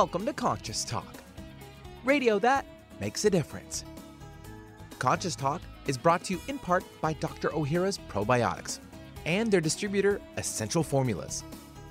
Welcome 0.00 0.24
to 0.24 0.32
Conscious 0.32 0.82
Talk, 0.82 1.14
radio 2.06 2.38
that 2.38 2.64
makes 3.00 3.26
a 3.26 3.30
difference. 3.30 3.84
Conscious 4.98 5.36
Talk 5.36 5.60
is 5.86 5.98
brought 5.98 6.24
to 6.24 6.32
you 6.32 6.40
in 6.48 6.58
part 6.58 6.84
by 7.02 7.12
Dr. 7.12 7.50
Ohhira's 7.50 7.98
Probiotics 8.08 8.78
and 9.26 9.52
their 9.52 9.60
distributor, 9.60 10.18
Essential 10.38 10.82
Formulas. 10.82 11.44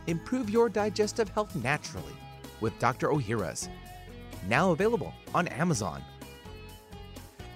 Improve 0.08 0.50
your 0.50 0.70
digestive 0.70 1.30
health 1.30 1.56
naturally 1.58 2.16
with 2.62 2.74
Dr. 2.80 3.10
Ohhira's. 3.10 3.70
Now 4.48 4.72
available 4.72 5.14
on 5.36 5.48
Amazon. 5.50 6.02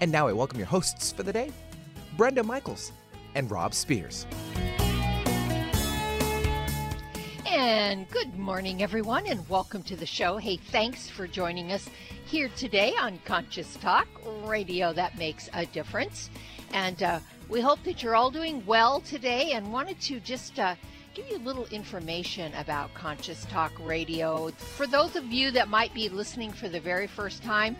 And 0.01 0.11
now 0.11 0.27
I 0.27 0.33
welcome 0.33 0.59
your 0.59 0.67
hosts 0.67 1.11
for 1.11 1.23
the 1.23 1.33
day, 1.33 1.51
Brenda 2.15 2.43
Michaels 2.43 2.91
and 3.33 3.49
Rob 3.49 3.73
Spears. 3.73 4.27
And 7.55 8.09
good 8.09 8.35
morning, 8.35 8.81
everyone, 8.81 9.27
and 9.27 9.47
welcome 9.47 9.83
to 9.83 9.95
the 9.95 10.07
show. 10.07 10.37
Hey, 10.37 10.57
thanks 10.57 11.07
for 11.07 11.27
joining 11.27 11.71
us 11.71 11.87
here 12.25 12.49
today 12.57 12.95
on 12.99 13.19
Conscious 13.25 13.75
Talk, 13.75 14.07
radio 14.43 14.91
that 14.93 15.19
makes 15.19 15.51
a 15.53 15.67
difference. 15.67 16.31
And 16.73 17.03
uh, 17.03 17.19
we 17.49 17.61
hope 17.61 17.83
that 17.83 18.01
you're 18.01 18.15
all 18.15 18.31
doing 18.31 18.65
well 18.65 19.01
today 19.01 19.51
and 19.51 19.71
wanted 19.71 20.01
to 20.01 20.19
just 20.19 20.57
uh, 20.57 20.73
give 21.13 21.29
you 21.29 21.37
a 21.37 21.45
little 21.45 21.67
information 21.67 22.51
about 22.55 22.91
Conscious 22.95 23.45
Talk 23.45 23.71
Radio. 23.85 24.49
For 24.49 24.87
those 24.87 25.15
of 25.15 25.31
you 25.31 25.51
that 25.51 25.69
might 25.69 25.93
be 25.93 26.09
listening 26.09 26.51
for 26.51 26.69
the 26.69 26.79
very 26.79 27.05
first 27.05 27.43
time, 27.43 27.75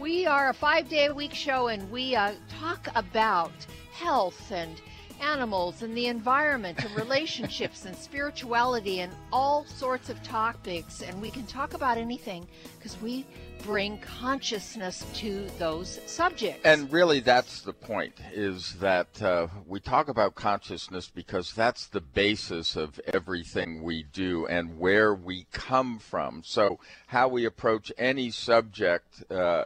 we 0.00 0.26
are 0.26 0.48
a 0.48 0.54
five 0.54 0.88
day 0.88 1.06
a 1.06 1.14
week 1.14 1.32
show 1.32 1.68
and 1.68 1.88
we 1.92 2.16
uh, 2.16 2.32
talk 2.60 2.88
about 2.96 3.52
health 3.92 4.50
and 4.50 4.80
animals 5.20 5.82
and 5.82 5.96
the 5.96 6.06
environment 6.06 6.84
and 6.84 6.94
relationships 6.96 7.84
and 7.84 7.96
spirituality 7.96 9.00
and 9.00 9.12
all 9.32 9.64
sorts 9.64 10.08
of 10.10 10.22
topics. 10.22 11.02
And 11.02 11.20
we 11.20 11.30
can 11.30 11.46
talk 11.46 11.74
about 11.74 11.98
anything 11.98 12.46
because 12.78 13.00
we 13.00 13.26
bring 13.62 13.98
consciousness 13.98 15.04
to 15.14 15.46
those 15.58 16.00
subjects. 16.06 16.64
And 16.64 16.92
really, 16.92 17.20
that's 17.20 17.62
the 17.62 17.72
point 17.72 18.14
is 18.32 18.74
that 18.74 19.20
uh, 19.20 19.48
we 19.66 19.80
talk 19.80 20.08
about 20.08 20.34
consciousness 20.34 21.10
because 21.12 21.52
that's 21.52 21.86
the 21.86 22.00
basis 22.00 22.76
of 22.76 23.00
everything 23.12 23.82
we 23.82 24.04
do 24.04 24.46
and 24.46 24.78
where 24.78 25.14
we 25.14 25.46
come 25.52 25.98
from. 25.98 26.42
So, 26.44 26.78
how 27.08 27.28
we 27.28 27.44
approach 27.44 27.92
any 27.98 28.30
subject. 28.30 29.24
Uh, 29.30 29.64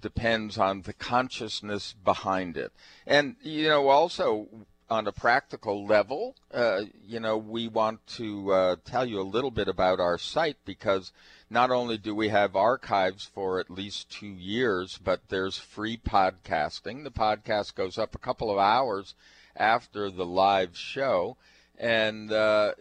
depends 0.00 0.58
on 0.58 0.82
the 0.82 0.92
consciousness 0.92 1.94
behind 2.04 2.56
it. 2.56 2.72
And, 3.06 3.36
you 3.42 3.68
know, 3.68 3.88
also 3.88 4.48
on 4.88 5.06
a 5.06 5.12
practical 5.12 5.84
level, 5.84 6.36
uh, 6.52 6.82
you 7.04 7.18
know, 7.18 7.36
we 7.36 7.66
want 7.66 8.06
to 8.06 8.52
uh, 8.52 8.76
tell 8.84 9.04
you 9.04 9.20
a 9.20 9.22
little 9.22 9.50
bit 9.50 9.68
about 9.68 9.98
our 9.98 10.16
site 10.18 10.58
because 10.64 11.12
not 11.50 11.70
only 11.70 11.98
do 11.98 12.14
we 12.14 12.28
have 12.28 12.54
archives 12.54 13.24
for 13.24 13.58
at 13.58 13.70
least 13.70 14.10
two 14.10 14.26
years, 14.26 14.98
but 15.02 15.28
there's 15.28 15.58
free 15.58 15.96
podcasting. 15.96 17.02
The 17.02 17.10
podcast 17.10 17.74
goes 17.74 17.98
up 17.98 18.14
a 18.14 18.20
couple 18.20 18.50
of 18.50 18.58
hours 18.58 19.14
after 19.56 20.10
the 20.10 20.26
live 20.26 20.76
show. 20.76 21.36
And, 21.78 22.32
uh, 22.32 22.72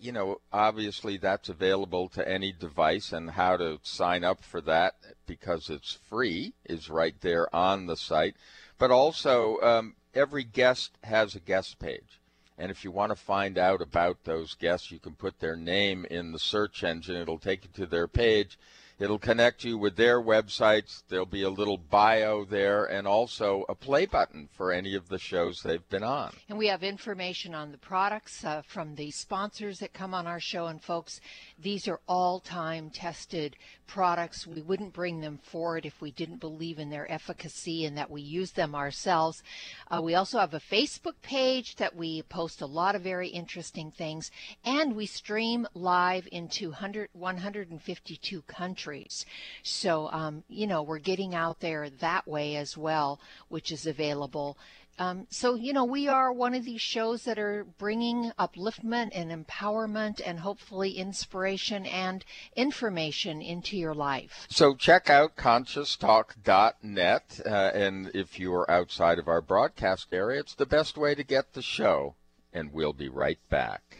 you 0.00 0.10
know, 0.10 0.40
obviously 0.52 1.16
that's 1.16 1.48
available 1.48 2.08
to 2.10 2.28
any 2.28 2.52
device, 2.52 3.12
and 3.12 3.30
how 3.30 3.56
to 3.56 3.78
sign 3.82 4.24
up 4.24 4.42
for 4.42 4.60
that 4.62 4.94
because 5.26 5.70
it's 5.70 5.98
free 6.08 6.54
is 6.64 6.90
right 6.90 7.14
there 7.20 7.54
on 7.54 7.86
the 7.86 7.96
site. 7.96 8.34
But 8.78 8.90
also, 8.90 9.60
um, 9.60 9.94
every 10.14 10.44
guest 10.44 10.92
has 11.04 11.34
a 11.34 11.40
guest 11.40 11.78
page. 11.78 12.20
And 12.58 12.70
if 12.70 12.84
you 12.84 12.90
want 12.90 13.10
to 13.10 13.16
find 13.16 13.56
out 13.56 13.80
about 13.80 14.24
those 14.24 14.54
guests, 14.54 14.90
you 14.90 14.98
can 14.98 15.14
put 15.14 15.38
their 15.40 15.56
name 15.56 16.04
in 16.10 16.32
the 16.32 16.38
search 16.38 16.84
engine. 16.84 17.16
It'll 17.16 17.38
take 17.38 17.64
you 17.64 17.70
to 17.74 17.86
their 17.86 18.08
page 18.08 18.58
It'll 19.00 19.18
connect 19.18 19.64
you 19.64 19.78
with 19.78 19.96
their 19.96 20.20
websites. 20.20 21.02
There'll 21.08 21.24
be 21.24 21.42
a 21.42 21.48
little 21.48 21.78
bio 21.78 22.44
there 22.44 22.84
and 22.84 23.06
also 23.06 23.64
a 23.66 23.74
play 23.74 24.04
button 24.04 24.50
for 24.52 24.72
any 24.72 24.94
of 24.94 25.08
the 25.08 25.18
shows 25.18 25.62
they've 25.62 25.88
been 25.88 26.02
on. 26.02 26.34
And 26.50 26.58
we 26.58 26.66
have 26.66 26.82
information 26.82 27.54
on 27.54 27.72
the 27.72 27.78
products 27.78 28.44
uh, 28.44 28.60
from 28.60 28.96
the 28.96 29.10
sponsors 29.10 29.78
that 29.78 29.94
come 29.94 30.12
on 30.12 30.26
our 30.26 30.38
show. 30.38 30.66
And 30.66 30.82
folks, 30.82 31.18
these 31.62 31.88
are 31.88 32.00
all 32.08 32.40
time 32.40 32.90
tested 32.90 33.56
products. 33.86 34.46
We 34.46 34.62
wouldn't 34.62 34.92
bring 34.92 35.20
them 35.20 35.38
forward 35.42 35.84
if 35.84 36.00
we 36.00 36.12
didn't 36.12 36.38
believe 36.38 36.78
in 36.78 36.90
their 36.90 37.10
efficacy 37.10 37.84
and 37.84 37.98
that 37.98 38.10
we 38.10 38.22
use 38.22 38.52
them 38.52 38.74
ourselves. 38.74 39.42
Uh, 39.90 40.00
we 40.02 40.14
also 40.14 40.38
have 40.38 40.54
a 40.54 40.60
Facebook 40.60 41.20
page 41.22 41.76
that 41.76 41.96
we 41.96 42.22
post 42.22 42.60
a 42.60 42.66
lot 42.66 42.94
of 42.94 43.02
very 43.02 43.28
interesting 43.28 43.90
things. 43.90 44.30
And 44.64 44.94
we 44.94 45.06
stream 45.06 45.66
live 45.74 46.28
into 46.30 46.68
100, 46.68 47.08
152 47.12 48.42
countries. 48.42 49.26
So, 49.62 50.08
um, 50.12 50.44
you 50.48 50.66
know, 50.66 50.82
we're 50.82 50.98
getting 50.98 51.34
out 51.34 51.60
there 51.60 51.90
that 51.90 52.28
way 52.28 52.56
as 52.56 52.76
well, 52.76 53.20
which 53.48 53.72
is 53.72 53.86
available. 53.86 54.56
Um, 55.00 55.26
so, 55.30 55.54
you 55.54 55.72
know, 55.72 55.84
we 55.84 56.08
are 56.08 56.30
one 56.30 56.54
of 56.54 56.66
these 56.66 56.82
shows 56.82 57.24
that 57.24 57.38
are 57.38 57.64
bringing 57.78 58.32
upliftment 58.38 59.12
and 59.14 59.32
empowerment 59.32 60.20
and 60.24 60.40
hopefully 60.40 60.98
inspiration 60.98 61.86
and 61.86 62.22
information 62.54 63.40
into 63.40 63.78
your 63.78 63.94
life. 63.94 64.46
So, 64.50 64.74
check 64.74 65.08
out 65.08 65.36
conscioustalk.net. 65.36 67.40
Uh, 67.46 67.48
and 67.48 68.10
if 68.12 68.38
you 68.38 68.54
are 68.54 68.70
outside 68.70 69.18
of 69.18 69.26
our 69.26 69.40
broadcast 69.40 70.08
area, 70.12 70.40
it's 70.40 70.54
the 70.54 70.66
best 70.66 70.98
way 70.98 71.14
to 71.14 71.24
get 71.24 71.54
the 71.54 71.62
show. 71.62 72.16
And 72.52 72.70
we'll 72.70 72.92
be 72.92 73.08
right 73.08 73.38
back. 73.48 73.99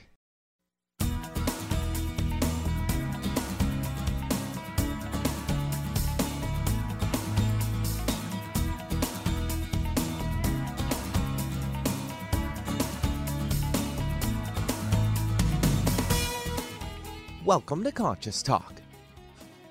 Welcome 17.50 17.82
to 17.82 17.90
Conscious 17.90 18.44
Talk, 18.44 18.74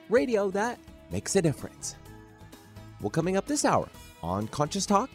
radio 0.10 0.52
that 0.52 0.78
makes 1.12 1.38
a 1.38 1.42
difference. 1.42 1.96
Well, 3.00 3.10
coming 3.10 3.38
up 3.38 3.46
this 3.46 3.64
hour 3.64 3.88
on 4.22 4.50
Conscious 4.50 4.86
Talk, 4.86 5.10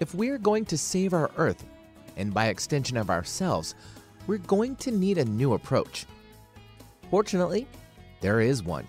if 0.00 0.14
we're 0.14 0.38
going 0.38 0.64
to 0.64 0.78
save 0.78 1.12
our 1.12 1.30
Earth, 1.36 1.66
and 2.16 2.32
by 2.32 2.46
extension 2.46 2.96
of 2.96 3.10
ourselves, 3.10 3.74
we're 4.26 4.38
going 4.38 4.76
to 4.76 4.90
need 4.90 5.18
a 5.18 5.26
new 5.26 5.52
approach. 5.52 6.06
Fortunately, 7.10 7.68
there 8.22 8.40
is 8.40 8.62
one. 8.62 8.86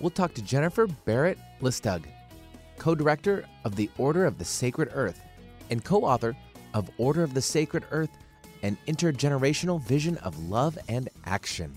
We'll 0.00 0.08
talk 0.08 0.32
to 0.36 0.42
Jennifer 0.42 0.86
Barrett 0.86 1.38
Listug, 1.60 2.06
co 2.78 2.94
director 2.94 3.44
of 3.64 3.76
the 3.76 3.90
Order 3.98 4.24
of 4.24 4.38
the 4.38 4.44
Sacred 4.46 4.88
Earth 4.94 5.20
and 5.68 5.84
co 5.84 6.06
author 6.06 6.34
of 6.72 6.90
Order 6.96 7.22
of 7.22 7.34
the 7.34 7.42
Sacred 7.42 7.84
Earth 7.90 8.16
An 8.62 8.78
Intergenerational 8.88 9.82
Vision 9.82 10.16
of 10.16 10.48
Love 10.48 10.78
and 10.88 11.10
Action. 11.26 11.76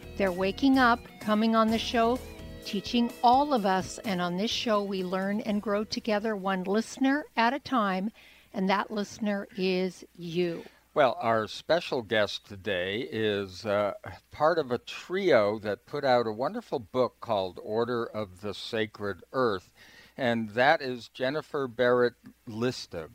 they're 0.21 0.31
waking 0.31 0.77
up, 0.77 0.99
coming 1.19 1.55
on 1.55 1.71
the 1.71 1.79
show, 1.79 2.19
teaching 2.63 3.11
all 3.23 3.55
of 3.55 3.65
us. 3.65 3.97
And 4.05 4.21
on 4.21 4.37
this 4.37 4.51
show, 4.51 4.83
we 4.83 5.03
learn 5.03 5.41
and 5.41 5.63
grow 5.63 5.83
together 5.83 6.35
one 6.35 6.63
listener 6.63 7.25
at 7.35 7.55
a 7.55 7.59
time. 7.59 8.11
And 8.53 8.69
that 8.69 8.91
listener 8.91 9.47
is 9.57 10.03
you. 10.15 10.63
Well, 10.93 11.17
our 11.19 11.47
special 11.47 12.03
guest 12.03 12.47
today 12.47 13.09
is 13.11 13.65
uh, 13.65 13.93
part 14.29 14.59
of 14.59 14.71
a 14.71 14.77
trio 14.77 15.57
that 15.57 15.87
put 15.87 16.05
out 16.05 16.27
a 16.27 16.31
wonderful 16.31 16.77
book 16.77 17.15
called 17.19 17.59
Order 17.63 18.05
of 18.05 18.41
the 18.41 18.53
Sacred 18.53 19.23
Earth, 19.33 19.73
and 20.15 20.51
that 20.51 20.83
is 20.83 21.07
Jennifer 21.07 21.67
Barrett 21.67 22.13
Listug. 22.47 23.09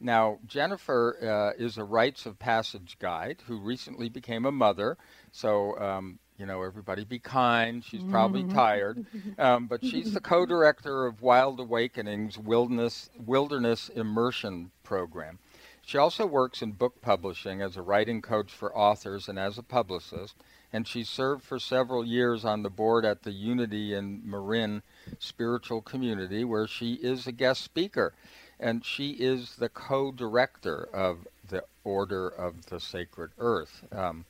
Now, 0.00 0.40
Jennifer 0.46 1.54
uh, 1.56 1.62
is 1.62 1.78
a 1.78 1.84
rites 1.84 2.26
of 2.26 2.38
passage 2.38 2.98
guide 2.98 3.38
who 3.46 3.56
recently 3.56 4.10
became 4.10 4.44
a 4.44 4.52
mother, 4.52 4.98
so 5.30 5.78
um, 5.78 6.18
you 6.42 6.46
know, 6.46 6.64
everybody 6.64 7.04
be 7.04 7.20
kind. 7.20 7.84
She's 7.84 8.02
probably 8.02 8.42
mm-hmm. 8.42 8.56
tired. 8.56 9.06
Um, 9.38 9.66
but 9.66 9.84
she's 9.84 10.12
the 10.12 10.20
co 10.20 10.44
director 10.44 11.06
of 11.06 11.22
Wild 11.22 11.60
Awakenings 11.60 12.38
Wilderness, 12.38 13.08
Wilderness 13.24 13.88
Immersion 13.88 14.72
Program. 14.82 15.38
She 15.82 15.96
also 15.96 16.26
works 16.26 16.60
in 16.60 16.72
book 16.72 17.00
publishing 17.00 17.62
as 17.62 17.76
a 17.76 17.82
writing 17.82 18.20
coach 18.20 18.52
for 18.52 18.76
authors 18.76 19.28
and 19.28 19.38
as 19.38 19.58
a 19.58 19.62
publicist. 19.62 20.34
And 20.72 20.86
she 20.86 21.04
served 21.04 21.44
for 21.44 21.58
several 21.58 22.04
years 22.04 22.44
on 22.44 22.62
the 22.62 22.70
board 22.70 23.04
at 23.04 23.22
the 23.22 23.32
Unity 23.32 23.94
in 23.94 24.20
Marin 24.24 24.82
Spiritual 25.18 25.80
Community, 25.80 26.44
where 26.44 26.66
she 26.66 26.94
is 26.94 27.26
a 27.26 27.32
guest 27.32 27.62
speaker. 27.62 28.12
And 28.58 28.84
she 28.84 29.10
is 29.12 29.56
the 29.56 29.68
co 29.68 30.10
director 30.10 30.88
of 30.92 31.26
the 31.48 31.64
Order 31.84 32.28
of 32.28 32.66
the 32.66 32.80
Sacred 32.80 33.30
Earth. 33.38 33.84
Um, 33.92 34.24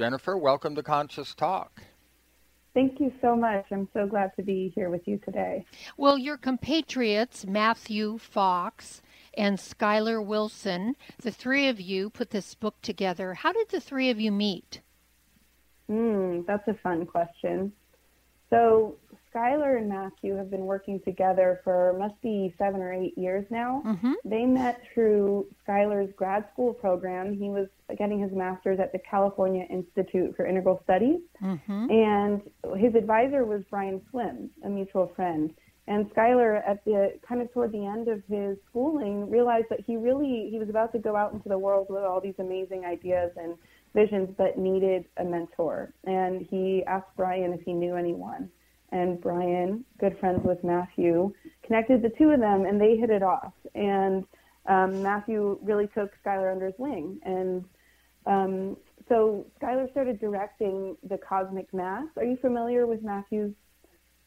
Jennifer, 0.00 0.38
welcome 0.38 0.74
to 0.76 0.82
Conscious 0.82 1.34
Talk. 1.34 1.82
Thank 2.72 3.00
you 3.00 3.12
so 3.20 3.36
much. 3.36 3.66
I'm 3.70 3.86
so 3.92 4.06
glad 4.06 4.34
to 4.36 4.42
be 4.42 4.72
here 4.74 4.88
with 4.88 5.06
you 5.06 5.18
today. 5.18 5.66
Well, 5.98 6.16
your 6.16 6.38
compatriots, 6.38 7.44
Matthew 7.44 8.16
Fox 8.16 9.02
and 9.34 9.58
Skylar 9.58 10.24
Wilson, 10.24 10.96
the 11.20 11.30
three 11.30 11.68
of 11.68 11.82
you 11.82 12.08
put 12.08 12.30
this 12.30 12.54
book 12.54 12.76
together. 12.80 13.34
How 13.34 13.52
did 13.52 13.68
the 13.68 13.78
three 13.78 14.08
of 14.08 14.18
you 14.18 14.32
meet? 14.32 14.80
Mm, 15.90 16.46
that's 16.46 16.66
a 16.66 16.74
fun 16.82 17.04
question. 17.04 17.70
So, 18.48 18.96
Skylar 19.34 19.78
and 19.78 19.88
Matthew 19.88 20.34
have 20.36 20.50
been 20.50 20.66
working 20.66 21.00
together 21.00 21.60
for 21.62 21.96
must 21.98 22.20
be 22.20 22.54
seven 22.58 22.80
or 22.80 22.92
eight 22.92 23.16
years 23.16 23.44
now. 23.50 23.82
Mm-hmm. 23.86 24.12
They 24.24 24.44
met 24.44 24.82
through 24.92 25.46
Skylar's 25.66 26.12
grad 26.16 26.46
school 26.52 26.72
program. 26.72 27.34
He 27.38 27.48
was 27.48 27.68
getting 27.96 28.20
his 28.20 28.32
master's 28.32 28.80
at 28.80 28.92
the 28.92 28.98
California 28.98 29.66
Institute 29.70 30.34
for 30.36 30.46
Integral 30.46 30.80
Studies, 30.84 31.20
mm-hmm. 31.42 31.90
and 31.90 32.42
his 32.78 32.94
advisor 32.94 33.44
was 33.44 33.62
Brian 33.70 34.00
Swimme, 34.10 34.50
a 34.64 34.68
mutual 34.68 35.12
friend. 35.14 35.54
And 35.86 36.08
Skylar, 36.12 36.62
at 36.68 36.84
the 36.84 37.18
kind 37.26 37.42
of 37.42 37.52
toward 37.52 37.72
the 37.72 37.84
end 37.84 38.08
of 38.08 38.22
his 38.28 38.56
schooling, 38.68 39.28
realized 39.28 39.66
that 39.70 39.80
he 39.80 39.96
really 39.96 40.48
he 40.50 40.58
was 40.58 40.68
about 40.68 40.92
to 40.92 40.98
go 40.98 41.16
out 41.16 41.32
into 41.32 41.48
the 41.48 41.58
world 41.58 41.86
with 41.90 42.02
all 42.02 42.20
these 42.20 42.38
amazing 42.38 42.84
ideas 42.84 43.32
and 43.36 43.54
visions, 43.94 44.28
but 44.38 44.56
needed 44.56 45.04
a 45.16 45.24
mentor. 45.24 45.92
And 46.04 46.46
he 46.48 46.84
asked 46.86 47.08
Brian 47.16 47.52
if 47.52 47.62
he 47.62 47.72
knew 47.72 47.96
anyone 47.96 48.50
and 48.92 49.20
Brian, 49.20 49.84
good 49.98 50.18
friends 50.18 50.40
with 50.44 50.62
Matthew, 50.64 51.32
connected 51.64 52.02
the 52.02 52.10
two 52.18 52.30
of 52.30 52.40
them, 52.40 52.64
and 52.64 52.80
they 52.80 52.96
hit 52.96 53.10
it 53.10 53.22
off. 53.22 53.52
And 53.74 54.24
um, 54.66 55.02
Matthew 55.02 55.58
really 55.62 55.88
took 55.94 56.10
Skylar 56.24 56.52
under 56.52 56.66
his 56.66 56.74
wing, 56.78 57.20
and 57.24 57.64
um, 58.26 58.76
so 59.08 59.46
Skylar 59.60 59.90
started 59.90 60.20
directing 60.20 60.96
the 61.08 61.18
Cosmic 61.18 61.72
Mass. 61.74 62.06
Are 62.16 62.24
you 62.24 62.36
familiar 62.40 62.86
with 62.86 63.02
Matthew's 63.02 63.52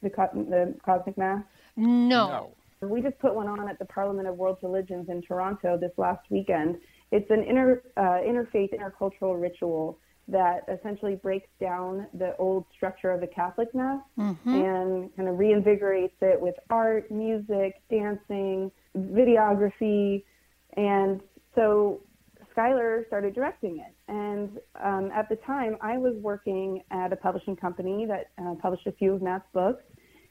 the, 0.01 0.09
Co- 0.09 0.29
the 0.33 0.75
Cosmic 0.85 1.17
Mass? 1.17 1.43
No. 1.77 2.53
no. 2.81 2.87
We 2.87 3.01
just 3.01 3.17
put 3.19 3.33
one 3.33 3.47
on 3.47 3.69
at 3.69 3.79
the 3.79 3.85
Parliament 3.85 4.27
of 4.27 4.35
World 4.35 4.57
Religions 4.61 5.07
in 5.07 5.21
Toronto 5.21 5.77
this 5.77 5.91
last 5.97 6.29
weekend. 6.29 6.77
It's 7.11 7.29
an 7.31 7.43
inter, 7.43 7.81
uh, 7.95 8.19
interfaith, 8.27 8.71
intercultural 8.73 9.41
ritual 9.41 9.97
that 10.27 10.63
essentially 10.71 11.15
breaks 11.15 11.49
down 11.59 12.07
the 12.13 12.35
old 12.37 12.65
structure 12.75 13.11
of 13.11 13.19
the 13.19 13.27
Catholic 13.27 13.73
Mass 13.75 14.01
mm-hmm. 14.17 14.49
and 14.49 15.15
kind 15.15 15.27
of 15.27 15.35
reinvigorates 15.35 16.21
it 16.21 16.39
with 16.39 16.55
art, 16.69 17.11
music, 17.11 17.81
dancing, 17.89 18.71
videography. 18.97 20.23
And 20.77 21.21
so 21.55 22.01
Skylar 22.55 23.05
started 23.07 23.35
directing 23.35 23.79
it. 23.79 23.93
And 24.07 24.59
um, 24.81 25.11
at 25.13 25.27
the 25.27 25.35
time, 25.37 25.75
I 25.81 25.97
was 25.97 26.15
working 26.15 26.81
at 26.91 27.11
a 27.11 27.15
publishing 27.15 27.55
company 27.55 28.05
that 28.05 28.31
uh, 28.37 28.55
published 28.61 28.87
a 28.87 28.91
few 28.93 29.13
of 29.13 29.21
Matt's 29.21 29.45
books. 29.53 29.83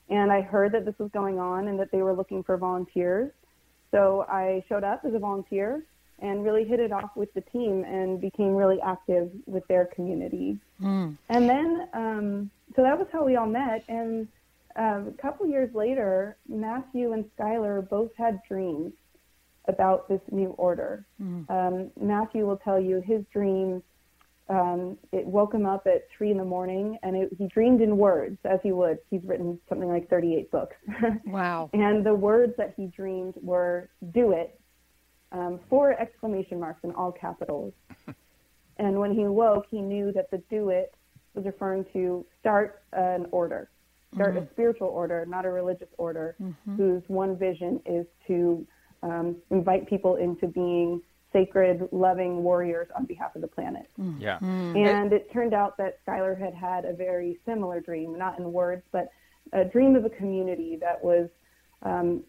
And 0.09 0.33
I 0.33 0.41
heard 0.41 0.73
that 0.73 0.85
this 0.85 0.95
was 0.99 1.11
going 1.13 1.39
on 1.39 1.69
and 1.69 1.79
that 1.79 1.91
they 1.93 2.03
were 2.03 2.15
looking 2.15 2.43
for 2.43 2.57
volunteers. 2.57 3.31
So 3.91 4.25
I 4.29 4.65
showed 4.69 4.85
up 4.85 5.03
as 5.07 5.15
a 5.15 5.19
volunteer 5.19 5.85
and 6.23 6.45
really 6.45 6.65
hit 6.65 6.81
it 6.81 6.93
off 6.93 7.11
with 7.17 7.35
the 7.35 7.41
team 7.41 7.85
and 7.85 8.21
became 8.21 8.55
really 8.55 8.81
active 8.81 9.31
with 9.47 9.67
their 9.67 9.87
community. 9.87 10.57
Mm. 10.81 11.19
And 11.29 11.49
then, 11.49 11.89
um, 11.93 12.51
so 12.77 12.83
that 12.83 12.97
was 12.97 13.09
how 13.13 13.25
we 13.25 13.35
all 13.37 13.47
met. 13.47 13.85
And 13.89 14.29
uh, 14.79 15.03
a 15.09 15.13
couple 15.21 15.47
years 15.47 15.75
later, 15.75 16.37
Matthew 16.49 17.13
and 17.13 17.25
Skylar 17.37 17.87
both 17.89 18.11
had 18.17 18.41
dreams 18.49 18.93
about 19.67 20.09
this 20.09 20.21
new 20.31 20.51
order. 20.51 21.05
Mm. 21.21 21.51
Um, 21.51 21.91
Matthew 22.01 22.47
will 22.47 22.59
tell 22.59 22.81
you 22.81 23.03
his 23.05 23.25
dream. 23.33 23.83
Um, 24.49 24.99
it 25.13 25.27
woke 25.27 25.55
him 25.55 25.67
up 25.67 25.87
at 25.87 26.07
three 26.17 26.31
in 26.31 26.37
the 26.37 26.45
morning, 26.45 26.99
and 27.03 27.17
it, 27.17 27.31
he 27.37 27.49
dreamed 27.49 27.81
in 27.81 27.97
words, 27.97 28.39
as 28.45 28.61
he 28.63 28.71
would. 28.71 28.99
He's 29.11 29.23
written 29.25 29.59
something 29.69 29.89
like 29.89 30.09
38 30.09 30.51
books. 30.51 30.77
wow! 31.27 31.71
and 31.73 32.05
the 32.05 32.15
words 32.15 32.53
that 32.59 32.75
he 32.77 32.87
dreamed 32.87 33.35
were 33.41 33.89
"do 34.13 34.33
it," 34.33 34.61
um, 35.33 35.61
four 35.69 35.99
exclamation 36.01 36.61
marks 36.61 36.85
in 36.85 36.93
all 36.93 37.13
capitals. 37.13 37.73
and 38.79 38.99
when 38.99 39.13
he 39.15 39.25
woke, 39.25 39.67
he 39.71 39.81
knew 39.81 40.13
that 40.13 40.31
the 40.31 40.39
do 40.51 40.71
it 40.71 40.95
was 41.35 41.45
referring 41.45 41.85
to 41.93 42.25
start 42.41 42.83
an 42.93 43.27
order, 43.31 43.71
start 44.15 44.35
mm-hmm. 44.35 44.45
a 44.45 44.51
spiritual 44.51 44.89
order, 44.89 45.25
not 45.27 45.45
a 45.45 45.51
religious 45.51 45.89
order, 45.97 46.37
mm-hmm. 46.41 46.77
whose 46.77 47.03
one 47.09 47.37
vision 47.37 47.81
is 47.87 48.07
to 48.27 48.67
um, 49.03 49.37
invite 49.51 49.89
people 49.89 50.17
into 50.17 50.47
being 50.47 51.01
sacred, 51.33 51.89
loving 51.93 52.43
warriors 52.43 52.89
on 52.97 53.07
behalf 53.07 53.35
of 53.35 53.41
the 53.41 53.49
planet. 53.49 53.89
Mm. 53.99 54.21
Yeah. 54.21 54.39
Mm. 54.41 54.77
And 54.77 55.13
it 55.13 55.33
turned 55.33 55.55
out 55.55 55.79
that 55.79 56.05
Skylar 56.07 56.39
had 56.39 56.55
had 56.55 56.85
a 56.85 56.93
very 56.93 57.39
similar 57.47 57.81
dream, 57.81 58.17
not 58.19 58.39
in 58.39 58.53
words, 58.53 58.83
but 58.93 59.09
a 59.53 59.65
dream 59.65 59.97
of 59.97 60.05
a 60.05 60.11
community 60.11 60.77
that 60.81 61.03
was 61.03 61.29
um, 61.83 62.23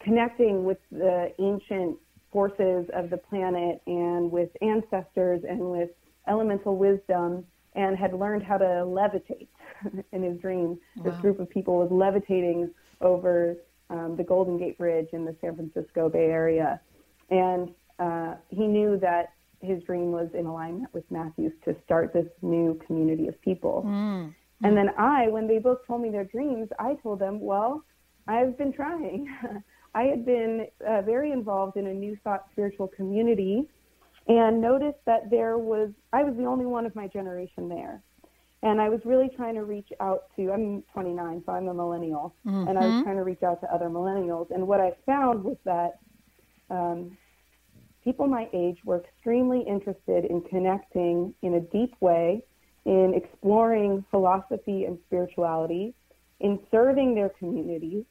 connecting 0.00 0.64
with 0.64 0.78
the 0.92 1.32
ancient 1.40 1.96
forces 2.34 2.84
of 2.92 3.10
the 3.10 3.16
planet 3.16 3.80
and 3.86 4.30
with 4.30 4.50
ancestors 4.60 5.42
and 5.48 5.60
with 5.60 5.90
elemental 6.26 6.76
wisdom 6.76 7.44
and 7.76 7.96
had 7.96 8.12
learned 8.12 8.42
how 8.42 8.58
to 8.58 8.64
levitate 8.64 9.46
in 10.12 10.22
his 10.24 10.36
dream. 10.40 10.76
Wow. 10.96 11.04
This 11.04 11.20
group 11.20 11.38
of 11.38 11.48
people 11.48 11.78
was 11.78 11.88
levitating 11.92 12.70
over 13.00 13.56
um, 13.88 14.16
the 14.16 14.24
Golden 14.24 14.58
Gate 14.58 14.76
Bridge 14.76 15.08
in 15.12 15.24
the 15.24 15.36
San 15.40 15.54
Francisco 15.54 16.08
Bay 16.08 16.26
Area. 16.26 16.80
And 17.30 17.70
uh, 18.00 18.34
he 18.50 18.66
knew 18.66 18.98
that 18.98 19.32
his 19.60 19.80
dream 19.84 20.10
was 20.10 20.28
in 20.34 20.46
alignment 20.46 20.92
with 20.92 21.04
Matthew's 21.12 21.52
to 21.64 21.76
start 21.84 22.12
this 22.12 22.26
new 22.42 22.80
community 22.84 23.28
of 23.28 23.40
people. 23.42 23.84
Mm. 23.86 24.34
And 24.64 24.76
then 24.76 24.90
I, 24.98 25.28
when 25.28 25.46
they 25.46 25.58
both 25.58 25.86
told 25.86 26.02
me 26.02 26.10
their 26.10 26.24
dreams, 26.24 26.68
I 26.80 26.94
told 27.02 27.20
them, 27.20 27.38
well, 27.40 27.84
I've 28.26 28.58
been 28.58 28.72
trying. 28.72 29.28
I 29.94 30.04
had 30.04 30.24
been 30.26 30.66
uh, 30.86 31.02
very 31.02 31.30
involved 31.30 31.76
in 31.76 31.86
a 31.86 31.94
New 31.94 32.16
Thought 32.24 32.46
spiritual 32.52 32.88
community 32.88 33.68
and 34.26 34.60
noticed 34.60 34.98
that 35.06 35.30
there 35.30 35.58
was, 35.58 35.90
I 36.12 36.22
was 36.22 36.34
the 36.36 36.44
only 36.46 36.66
one 36.66 36.86
of 36.86 36.94
my 36.96 37.06
generation 37.06 37.68
there. 37.68 38.02
And 38.62 38.80
I 38.80 38.88
was 38.88 39.00
really 39.04 39.30
trying 39.36 39.54
to 39.56 39.64
reach 39.64 39.90
out 40.00 40.24
to, 40.36 40.50
I'm 40.50 40.82
29, 40.94 41.42
so 41.44 41.52
I'm 41.52 41.68
a 41.68 41.74
millennial, 41.74 42.34
mm-hmm. 42.46 42.66
and 42.66 42.78
I 42.78 42.80
was 42.80 42.90
mm-hmm. 42.92 43.02
trying 43.02 43.16
to 43.16 43.22
reach 43.22 43.42
out 43.42 43.60
to 43.60 43.72
other 43.72 43.90
millennials. 43.90 44.50
And 44.50 44.66
what 44.66 44.80
I 44.80 44.92
found 45.04 45.44
was 45.44 45.58
that 45.66 45.98
um, 46.70 47.18
people 48.02 48.26
my 48.26 48.48
age 48.54 48.78
were 48.84 49.04
extremely 49.04 49.60
interested 49.68 50.24
in 50.24 50.40
connecting 50.42 51.34
in 51.42 51.54
a 51.54 51.60
deep 51.60 51.94
way, 52.00 52.42
in 52.86 53.12
exploring 53.14 54.02
philosophy 54.10 54.84
and 54.86 54.98
spirituality, 55.06 55.94
in 56.40 56.58
serving 56.70 57.14
their 57.14 57.28
communities, 57.28 58.04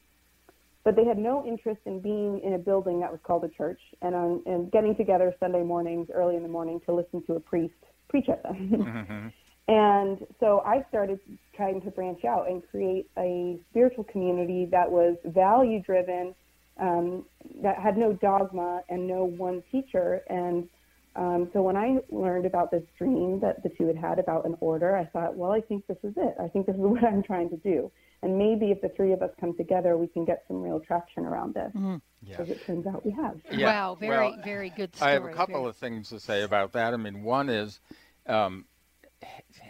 but 0.84 0.96
they 0.96 1.06
had 1.06 1.18
no 1.18 1.46
interest 1.46 1.80
in 1.86 2.02
being 2.02 2.42
in 2.44 2.54
a 2.54 2.58
building 2.58 3.00
that 3.00 3.12
was 3.12 3.20
called 3.24 3.44
a 3.44 3.50
church 3.50 3.80
and, 4.02 4.14
um, 4.14 4.44
and 4.46 4.72
getting 4.72 4.96
together 4.96 5.34
Sunday 5.40 5.64
mornings 5.64 6.08
early 6.14 6.36
in 6.36 6.44
the 6.44 6.50
morning 6.50 6.80
to 6.86 6.94
listen 6.94 7.24
to 7.26 7.34
a 7.34 7.40
priest 7.40 7.74
preach 8.10 8.30
at 8.30 8.44
them. 8.44 8.70
Mm-hmm. 8.84 9.28
and 9.74 10.18
so 10.40 10.62
I 10.66 10.86
started 10.90 11.20
trying 11.56 11.82
to 11.82 11.92
branch 11.92 12.26
out 12.26 12.50
and 12.50 12.62
create 12.70 13.10
a 13.18 13.58
spiritual 13.70 14.04
community 14.04 14.68
that 14.72 14.92
was 14.92 15.16
value 15.26 15.82
driven, 15.82 16.36
um, 16.80 17.26
that 17.62 17.80
had 17.80 17.98
no 17.98 18.14
dogma 18.14 18.82
and 18.90 19.08
no 19.08 19.24
one 19.24 19.64
teacher. 19.72 20.22
And 20.28 20.68
um, 21.16 21.50
so 21.54 21.62
when 21.62 21.78
I 21.78 21.98
learned 22.10 22.46
about 22.46 22.72
this 22.72 22.84
dream 22.98 23.40
that 23.42 23.62
the 23.62 23.70
two 23.70 23.88
had 23.88 23.98
had 23.98 24.20
about 24.20 24.46
an 24.46 24.56
order, 24.60 24.96
I 24.96 25.06
thought, 25.06 25.36
well, 25.36 25.52
I 25.52 25.62
think 25.62 25.86
this 25.88 25.98
is 26.04 26.14
it. 26.18 26.36
I 26.42 26.48
think 26.48 26.66
this 26.66 26.76
is 26.76 26.82
what 26.82 27.04
I'm 27.04 27.24
trying 27.24 27.50
to 27.50 27.58
do. 27.58 27.92
And 28.24 28.38
maybe 28.38 28.72
if 28.72 28.82
the 28.82 28.90
three 28.90 29.12
of 29.12 29.22
us 29.22 29.32
come 29.40 29.56
together, 29.56 29.98
we 29.98 30.08
can 30.08 30.26
get 30.26 30.44
some 30.48 30.62
real 30.62 30.80
traction 30.80 31.26
around 31.26 31.54
this. 31.54 31.72
Mm-hmm. 31.76 31.98
Yes. 32.26 32.40
As 32.40 32.50
it 32.50 32.66
turns 32.66 32.88
out, 32.88 33.06
we 33.06 33.12
have. 33.12 33.40
Yeah. 33.52 33.68
Wow, 33.68 33.96
very, 34.00 34.30
well, 34.30 34.38
very 34.44 34.70
good 34.70 34.96
story. 34.96 35.12
I 35.12 35.14
have 35.14 35.26
a 35.26 35.34
couple 35.34 35.56
very... 35.56 35.70
of 35.70 35.76
things 35.76 36.10
to 36.10 36.20
say 36.20 36.44
about 36.44 36.72
that. 36.72 36.94
I 36.94 36.98
mean, 36.98 37.22
one 37.22 37.50
is, 37.50 37.82
um, 38.26 38.66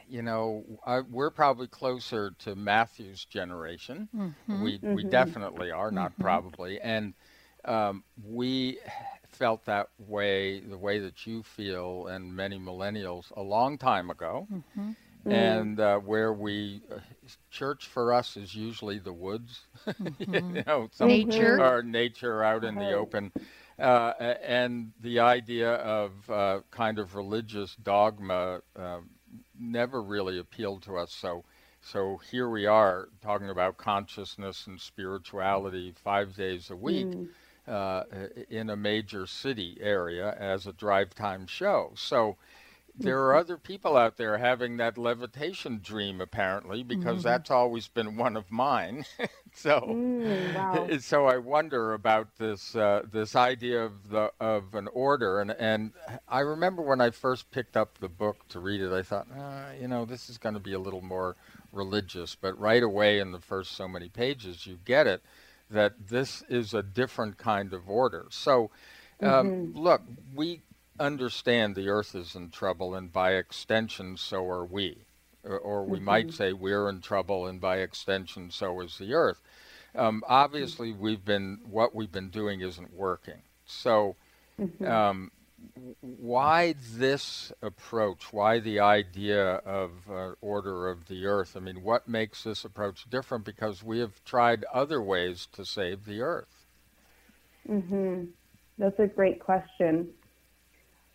you 0.07 0.21
know, 0.21 0.63
I, 0.85 1.01
we're 1.01 1.31
probably 1.31 1.67
closer 1.67 2.31
to 2.39 2.55
Matthew's 2.55 3.25
generation. 3.25 4.07
Mm-hmm. 4.15 4.63
We 4.63 4.77
mm-hmm. 4.77 4.93
we 4.93 5.03
definitely 5.03 5.71
are, 5.71 5.89
not 5.89 6.11
mm-hmm. 6.11 6.21
probably, 6.21 6.79
and 6.79 7.15
um, 7.65 8.03
we 8.23 8.77
felt 9.33 9.65
that 9.65 9.89
way, 9.97 10.59
the 10.59 10.77
way 10.77 10.99
that 10.99 11.25
you 11.25 11.43
feel, 11.43 12.07
and 12.07 12.35
many 12.35 12.57
millennials 12.59 13.31
a 13.35 13.41
long 13.41 13.77
time 13.77 14.09
ago. 14.09 14.47
Mm-hmm. 14.51 14.91
Mm. 15.25 15.31
and 15.31 15.79
uh, 15.79 15.99
where 15.99 16.33
we 16.33 16.81
uh, 16.93 16.97
church 17.49 17.87
for 17.87 18.11
us 18.11 18.35
is 18.35 18.53
usually 18.53 18.99
the 18.99 19.13
woods, 19.13 19.61
mm-hmm. 19.87 20.55
you 20.57 20.63
know, 20.67 20.89
some, 20.91 21.07
nature 21.07 21.63
or 21.63 21.81
nature 21.81 22.43
out 22.43 22.65
in 22.65 22.75
the 22.75 22.91
open, 22.91 23.31
Uh, 23.79 24.13
and 24.43 24.91
the 25.01 25.19
idea 25.19 25.73
of 25.75 26.11
uh, 26.29 26.59
kind 26.69 26.99
of 26.99 27.15
religious 27.15 27.75
dogma 27.77 28.61
uh, 28.77 28.99
never 29.59 30.01
really 30.01 30.37
appealed 30.37 30.83
to 30.83 30.97
us. 30.97 31.11
So, 31.11 31.43
so 31.81 32.19
here 32.29 32.49
we 32.49 32.67
are 32.67 33.09
talking 33.21 33.49
about 33.49 33.77
consciousness 33.77 34.67
and 34.67 34.79
spirituality 34.79 35.93
five 36.03 36.35
days 36.35 36.69
a 36.69 36.75
week. 36.75 37.07
Mm. 37.07 37.29
Uh, 37.65 38.03
in 38.49 38.69
a 38.69 38.75
major 38.75 39.25
city 39.25 39.77
area 39.79 40.35
as 40.37 40.67
a 40.67 40.73
drive 40.73 41.15
time 41.15 41.47
show. 41.47 41.93
So 41.95 42.35
there 42.95 43.19
are 43.23 43.35
other 43.35 43.57
people 43.57 43.97
out 43.97 44.17
there 44.17 44.37
having 44.37 44.77
that 44.77 44.97
levitation 44.97 45.79
dream 45.83 46.21
apparently 46.21 46.83
because 46.83 47.19
mm-hmm. 47.19 47.27
that's 47.27 47.49
always 47.49 47.87
been 47.87 48.17
one 48.17 48.37
of 48.37 48.51
mine 48.51 49.03
so 49.53 49.81
mm, 49.81 50.55
wow. 50.55 50.87
so 50.99 51.25
i 51.25 51.37
wonder 51.37 51.93
about 51.93 52.27
this 52.37 52.75
uh, 52.75 53.01
this 53.11 53.35
idea 53.35 53.83
of 53.83 54.09
the 54.09 54.31
of 54.39 54.75
an 54.75 54.87
order 54.93 55.41
and 55.41 55.51
and 55.51 55.91
i 56.27 56.39
remember 56.39 56.81
when 56.83 57.01
i 57.01 57.09
first 57.09 57.49
picked 57.49 57.75
up 57.75 57.97
the 57.97 58.09
book 58.09 58.47
to 58.47 58.59
read 58.59 58.79
it 58.79 58.93
i 58.93 59.01
thought 59.01 59.27
ah, 59.37 59.71
you 59.79 59.87
know 59.87 60.05
this 60.05 60.29
is 60.29 60.37
going 60.37 60.53
to 60.53 60.61
be 60.61 60.73
a 60.73 60.79
little 60.79 61.01
more 61.01 61.35
religious 61.71 62.35
but 62.35 62.57
right 62.59 62.83
away 62.83 63.19
in 63.19 63.31
the 63.31 63.39
first 63.39 63.71
so 63.71 63.87
many 63.87 64.07
pages 64.07 64.67
you 64.67 64.77
get 64.85 65.07
it 65.07 65.23
that 65.69 65.93
this 66.09 66.43
is 66.49 66.73
a 66.73 66.83
different 66.83 67.37
kind 67.37 67.73
of 67.73 67.89
order 67.89 68.25
so 68.29 68.69
um, 69.21 69.29
mm-hmm. 69.47 69.77
look 69.79 70.01
we 70.35 70.61
understand 70.99 71.75
the 71.75 71.89
earth 71.89 72.15
is 72.15 72.35
in 72.35 72.49
trouble, 72.49 72.95
and 72.95 73.11
by 73.11 73.33
extension, 73.33 74.17
so 74.17 74.47
are 74.47 74.65
we. 74.65 74.97
Or, 75.43 75.57
or 75.59 75.83
we 75.83 75.97
mm-hmm. 75.97 76.05
might 76.05 76.33
say 76.33 76.53
we're 76.53 76.87
in 76.89 77.01
trouble, 77.01 77.47
and 77.47 77.59
by 77.59 77.77
extension, 77.77 78.51
so 78.51 78.79
is 78.81 78.97
the 78.97 79.13
earth. 79.13 79.41
Um, 79.95 80.23
obviously, 80.27 80.93
we've 80.93 81.23
been 81.23 81.59
what 81.69 81.93
we've 81.93 82.11
been 82.11 82.29
doing 82.29 82.61
isn't 82.61 82.93
working. 82.93 83.41
So, 83.65 84.15
mm-hmm. 84.59 84.85
um, 84.85 85.31
why 86.01 86.75
this 86.95 87.51
approach? 87.61 88.31
Why 88.31 88.59
the 88.59 88.79
idea 88.79 89.55
of 89.55 89.91
uh, 90.09 90.33
order 90.41 90.89
of 90.89 91.07
the 91.07 91.25
earth? 91.25 91.55
I 91.55 91.59
mean, 91.59 91.83
what 91.83 92.07
makes 92.07 92.43
this 92.43 92.65
approach 92.65 93.09
different? 93.09 93.45
Because 93.45 93.83
we 93.83 93.99
have 93.99 94.23
tried 94.23 94.65
other 94.73 95.01
ways 95.01 95.47
to 95.53 95.65
save 95.65 96.05
the 96.05 96.21
earth. 96.21 96.65
Mm-hmm. 97.69 98.25
That's 98.77 98.99
a 98.99 99.07
great 99.07 99.39
question. 99.39 100.09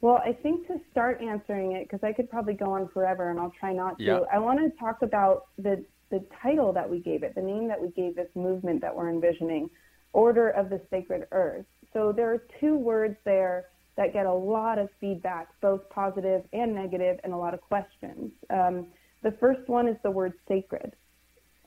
Well, 0.00 0.23
I 0.25 0.33
think 0.33 0.67
to 0.69 0.81
start 0.90 1.21
answering 1.21 1.73
it, 1.73 1.88
because 1.88 2.05
I 2.05 2.12
could 2.12 2.31
probably 2.31 2.55
go 2.55 2.71
on 2.71 2.88
forever 2.88 3.31
and 3.31 3.40
I'll 3.40 3.52
try 3.59 3.73
not 3.73 3.99
to, 3.99 4.05
yeah. 4.05 4.21
I 4.33 4.38
want 4.38 4.61
to 4.61 4.78
talk 4.78 5.02
about 5.02 5.47
the, 5.59 5.85
the 6.11 6.25
title 6.40 6.73
that 6.73 6.88
we 6.88 7.00
gave 7.00 7.25
it, 7.25 7.35
the 7.35 7.43
name 7.43 7.67
that 7.69 7.81
we 7.81 7.88
gave 7.90 8.14
this 8.14 8.28
movement 8.37 8.81
that 8.83 8.95
we're 8.95 9.11
envisioning, 9.11 9.69
Order 10.12 10.50
of 10.50 10.71
the 10.71 10.81
Sacred 10.88 11.26
Earth. 11.33 11.67
So 11.93 12.12
there 12.12 12.33
are 12.33 12.43
two 12.61 12.76
words 12.76 13.17
there 13.25 13.67
that 13.99 14.14
get 14.14 14.25
a 14.25 14.33
lot 14.33 14.78
of 14.78 14.88
feedback, 14.99 15.49
both 15.61 15.83
positive 15.90 16.43
and 16.55 16.75
negative, 16.75 17.19
and 17.25 17.35
a 17.35 17.37
lot 17.37 17.52
of 17.52 17.61
questions. 17.61 18.33
Um, 18.49 18.87
the 19.23 19.33
first 19.33 19.69
one 19.69 19.87
is 19.87 19.97
the 20.02 20.11
word 20.11 20.33
sacred. 20.49 20.95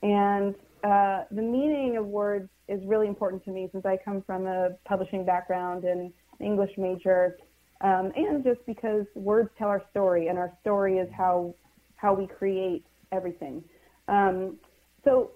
And 0.02 0.56
uh, 0.82 1.24
the 1.30 1.42
meaning 1.42 1.96
of 1.96 2.06
words 2.06 2.48
is 2.66 2.80
really 2.84 3.06
important 3.06 3.44
to 3.44 3.50
me 3.50 3.68
since 3.70 3.86
I 3.86 3.96
come 4.04 4.22
from 4.26 4.46
a 4.46 4.70
publishing 4.84 5.24
background 5.24 5.84
and 5.84 6.12
English 6.40 6.72
major 6.76 7.36
um, 7.82 8.12
and 8.14 8.44
just 8.44 8.64
because 8.64 9.06
words 9.14 9.50
tell 9.58 9.68
our 9.68 9.82
story, 9.90 10.28
and 10.28 10.38
our 10.38 10.52
story 10.60 10.98
is 10.98 11.08
how 11.16 11.54
how 11.96 12.14
we 12.14 12.26
create 12.26 12.84
everything. 13.10 13.62
Um, 14.08 14.56
so 15.04 15.32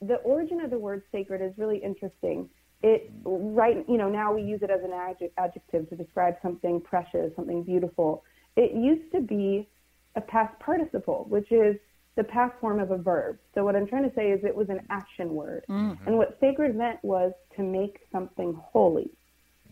the 0.00 0.16
origin 0.16 0.60
of 0.60 0.70
the 0.70 0.78
word 0.78 1.02
sacred 1.12 1.42
is 1.42 1.52
really 1.58 1.78
interesting. 1.78 2.48
It 2.82 3.10
right, 3.24 3.84
you 3.88 3.96
know, 3.96 4.08
now 4.08 4.34
we 4.34 4.42
use 4.42 4.60
it 4.62 4.70
as 4.70 4.80
an 4.82 4.92
adjective 5.38 5.88
to 5.88 5.96
describe 5.96 6.34
something 6.42 6.80
precious, 6.80 7.32
something 7.36 7.62
beautiful. 7.62 8.24
It 8.56 8.72
used 8.72 9.12
to 9.12 9.20
be 9.20 9.68
a 10.16 10.20
past 10.20 10.58
participle, 10.58 11.26
which 11.28 11.52
is 11.52 11.76
the 12.16 12.24
past 12.24 12.54
form 12.60 12.80
of 12.80 12.90
a 12.90 12.98
verb. 12.98 13.38
So 13.54 13.64
what 13.64 13.76
I'm 13.76 13.86
trying 13.86 14.08
to 14.08 14.14
say 14.14 14.30
is 14.30 14.44
it 14.44 14.54
was 14.54 14.68
an 14.68 14.80
action 14.90 15.34
word. 15.34 15.64
Mm-hmm. 15.68 16.06
And 16.06 16.18
what 16.18 16.36
sacred 16.40 16.76
meant 16.76 16.98
was 17.02 17.32
to 17.56 17.62
make 17.62 18.00
something 18.10 18.54
holy. 18.54 19.10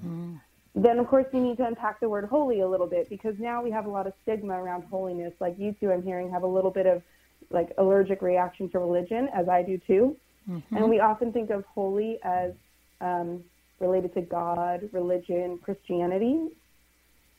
Mm. 0.05 0.41
Then, 0.75 0.99
of 0.99 1.09
course, 1.09 1.27
you 1.33 1.41
need 1.41 1.57
to 1.59 1.67
unpack 1.67 2.01
the 2.01 2.09
word 2.09 2.25
holy 2.27 2.61
a 2.61 2.69
little 2.69 2.87
bit 2.87 3.11
because 3.11 3.35
now 3.39 3.63
we 3.63 3.71
have 3.71 3.87
a 3.87 3.91
lot 3.91 4.07
of 4.07 4.15
stigma 4.23 4.55
around 4.55 4.85
holiness. 4.85 5.35
Like 5.41 5.57
you 5.59 5.75
two, 5.79 5.93
I'm 5.93 6.03
hearing, 6.03 6.31
have 6.31 6.45
a 6.45 6.47
little 6.47 6.71
bit 6.71 6.87
of 6.87 7.03
like 7.51 7.73
allergic 7.77 8.23
reaction 8.23 8.71
to 8.71 8.79
religion, 8.79 9.29
as 9.35 9.49
I 9.49 9.63
do 9.63 9.79
too. 9.87 10.17
Mm-hmm. 10.49 10.77
And 10.77 10.89
we 10.89 11.01
often 11.01 11.33
think 11.33 11.51
of 11.51 11.65
holy 11.67 12.19
as 12.23 12.53
um, 13.01 13.43
related 13.79 14.15
to 14.15 14.21
God, 14.21 14.89
religion, 14.93 15.59
Christianity. 15.63 16.49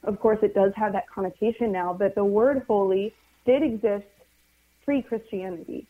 Of 0.04 0.20
course, 0.20 0.40
it 0.42 0.54
does 0.56 0.72
have 0.76 0.94
that 0.94 1.10
connotation 1.10 1.72
now, 1.72 1.94
but 1.94 2.16
the 2.16 2.26
word 2.26 2.64
holy 2.68 3.14
did 3.46 3.64
exist 3.64 4.06
pre 4.84 5.02
Christianity. 5.02 5.88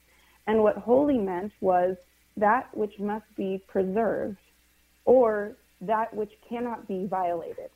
And 0.47 0.61
what 0.63 0.77
holy 0.77 1.17
meant 1.17 1.53
was 1.61 1.95
that 2.37 2.75
which 2.75 2.99
must 2.99 3.25
be 3.35 3.61
preserved 3.67 4.37
or 5.05 5.53
that 5.81 6.13
which 6.13 6.31
cannot 6.47 6.87
be 6.87 7.07
violated. 7.07 7.69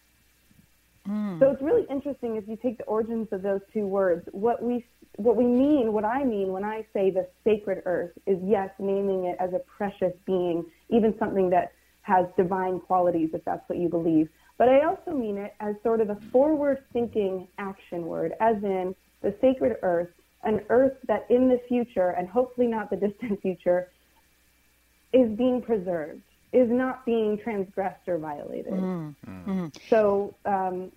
Mm. 1.07 1.39
So 1.39 1.51
it's 1.51 1.61
really 1.61 1.85
interesting 1.89 2.35
if 2.35 2.47
you 2.47 2.57
take 2.57 2.77
the 2.77 2.83
origins 2.85 3.27
of 3.31 3.41
those 3.41 3.61
two 3.73 3.85
words. 3.85 4.27
What 4.31 4.61
we 4.61 4.85
what 5.17 5.37
we 5.37 5.45
mean, 5.45 5.93
what 5.93 6.03
I 6.03 6.25
mean 6.25 6.51
when 6.51 6.65
I 6.65 6.85
say 6.93 7.09
the 7.09 7.27
sacred 7.45 7.83
earth 7.85 8.11
is 8.25 8.37
yes, 8.43 8.69
naming 8.79 9.25
it 9.25 9.37
as 9.39 9.53
a 9.53 9.59
precious 9.59 10.13
being, 10.25 10.65
even 10.89 11.17
something 11.17 11.49
that 11.51 11.71
has 12.05 12.27
divine 12.37 12.79
qualities, 12.79 13.31
if 13.33 13.43
that's 13.45 13.67
what 13.67 13.79
you 13.79 13.89
believe. 13.89 14.29
But 14.59 14.69
I 14.69 14.85
also 14.85 15.11
mean 15.11 15.37
it 15.37 15.55
as 15.59 15.75
sort 15.81 16.01
of 16.01 16.11
a 16.11 16.17
forward 16.31 16.83
thinking 16.93 17.47
action 17.57 18.05
word, 18.05 18.33
as 18.39 18.57
in 18.63 18.95
the 19.21 19.33
sacred 19.41 19.77
earth, 19.81 20.09
an 20.43 20.61
earth 20.69 20.95
that 21.07 21.25
in 21.31 21.49
the 21.49 21.59
future, 21.67 22.11
and 22.11 22.29
hopefully 22.29 22.67
not 22.67 22.91
the 22.91 22.95
distant 22.95 23.41
future, 23.41 23.89
is 25.13 25.35
being 25.35 25.63
preserved 25.63 26.21
is 26.53 26.69
not 26.69 27.05
being 27.05 27.37
transgressed 27.37 28.07
or 28.07 28.19
violated. 28.19 28.73
Mm-hmm. 28.73 29.67
So, 29.89 30.35
um, 30.45 30.91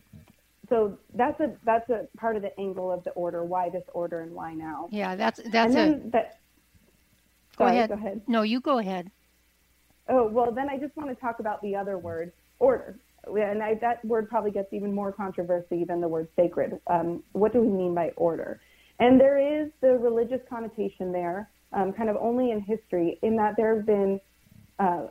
so 0.69 0.99
that's 1.15 1.41
a 1.41 1.55
that's 1.65 1.89
a 1.89 2.07
part 2.19 2.37
of 2.37 2.43
the 2.43 2.59
angle 2.61 2.93
of 2.93 3.03
the 3.05 3.11
order. 3.13 3.43
Why 3.45 3.71
this 3.71 3.83
order 3.95 4.21
and 4.21 4.33
why 4.33 4.53
now? 4.53 4.89
Yeah, 4.93 5.17
that's 5.17 5.41
that's 5.51 5.75
a. 5.75 6.01
That, 6.13 6.39
go 7.57 7.65
sorry, 7.65 7.77
ahead. 7.79 7.89
Go 7.89 7.95
ahead. 7.97 8.21
No, 8.27 8.43
you 8.43 8.61
go 8.61 8.79
ahead. 8.79 9.11
Oh 10.09 10.29
well, 10.29 10.53
then 10.53 10.69
I 10.69 10.79
just 10.79 10.97
want 10.97 11.11
to 11.11 11.15
talk 11.17 11.41
about 11.41 11.61
the 11.63 11.77
other 11.77 11.99
word, 11.99 12.33
order, 12.59 12.99
and 13.27 13.63
I, 13.63 13.75
that 13.81 14.05
word 14.05 14.29
probably 14.29 14.51
gets 14.51 14.73
even 14.73 14.95
more 14.95 15.13
controversy 15.13 15.85
than 15.85 16.01
the 16.01 16.09
word 16.09 16.29
sacred. 16.37 16.81
Um, 16.87 17.23
what 17.33 17.53
do 17.53 17.61
we 17.61 17.69
mean 17.69 17.95
by 17.95 18.11
order? 18.17 18.61
And 19.01 19.21
there 19.21 19.39
is 19.39 19.71
the 19.81 19.93
religious 19.99 20.41
connotation 20.49 21.13
there, 21.13 21.49
um, 21.73 21.93
kind 21.93 22.09
of 22.09 22.17
only 22.17 22.51
in 22.51 22.61
history, 22.61 23.19
in 23.23 23.37
that 23.37 23.55
there 23.57 23.77
have 23.77 23.87
been 23.87 24.21
uh, 24.79 25.07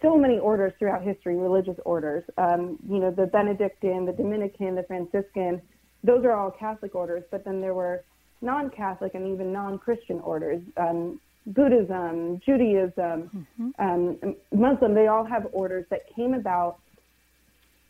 so 0.00 0.16
many 0.16 0.38
orders 0.38 0.72
throughout 0.78 1.02
history, 1.02 1.36
religious 1.36 1.76
orders. 1.84 2.24
Um, 2.38 2.78
you 2.88 2.98
know, 2.98 3.10
the 3.10 3.26
Benedictine, 3.26 4.06
the 4.06 4.12
Dominican, 4.12 4.74
the 4.74 4.84
Franciscan, 4.84 5.60
those 6.02 6.24
are 6.24 6.32
all 6.32 6.50
Catholic 6.50 6.94
orders, 6.94 7.24
but 7.30 7.44
then 7.44 7.60
there 7.60 7.74
were 7.74 8.04
non-Catholic 8.40 9.14
and 9.14 9.26
even 9.26 9.52
non-Christian 9.52 10.20
orders. 10.20 10.62
Um, 10.76 11.20
Buddhism, 11.46 12.40
Judaism, 12.44 13.46
mm-hmm. 13.60 13.70
um, 13.78 14.36
Muslim, 14.52 14.94
they 14.94 15.08
all 15.08 15.24
have 15.24 15.46
orders 15.52 15.84
that 15.90 16.02
came 16.14 16.34
about 16.34 16.78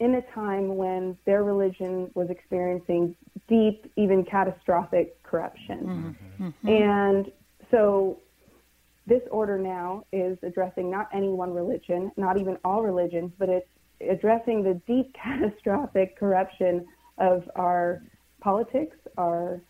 in 0.01 0.17
a 0.17 0.23
time 0.35 0.77
when 0.77 1.17
their 1.25 1.45
religion 1.45 2.11
was 2.15 2.29
experiencing 2.31 3.15
deep, 3.49 3.91
even 3.97 4.25
catastrophic 4.25 5.23
corruption. 5.23 6.17
Mm-hmm. 6.39 6.47
mm-hmm. 6.47 6.69
And 6.69 7.33
so 7.71 8.19
this 9.07 9.23
order 9.31 9.59
now 9.59 10.05
is 10.13 10.37
addressing 10.43 10.91
not 10.91 11.09
any 11.13 11.29
one 11.29 11.53
religion, 11.53 12.11
not 12.17 12.39
even 12.41 12.59
all 12.65 12.83
religions, 12.83 13.31
but 13.39 13.49
it's 13.49 13.69
addressing 14.01 14.63
the 14.63 14.81
deep 14.87 15.15
catastrophic 15.23 16.19
corruption 16.19 16.87
of 17.19 17.49
our 17.55 18.03
politics, 18.41 18.97
our 19.17 19.61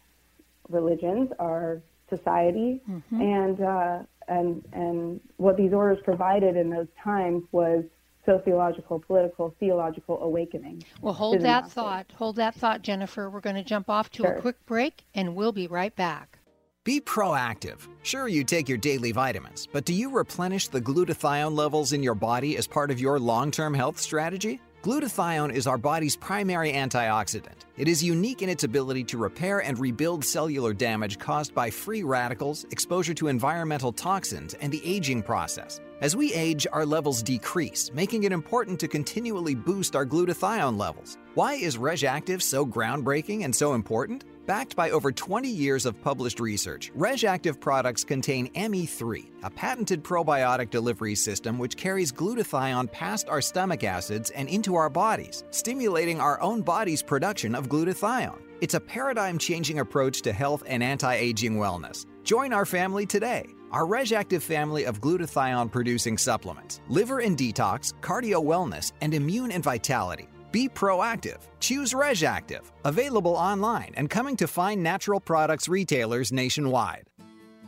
religions, 0.70 1.30
our 1.38 1.82
society, 2.08 2.80
mm-hmm. 2.88 3.20
and 3.20 3.60
uh, 3.60 3.98
and 4.28 4.64
and 4.72 5.20
what 5.36 5.56
these 5.56 5.72
orders 5.72 5.98
provided 6.04 6.56
in 6.56 6.70
those 6.70 6.88
times 7.02 7.42
was 7.52 7.84
sociological, 8.24 9.00
political, 9.00 9.54
theological 9.60 10.22
awakening. 10.22 10.82
Well, 11.00 11.14
hold 11.14 11.40
that 11.42 11.70
thought. 11.70 12.12
Hold 12.16 12.36
that 12.36 12.54
thought, 12.54 12.82
Jennifer. 12.82 13.28
We're 13.28 13.40
going 13.40 13.56
to 13.56 13.64
jump 13.64 13.90
off 13.90 14.10
to 14.12 14.22
sure. 14.22 14.32
a 14.32 14.40
quick 14.40 14.64
break, 14.66 15.04
and 15.14 15.34
we'll 15.34 15.52
be 15.52 15.66
right 15.66 15.94
back. 15.94 16.38
Be 16.84 17.00
proactive. 17.00 17.88
Sure, 18.02 18.28
you 18.28 18.44
take 18.44 18.68
your 18.68 18.76
daily 18.76 19.10
vitamins, 19.10 19.66
but 19.72 19.86
do 19.86 19.94
you 19.94 20.10
replenish 20.10 20.68
the 20.68 20.82
glutathione 20.82 21.56
levels 21.56 21.94
in 21.94 22.02
your 22.02 22.14
body 22.14 22.58
as 22.58 22.66
part 22.66 22.90
of 22.90 23.00
your 23.00 23.18
long 23.18 23.50
term 23.50 23.72
health 23.72 23.98
strategy? 23.98 24.60
Glutathione 24.84 25.50
is 25.50 25.66
our 25.66 25.78
body's 25.78 26.14
primary 26.14 26.70
antioxidant. 26.70 27.64
It 27.78 27.88
is 27.88 28.04
unique 28.04 28.42
in 28.42 28.50
its 28.50 28.64
ability 28.64 29.04
to 29.04 29.16
repair 29.16 29.60
and 29.60 29.78
rebuild 29.78 30.22
cellular 30.22 30.74
damage 30.74 31.18
caused 31.18 31.54
by 31.54 31.70
free 31.70 32.02
radicals, 32.02 32.64
exposure 32.64 33.14
to 33.14 33.28
environmental 33.28 33.92
toxins, 33.92 34.52
and 34.52 34.70
the 34.70 34.82
aging 34.84 35.22
process. 35.22 35.80
As 36.02 36.14
we 36.14 36.34
age, 36.34 36.66
our 36.70 36.84
levels 36.84 37.22
decrease, 37.22 37.90
making 37.94 38.24
it 38.24 38.32
important 38.32 38.78
to 38.80 38.86
continually 38.86 39.54
boost 39.54 39.96
our 39.96 40.04
glutathione 40.04 40.76
levels. 40.76 41.16
Why 41.32 41.54
is 41.54 41.78
RegActive 41.78 42.42
so 42.42 42.66
groundbreaking 42.66 43.46
and 43.46 43.56
so 43.56 43.72
important? 43.72 44.24
Backed 44.46 44.76
by 44.76 44.90
over 44.90 45.10
20 45.10 45.48
years 45.48 45.86
of 45.86 45.98
published 46.02 46.38
research, 46.38 46.92
RegActive 46.94 47.58
products 47.60 48.04
contain 48.04 48.52
ME3, 48.52 49.30
a 49.42 49.48
patented 49.48 50.04
probiotic 50.04 50.68
delivery 50.68 51.14
system 51.14 51.58
which 51.58 51.78
carries 51.78 52.12
glutathione 52.12 52.92
past 52.92 53.26
our 53.30 53.40
stomach 53.40 53.84
acids 53.84 54.28
and 54.30 54.46
into 54.50 54.74
our 54.74 54.90
bodies, 54.90 55.44
stimulating 55.50 56.20
our 56.20 56.38
own 56.42 56.60
body's 56.60 57.02
production 57.02 57.54
of 57.54 57.70
glutathione. 57.70 58.42
It's 58.60 58.74
a 58.74 58.80
paradigm 58.80 59.38
changing 59.38 59.78
approach 59.78 60.20
to 60.22 60.32
health 60.32 60.62
and 60.66 60.82
anti 60.82 61.14
aging 61.14 61.56
wellness. 61.56 62.04
Join 62.22 62.52
our 62.52 62.66
family 62.66 63.06
today. 63.06 63.46
Our 63.72 63.86
RegActive 63.86 64.42
family 64.42 64.84
of 64.84 65.00
glutathione 65.00 65.72
producing 65.72 66.18
supplements, 66.18 66.82
liver 66.90 67.20
and 67.20 67.36
detox, 67.36 67.94
cardio 68.02 68.44
wellness, 68.44 68.92
and 69.00 69.14
immune 69.14 69.52
and 69.52 69.64
vitality. 69.64 70.28
Be 70.54 70.68
proactive. 70.68 71.38
Choose 71.58 71.94
RegActive. 71.94 72.70
Available 72.84 73.32
online 73.32 73.90
and 73.96 74.08
coming 74.08 74.36
to 74.36 74.46
fine 74.46 74.84
natural 74.84 75.18
products 75.18 75.68
retailers 75.68 76.30
nationwide. 76.30 77.10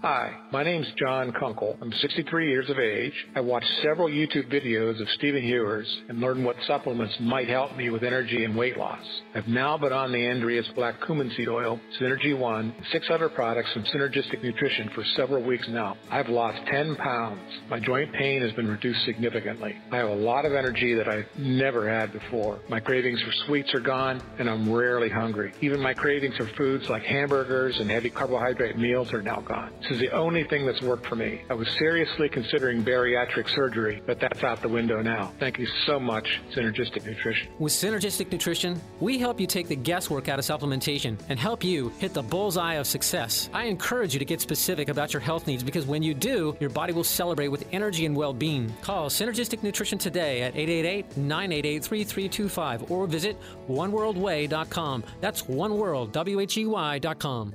Hi, 0.09 0.37
my 0.53 0.63
name's 0.63 0.87
John 0.97 1.33
Kunkel. 1.33 1.77
I'm 1.83 1.91
63 1.91 2.49
years 2.49 2.71
of 2.71 2.79
age. 2.79 3.13
I 3.35 3.41
watched 3.41 3.67
several 3.83 4.09
YouTube 4.09 4.49
videos 4.49 5.03
of 5.03 5.09
Stephen 5.17 5.43
Hewers 5.43 6.03
and 6.09 6.21
learned 6.21 6.45
what 6.45 6.55
supplements 6.65 7.17
might 7.19 7.49
help 7.49 7.77
me 7.77 7.91
with 7.91 8.05
energy 8.05 8.45
and 8.45 8.57
weight 8.57 8.77
loss. 8.77 9.05
I've 9.35 9.49
now 9.49 9.77
been 9.77 9.93
on 9.93 10.13
the 10.13 10.29
Andreas 10.29 10.69
Black 10.77 11.05
Cumin 11.05 11.33
Seed 11.37 11.49
Oil, 11.49 11.81
Synergy 12.01 12.39
One, 12.39 12.73
six 12.93 13.09
other 13.11 13.29
products 13.29 13.73
from 13.73 13.83
Synergistic 13.83 14.45
Nutrition 14.45 14.91
for 14.95 15.03
several 15.17 15.43
weeks 15.43 15.67
now. 15.69 15.97
I've 16.09 16.29
lost 16.29 16.65
10 16.69 16.95
pounds. 16.95 17.43
My 17.69 17.81
joint 17.81 18.13
pain 18.13 18.43
has 18.43 18.53
been 18.53 18.69
reduced 18.69 19.05
significantly. 19.07 19.75
I 19.91 19.97
have 19.97 20.11
a 20.11 20.15
lot 20.15 20.45
of 20.45 20.53
energy 20.53 20.95
that 20.95 21.09
I've 21.09 21.27
never 21.37 21.91
had 21.91 22.13
before. 22.13 22.61
My 22.69 22.79
cravings 22.79 23.21
for 23.23 23.33
sweets 23.47 23.75
are 23.75 23.81
gone, 23.81 24.23
and 24.39 24.49
I'm 24.49 24.73
rarely 24.73 25.09
hungry. 25.09 25.53
Even 25.63 25.81
my 25.81 25.95
cravings 25.95 26.37
for 26.37 26.47
foods 26.57 26.89
like 26.89 27.03
hamburgers 27.03 27.81
and 27.81 27.91
heavy 27.91 28.11
carbohydrate 28.11 28.79
meals 28.79 29.13
are 29.13 29.21
now 29.21 29.41
gone. 29.41 29.73
Is 29.97 30.03
the 30.03 30.15
only 30.15 30.45
thing 30.45 30.67
that's 30.67 30.83
worked 30.83 31.07
for 31.07 31.17
me. 31.17 31.41
I 31.49 31.55
was 31.55 31.67
seriously 31.79 32.29
considering 32.29 32.85
bariatric 32.85 33.49
surgery, 33.49 34.03
but 34.05 34.21
that's 34.21 34.45
out 34.45 34.61
the 34.61 34.69
window 34.69 35.01
now. 35.01 35.33
Thank 35.41 35.59
you 35.59 35.67
so 35.87 35.99
much, 35.99 36.43
Synergistic 36.55 37.07
Nutrition. 37.07 37.49
With 37.59 37.73
Synergistic 37.73 38.31
Nutrition, 38.31 38.79
we 39.01 39.19
help 39.19 39.41
you 39.41 39.47
take 39.47 39.69
the 39.69 39.75
guesswork 39.75 40.29
out 40.29 40.39
of 40.39 40.45
supplementation 40.45 41.19
and 41.31 41.39
help 41.39 41.65
you 41.65 41.89
hit 41.97 42.13
the 42.13 42.23
bullseye 42.23 42.75
of 42.75 42.87
success. 42.87 43.49
I 43.55 43.65
encourage 43.65 44.13
you 44.13 44.19
to 44.19 44.27
get 44.27 44.43
specific 44.43 44.91
about 44.91 45.15
your 45.15 45.21
health 45.21 45.47
needs 45.47 45.63
because 45.63 45.87
when 45.87 46.03
you 46.03 46.13
do, 46.13 46.55
your 46.61 46.69
body 46.69 46.93
will 46.93 47.03
celebrate 47.03 47.49
with 47.49 47.65
energy 47.73 48.05
and 48.05 48.15
well 48.15 48.35
being. 48.35 48.71
Call 48.83 49.09
Synergistic 49.09 49.63
Nutrition 49.63 49.97
today 49.97 50.43
at 50.43 50.55
888 50.55 51.17
988 51.17 51.83
3325 51.83 52.91
or 52.91 53.07
visit 53.07 53.39
oneworldwhey.com. 53.67 55.05
That's 55.23 55.41
oneworld, 55.45 56.13
W 56.13 56.41
H 56.41 56.59
E 56.59 56.67
Y.com. 56.67 57.55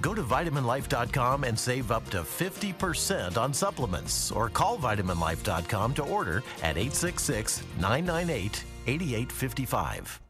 Go 0.00 0.14
to 0.14 0.22
vitaminlife.com 0.22 1.44
and 1.44 1.58
save 1.58 1.90
up 1.90 2.08
to 2.10 2.22
50% 2.22 3.36
on 3.36 3.54
supplements 3.54 4.30
or 4.32 4.48
call 4.48 4.78
vitaminlife.com 4.78 5.94
to 5.94 6.02
order 6.04 6.42
at 6.62 6.76
866 6.76 7.62
998 7.78 8.64
8855. 8.86 10.20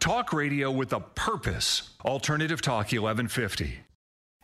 Talk 0.00 0.32
radio 0.32 0.70
with 0.70 0.94
a 0.94 1.00
purpose. 1.00 1.90
Alternative 2.06 2.62
Talk 2.62 2.86
1150. 2.86 3.80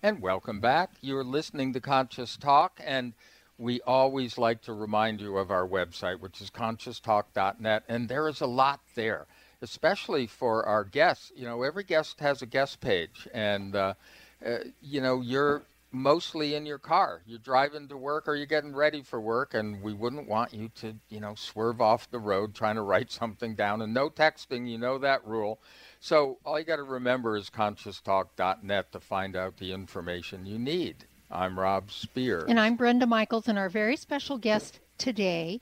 And 0.03 0.21
welcome 0.21 0.61
back. 0.61 0.91
You're 1.01 1.25
listening 1.25 1.73
to 1.73 1.81
Conscious 1.81 2.37
Talk, 2.37 2.79
and 2.85 3.15
we 3.57 3.81
always 3.81 4.37
like 4.37 4.61
to 4.63 4.75
remind 4.75 5.23
you 5.23 5.39
of 5.39 5.51
our 5.51 5.67
website, 5.67 6.21
which 6.21 6.43
is 6.43 6.51
conscioustalk.net, 6.51 7.85
and 7.89 8.07
there 8.07 8.29
is 8.29 8.43
a 8.43 8.47
lot 8.47 8.81
there, 8.95 9.27
especially 9.63 10.27
for 10.27 10.67
our 10.67 10.85
guests. 10.85 11.33
You 11.35 11.47
know, 11.47 11.63
every 11.63 11.85
guest 11.85 12.21
has 12.21 12.43
a 12.43 12.47
guest 12.47 12.81
page, 12.81 13.27
and 13.33 13.75
uh, 13.75 13.95
uh, 14.47 14.59
you 14.81 15.01
know, 15.01 15.21
you're 15.21 15.65
mostly 15.93 16.55
in 16.55 16.67
your 16.67 16.79
car. 16.79 17.23
You're 17.27 17.39
driving 17.39 17.89
to 17.89 17.97
work 17.97 18.29
or 18.29 18.37
you're 18.37 18.47
getting 18.47 18.75
ready 18.75 19.03
for 19.03 19.21
work, 19.21 19.55
and 19.55 19.83
we 19.83 19.93
wouldn't 19.93 20.29
want 20.29 20.53
you 20.53 20.71
to, 20.77 20.95
you 21.09 21.21
know, 21.21 21.35
swerve 21.35 21.81
off 21.81 22.11
the 22.11 22.19
road 22.19 22.55
trying 22.55 22.77
to 22.77 22.83
write 22.83 23.11
something 23.21 23.55
down. 23.55 23.83
And 23.83 23.93
no 23.93 24.11
texting, 24.11 24.69
you 24.69 24.79
know 24.79 24.99
that 24.99 25.27
rule. 25.27 25.61
So 26.01 26.39
all 26.45 26.59
you 26.59 26.65
got 26.65 26.77
to 26.77 26.83
remember 26.83 27.37
is 27.37 27.51
conscioustalk.net 27.51 28.93
to 28.93 29.01
find 29.01 29.37
out 29.37 29.57
the 29.57 29.73
information 29.73 30.47
you 30.47 30.59
need. 30.59 31.07
I'm 31.31 31.59
Rob 31.59 31.91
Spear. 31.91 32.45
And 32.49 32.61
I'm 32.61 32.77
Brenda 32.77 33.07
Michaels, 33.07 33.49
and 33.49 33.59
our 33.59 33.69
very 33.69 33.97
special 33.97 34.39
guest 34.39 34.79
today 34.97 35.61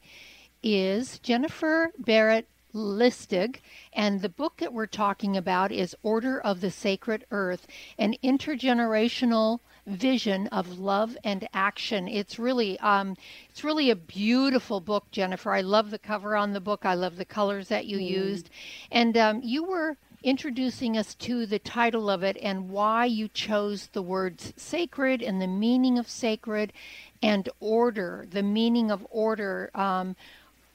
is 0.63 1.19
Jennifer 1.21 1.91
Barrett 1.99 2.49
Listug. 2.75 3.57
And 3.93 4.21
the 4.21 4.29
book 4.29 4.59
that 4.59 4.73
we're 4.73 4.87
talking 4.87 5.37
about 5.37 5.73
is 5.73 5.97
Order 6.03 6.41
of 6.41 6.61
the 6.61 6.71
Sacred 6.71 7.25
Earth, 7.31 7.67
an 7.99 8.17
intergenerational 8.23 9.61
vision 9.87 10.47
of 10.49 10.79
love 10.79 11.17
and 11.23 11.49
action. 11.53 12.09
It's 12.09 12.39
really 12.39 12.79
um, 12.81 13.17
it's 13.51 13.65
really 13.65 13.91
a 13.91 13.97
beautiful 13.97 14.81
book, 14.81 15.11
Jennifer. 15.11 15.53
I 15.53 15.61
love 15.61 15.91
the 15.91 15.99
cover 15.99 16.37
on 16.37 16.53
the 16.53 16.61
book. 16.61 16.85
I 16.85 16.95
love 16.95 17.17
the 17.17 17.25
colors 17.25 17.69
that 17.69 17.87
you 17.87 17.99
mm. 17.99 18.09
used, 18.09 18.51
and 18.91 19.17
um, 19.17 19.41
you 19.43 19.65
were 19.65 19.97
introducing 20.25 20.97
us 20.97 21.15
to 21.15 21.45
the 21.45 21.59
title 21.59 22.09
of 22.09 22.23
it 22.23 22.37
and 22.41 22.71
why 22.71 23.05
you 23.05 23.29
chose 23.29 23.89
the 23.89 24.03
words 24.03 24.55
sacred 24.57 25.23
and 25.23 25.41
the 25.41 25.47
meaning 25.47 25.99
of 25.99 26.09
sacred 26.09 26.73
and 27.23 27.49
order, 27.61 28.27
the 28.31 28.43
meaning 28.43 28.91
of 28.91 29.07
order. 29.11 29.71
Um, 29.75 30.17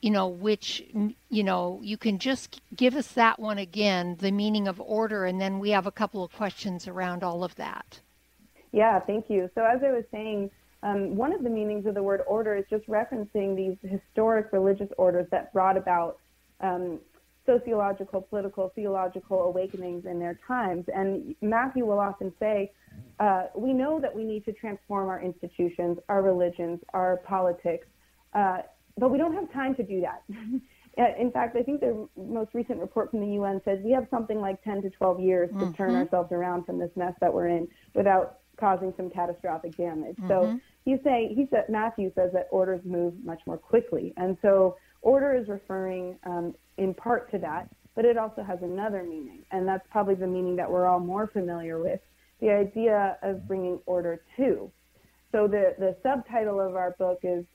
you 0.01 0.11
know, 0.11 0.27
which, 0.27 0.83
you 1.29 1.43
know, 1.43 1.79
you 1.83 1.97
can 1.97 2.19
just 2.19 2.61
give 2.75 2.95
us 2.95 3.09
that 3.13 3.39
one 3.39 3.57
again, 3.57 4.15
the 4.19 4.31
meaning 4.31 4.67
of 4.67 4.79
order, 4.79 5.25
and 5.25 5.41
then 5.41 5.59
we 5.59 5.71
have 5.71 5.87
a 5.87 5.91
couple 5.91 6.23
of 6.23 6.31
questions 6.31 6.87
around 6.87 7.23
all 7.23 7.43
of 7.43 7.55
that. 7.55 7.99
Yeah, 8.71 8.99
thank 8.99 9.29
you. 9.29 9.49
So, 9.55 9.65
as 9.65 9.81
I 9.83 9.91
was 9.91 10.03
saying, 10.11 10.51
um, 10.83 11.15
one 11.15 11.33
of 11.33 11.43
the 11.43 11.49
meanings 11.49 11.85
of 11.85 11.95
the 11.95 12.03
word 12.03 12.21
order 12.27 12.55
is 12.55 12.65
just 12.69 12.87
referencing 12.87 13.55
these 13.55 13.77
historic 13.89 14.53
religious 14.53 14.89
orders 14.97 15.27
that 15.31 15.51
brought 15.51 15.75
about 15.75 16.17
um, 16.61 16.99
sociological, 17.45 18.21
political, 18.21 18.71
theological 18.75 19.41
awakenings 19.43 20.05
in 20.05 20.19
their 20.19 20.39
times. 20.47 20.85
And 20.93 21.35
Matthew 21.41 21.85
will 21.85 21.99
often 21.99 22.31
say, 22.39 22.71
uh, 23.19 23.45
we 23.55 23.73
know 23.73 23.99
that 23.99 24.15
we 24.15 24.23
need 24.23 24.45
to 24.45 24.53
transform 24.53 25.09
our 25.09 25.21
institutions, 25.21 25.97
our 26.07 26.21
religions, 26.21 26.79
our 26.93 27.17
politics, 27.17 27.87
uh, 28.33 28.59
but 28.97 29.09
we 29.09 29.17
don't 29.17 29.33
have 29.33 29.51
time 29.51 29.75
to 29.75 29.83
do 29.83 30.01
that. 30.01 30.23
in 31.19 31.31
fact, 31.31 31.55
I 31.55 31.63
think 31.63 31.79
the 31.79 32.07
most 32.17 32.53
recent 32.53 32.79
report 32.79 33.11
from 33.11 33.21
the 33.21 33.33
UN 33.35 33.61
says 33.63 33.79
we 33.83 33.91
have 33.91 34.07
something 34.11 34.39
like 34.39 34.61
10 34.63 34.81
to 34.81 34.89
12 34.89 35.19
years 35.19 35.49
mm-hmm. 35.49 35.71
to 35.71 35.77
turn 35.77 35.89
mm-hmm. 35.89 35.97
ourselves 35.97 36.31
around 36.31 36.65
from 36.65 36.77
this 36.77 36.91
mess 36.95 37.13
that 37.21 37.33
we're 37.33 37.47
in 37.47 37.67
without 37.93 38.39
causing 38.59 38.93
some 38.97 39.09
catastrophic 39.09 39.75
damage. 39.77 40.17
Mm-hmm. 40.17 40.27
So 40.27 40.59
he's 40.83 40.99
saying, 41.03 41.33
he 41.35 41.47
said, 41.49 41.65
Matthew 41.69 42.11
says 42.15 42.31
that 42.33 42.47
orders 42.51 42.81
move 42.83 43.13
much 43.23 43.39
more 43.47 43.57
quickly. 43.57 44.13
And 44.17 44.37
so 44.41 44.75
order 45.01 45.35
is 45.35 45.47
referring 45.47 46.17
um, 46.23 46.53
in 46.77 46.93
part 46.93 47.31
to 47.31 47.37
that, 47.39 47.69
but 47.95 48.05
it 48.05 48.17
also 48.17 48.43
has 48.43 48.59
another 48.61 49.03
meaning. 49.03 49.43
And 49.51 49.67
that's 49.67 49.85
probably 49.89 50.15
the 50.15 50.27
meaning 50.27 50.55
that 50.57 50.69
we're 50.69 50.85
all 50.85 50.99
more 50.99 51.27
familiar 51.27 51.81
with 51.81 52.01
the 52.41 52.49
idea 52.49 53.17
of 53.21 53.47
bringing 53.47 53.79
order 53.85 54.21
to. 54.37 54.71
So 55.31 55.47
the, 55.47 55.75
the 55.77 55.95
subtitle 56.01 56.59
of 56.59 56.75
our 56.75 56.95
book 56.97 57.19
is 57.23 57.45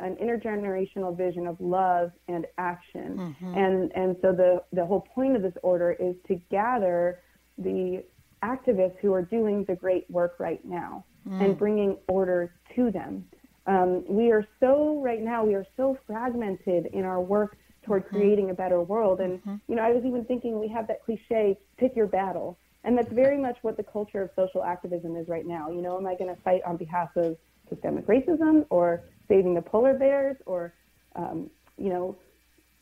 an 0.00 0.16
intergenerational 0.16 1.16
vision 1.16 1.46
of 1.46 1.60
love 1.60 2.10
and 2.28 2.46
action. 2.58 3.16
Mm-hmm. 3.16 3.54
And, 3.54 3.92
and 3.94 4.16
so 4.22 4.32
the, 4.32 4.62
the 4.72 4.84
whole 4.84 5.06
point 5.14 5.36
of 5.36 5.42
this 5.42 5.54
order 5.62 5.92
is 5.92 6.14
to 6.28 6.36
gather 6.50 7.20
the 7.56 8.04
activists 8.42 8.98
who 9.00 9.12
are 9.12 9.22
doing 9.22 9.64
the 9.64 9.74
great 9.74 10.08
work 10.10 10.36
right 10.38 10.64
now 10.64 11.04
mm. 11.28 11.44
and 11.44 11.58
bringing 11.58 11.96
order 12.08 12.54
to 12.76 12.90
them. 12.90 13.24
Um, 13.66 14.04
we 14.08 14.30
are 14.30 14.46
so, 14.60 15.00
right 15.02 15.20
now, 15.20 15.44
we 15.44 15.54
are 15.54 15.66
so 15.76 15.98
fragmented 16.06 16.86
in 16.92 17.04
our 17.04 17.20
work 17.20 17.56
toward 17.84 18.06
mm-hmm. 18.06 18.16
creating 18.16 18.50
a 18.50 18.54
better 18.54 18.80
world. 18.80 19.20
And, 19.20 19.40
mm-hmm. 19.40 19.56
you 19.66 19.76
know, 19.76 19.82
I 19.82 19.92
was 19.92 20.04
even 20.04 20.24
thinking 20.24 20.58
we 20.58 20.68
have 20.68 20.86
that 20.88 21.04
cliche, 21.04 21.58
pick 21.76 21.94
your 21.94 22.06
battle. 22.06 22.58
And 22.84 22.96
that's 22.96 23.12
very 23.12 23.36
much 23.36 23.58
what 23.62 23.76
the 23.76 23.82
culture 23.82 24.22
of 24.22 24.30
social 24.36 24.62
activism 24.62 25.16
is 25.16 25.28
right 25.28 25.44
now. 25.44 25.70
You 25.70 25.82
know, 25.82 25.98
am 25.98 26.06
I 26.06 26.14
going 26.14 26.34
to 26.34 26.40
fight 26.42 26.62
on 26.64 26.76
behalf 26.76 27.10
of 27.16 27.36
systemic 27.68 28.06
racism 28.06 28.64
or 28.70 29.02
saving 29.28 29.54
the 29.54 29.62
polar 29.62 29.94
bears 29.94 30.36
or, 30.46 30.72
um, 31.16 31.50
you 31.76 31.90
know, 31.90 32.16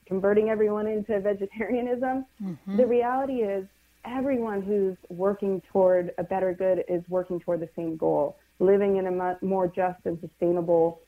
converting 0.07 0.49
everyone 0.49 0.87
into 0.87 1.21
vegetarianism? 1.21 2.25
Mm-hmm. 2.43 2.77
The 2.77 2.87
reality 2.87 3.43
is 3.43 3.67
everyone 4.05 4.63
who's 4.63 4.97
working 5.09 5.61
toward 5.73 6.13
a 6.19 6.25
better 6.25 6.55
good 6.55 6.85
is 6.89 7.03
working 7.09 7.41
toward 7.41 7.61
the 7.61 7.69
same 7.77 7.97
goal, 7.97 8.39
living 8.61 8.97
in 8.97 9.07
a 9.07 9.37
more 9.45 9.67
just 9.67 9.99
and 10.05 10.19
sustainable 10.21 11.01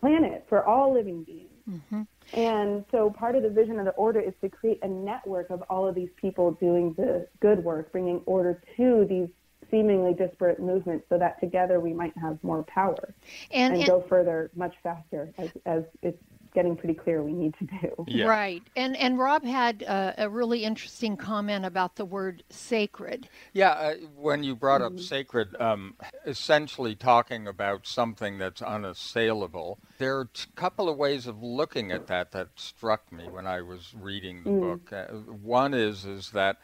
planet 0.00 0.44
for 0.48 0.64
all 0.64 0.92
living 0.92 1.22
beings. 1.22 1.46
Mm-hmm. 1.70 2.02
And 2.32 2.84
so 2.90 3.10
part 3.10 3.36
of 3.36 3.42
the 3.42 3.50
vision 3.50 3.78
of 3.78 3.84
the 3.84 3.92
order 3.92 4.20
is 4.20 4.32
to 4.40 4.48
create 4.48 4.78
a 4.82 4.88
network 4.88 5.50
of 5.50 5.62
all 5.68 5.86
of 5.86 5.94
these 5.94 6.10
people 6.16 6.52
doing 6.52 6.94
the 6.94 7.26
good 7.40 7.62
work, 7.62 7.92
bringing 7.92 8.20
order 8.26 8.60
to 8.76 9.06
these 9.08 9.28
seemingly 9.70 10.14
disparate 10.14 10.60
movements 10.60 11.06
so 11.08 11.18
that 11.18 11.40
together 11.40 11.80
we 11.80 11.92
might 11.92 12.16
have 12.16 12.42
more 12.42 12.62
power 12.64 13.14
and, 13.50 13.74
and, 13.74 13.82
and 13.82 13.86
go 13.86 14.04
further 14.08 14.50
much 14.54 14.74
faster 14.82 15.32
as, 15.38 15.50
as 15.66 15.84
it's 16.02 16.18
getting 16.54 16.76
pretty 16.76 16.94
clear 16.94 17.22
we 17.22 17.32
need 17.32 17.54
to 17.58 17.64
do. 17.64 18.04
Yeah. 18.08 18.26
Right. 18.26 18.62
And 18.76 18.96
and 18.96 19.18
Rob 19.18 19.44
had 19.44 19.82
uh, 19.84 20.12
a 20.18 20.28
really 20.28 20.64
interesting 20.64 21.16
comment 21.16 21.64
about 21.64 21.96
the 21.96 22.04
word 22.04 22.42
sacred. 22.50 23.28
Yeah, 23.52 23.70
uh, 23.70 23.94
when 24.16 24.42
you 24.42 24.56
brought 24.56 24.82
up 24.82 24.92
mm-hmm. 24.92 25.02
sacred, 25.02 25.60
um, 25.60 25.94
essentially 26.26 26.94
talking 26.94 27.46
about 27.46 27.86
something 27.86 28.38
that's 28.38 28.62
unassailable. 28.62 29.78
There 29.98 30.18
are 30.18 30.22
a 30.22 30.56
couple 30.56 30.88
of 30.88 30.96
ways 30.96 31.26
of 31.26 31.42
looking 31.42 31.92
at 31.92 32.06
that 32.08 32.32
that 32.32 32.48
struck 32.56 33.12
me 33.12 33.28
when 33.28 33.46
I 33.46 33.62
was 33.62 33.94
reading 33.98 34.42
the 34.42 34.50
mm. 34.50 34.60
book. 34.60 34.92
Uh, 34.92 35.14
one 35.42 35.74
is 35.74 36.04
is 36.04 36.30
that 36.30 36.58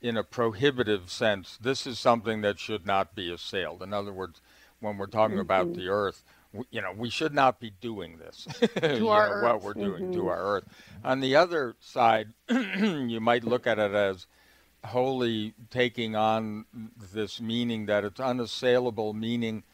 in 0.00 0.16
a 0.16 0.24
prohibitive 0.24 1.10
sense, 1.10 1.58
this 1.60 1.86
is 1.86 1.98
something 1.98 2.40
that 2.40 2.58
should 2.58 2.86
not 2.86 3.14
be 3.14 3.32
assailed. 3.32 3.82
In 3.82 3.92
other 3.92 4.12
words, 4.12 4.40
when 4.80 4.98
we're 4.98 5.06
talking 5.06 5.34
mm-hmm. 5.34 5.40
about 5.40 5.74
the 5.74 5.88
earth, 5.88 6.24
you 6.70 6.80
know, 6.80 6.92
we 6.96 7.10
should 7.10 7.34
not 7.34 7.60
be 7.60 7.72
doing 7.80 8.18
this. 8.18 8.46
to 8.76 9.08
our 9.08 9.42
know. 9.42 9.48
What 9.48 9.62
we're 9.62 9.74
doing 9.74 10.04
mm-hmm. 10.04 10.12
to 10.12 10.28
our 10.28 10.56
earth. 10.56 10.64
On 11.04 11.20
the 11.20 11.36
other 11.36 11.74
side, 11.80 12.28
you 12.48 13.20
might 13.20 13.44
look 13.44 13.66
at 13.66 13.78
it 13.78 13.92
as 13.92 14.26
wholly 14.84 15.54
taking 15.70 16.14
on 16.14 16.66
this 17.12 17.40
meaning 17.40 17.86
that 17.86 18.04
it's 18.04 18.20
unassailable, 18.20 19.14
meaning 19.14 19.64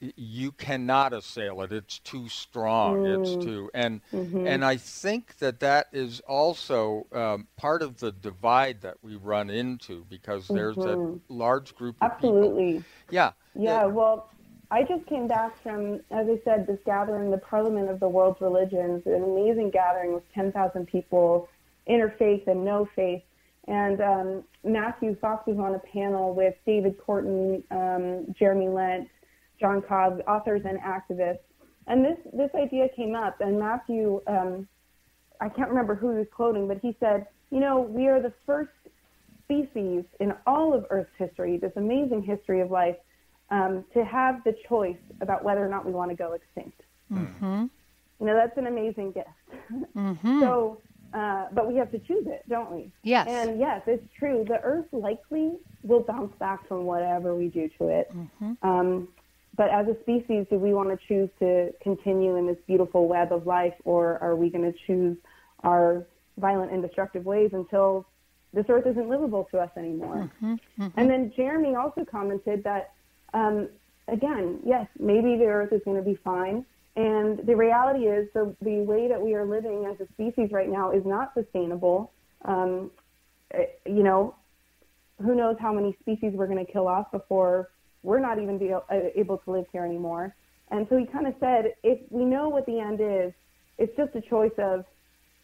you 0.00 0.52
cannot 0.52 1.12
assail 1.12 1.60
it. 1.62 1.72
It's 1.72 1.98
too 1.98 2.28
strong. 2.28 3.02
Mm. 3.02 3.20
It's 3.20 3.44
too 3.44 3.70
and 3.74 4.00
mm-hmm. 4.12 4.46
and 4.46 4.64
I 4.64 4.76
think 4.76 5.38
that 5.38 5.60
that 5.60 5.88
is 5.92 6.20
also 6.20 7.06
um, 7.12 7.48
part 7.56 7.82
of 7.82 7.98
the 7.98 8.12
divide 8.12 8.80
that 8.82 8.96
we 9.02 9.16
run 9.16 9.50
into 9.50 10.06
because 10.08 10.48
there's 10.48 10.76
mm-hmm. 10.76 11.32
a 11.32 11.32
large 11.32 11.74
group 11.74 11.96
of 12.00 12.12
Absolutely. 12.12 12.72
people. 12.72 12.84
Yeah. 13.10 13.32
Yeah. 13.54 13.84
well 13.86 14.30
I 14.72 14.84
just 14.84 15.04
came 15.06 15.26
back 15.26 15.60
from, 15.62 15.94
as 16.12 16.28
I 16.28 16.40
said, 16.44 16.66
this 16.66 16.78
gathering, 16.86 17.30
the 17.32 17.38
Parliament 17.38 17.90
of 17.90 17.98
the 17.98 18.08
World's 18.08 18.40
Religions, 18.40 19.02
an 19.04 19.24
amazing 19.24 19.70
gathering 19.70 20.14
with 20.14 20.22
10,000 20.32 20.86
people, 20.86 21.48
interfaith 21.88 22.46
and 22.46 22.64
no 22.64 22.88
faith. 22.94 23.22
And 23.66 24.00
um, 24.00 24.44
Matthew 24.64 25.16
Fox 25.16 25.46
was 25.46 25.58
on 25.58 25.74
a 25.74 25.80
panel 25.80 26.34
with 26.34 26.54
David 26.66 26.98
Korten, 26.98 27.62
um, 27.72 28.32
Jeremy 28.38 28.68
Lent, 28.68 29.08
John 29.60 29.82
Cobb, 29.82 30.22
authors 30.26 30.62
and 30.64 30.78
activists. 30.80 31.38
And 31.86 32.04
this, 32.04 32.18
this 32.32 32.50
idea 32.54 32.88
came 32.94 33.14
up, 33.14 33.40
and 33.40 33.58
Matthew, 33.58 34.20
um, 34.26 34.68
I 35.40 35.48
can't 35.48 35.68
remember 35.68 35.94
who 35.94 36.12
he 36.12 36.18
was 36.18 36.28
quoting, 36.32 36.68
but 36.68 36.78
he 36.80 36.96
said, 37.00 37.26
you 37.50 37.60
know, 37.60 37.80
we 37.80 38.06
are 38.06 38.20
the 38.20 38.32
first 38.46 38.70
species 39.44 40.04
in 40.20 40.32
all 40.46 40.72
of 40.72 40.86
Earth's 40.90 41.10
history, 41.18 41.56
this 41.56 41.72
amazing 41.76 42.22
history 42.22 42.60
of 42.60 42.70
life, 42.70 42.96
um, 43.50 43.84
to 43.94 44.04
have 44.04 44.44
the 44.44 44.54
choice 44.68 44.96
about 45.20 45.42
whether 45.42 45.64
or 45.64 45.68
not 45.68 45.84
we 45.84 45.92
want 45.92 46.10
to 46.10 46.16
go 46.16 46.34
extinct. 46.34 46.80
Mm-hmm. 47.12 47.66
You 48.20 48.26
know, 48.26 48.34
that's 48.34 48.56
an 48.56 48.66
amazing 48.66 49.12
gift. 49.12 49.28
Mm-hmm. 49.96 50.40
So, 50.40 50.80
uh, 51.12 51.46
but 51.52 51.66
we 51.66 51.76
have 51.76 51.90
to 51.90 51.98
choose 51.98 52.26
it, 52.28 52.44
don't 52.48 52.70
we? 52.70 52.92
Yes. 53.02 53.26
And 53.28 53.58
yes, 53.58 53.82
it's 53.88 54.06
true. 54.16 54.44
The 54.46 54.60
Earth 54.60 54.86
likely 54.92 55.54
will 55.82 56.00
bounce 56.00 56.32
back 56.38 56.68
from 56.68 56.84
whatever 56.84 57.34
we 57.34 57.48
do 57.48 57.68
to 57.78 57.88
it. 57.88 58.12
Mm-hmm. 58.14 58.52
Um, 58.62 59.08
but 59.60 59.68
as 59.68 59.86
a 59.88 59.96
species, 60.00 60.46
do 60.48 60.56
we 60.56 60.72
want 60.72 60.88
to 60.88 61.06
choose 61.06 61.28
to 61.38 61.70
continue 61.82 62.36
in 62.36 62.46
this 62.46 62.56
beautiful 62.66 63.06
web 63.06 63.30
of 63.30 63.46
life, 63.46 63.74
or 63.84 64.16
are 64.22 64.34
we 64.34 64.48
going 64.48 64.64
to 64.64 64.78
choose 64.86 65.18
our 65.64 66.06
violent 66.38 66.72
and 66.72 66.80
destructive 66.82 67.26
ways 67.26 67.50
until 67.52 68.06
this 68.54 68.64
Earth 68.70 68.86
isn't 68.86 69.06
livable 69.06 69.46
to 69.50 69.58
us 69.58 69.68
anymore? 69.76 70.30
Mm-hmm. 70.42 70.54
Mm-hmm. 70.82 70.98
And 70.98 71.10
then 71.10 71.30
Jeremy 71.36 71.74
also 71.74 72.06
commented 72.10 72.64
that 72.64 72.94
um, 73.34 73.68
again, 74.08 74.60
yes, 74.64 74.86
maybe 74.98 75.36
the 75.36 75.44
Earth 75.44 75.74
is 75.74 75.82
going 75.84 75.98
to 75.98 76.02
be 76.02 76.18
fine. 76.24 76.64
And 76.96 77.40
the 77.46 77.54
reality 77.54 78.06
is, 78.06 78.30
the, 78.32 78.56
the 78.62 78.78
way 78.78 79.08
that 79.08 79.20
we 79.20 79.34
are 79.34 79.44
living 79.44 79.84
as 79.84 80.00
a 80.00 80.10
species 80.14 80.52
right 80.52 80.70
now 80.70 80.90
is 80.90 81.04
not 81.04 81.34
sustainable. 81.34 82.12
Um, 82.46 82.90
eh, 83.52 83.66
you 83.84 84.04
know, 84.04 84.36
who 85.22 85.34
knows 85.34 85.56
how 85.60 85.74
many 85.74 85.94
species 86.00 86.32
we're 86.34 86.46
going 86.46 86.64
to 86.64 86.72
kill 86.72 86.88
off 86.88 87.12
before 87.12 87.68
we're 88.02 88.20
not 88.20 88.38
even 88.38 88.58
be 88.58 88.72
uh, 88.72 88.80
able 89.14 89.38
to 89.38 89.50
live 89.50 89.66
here 89.72 89.84
anymore. 89.84 90.34
And 90.70 90.86
so 90.88 90.96
he 90.96 91.06
kind 91.06 91.26
of 91.26 91.34
said, 91.40 91.74
if 91.82 91.98
we 92.10 92.24
know 92.24 92.48
what 92.48 92.66
the 92.66 92.78
end 92.78 93.00
is, 93.00 93.32
it's 93.78 93.94
just 93.96 94.14
a 94.14 94.20
choice 94.20 94.52
of 94.58 94.84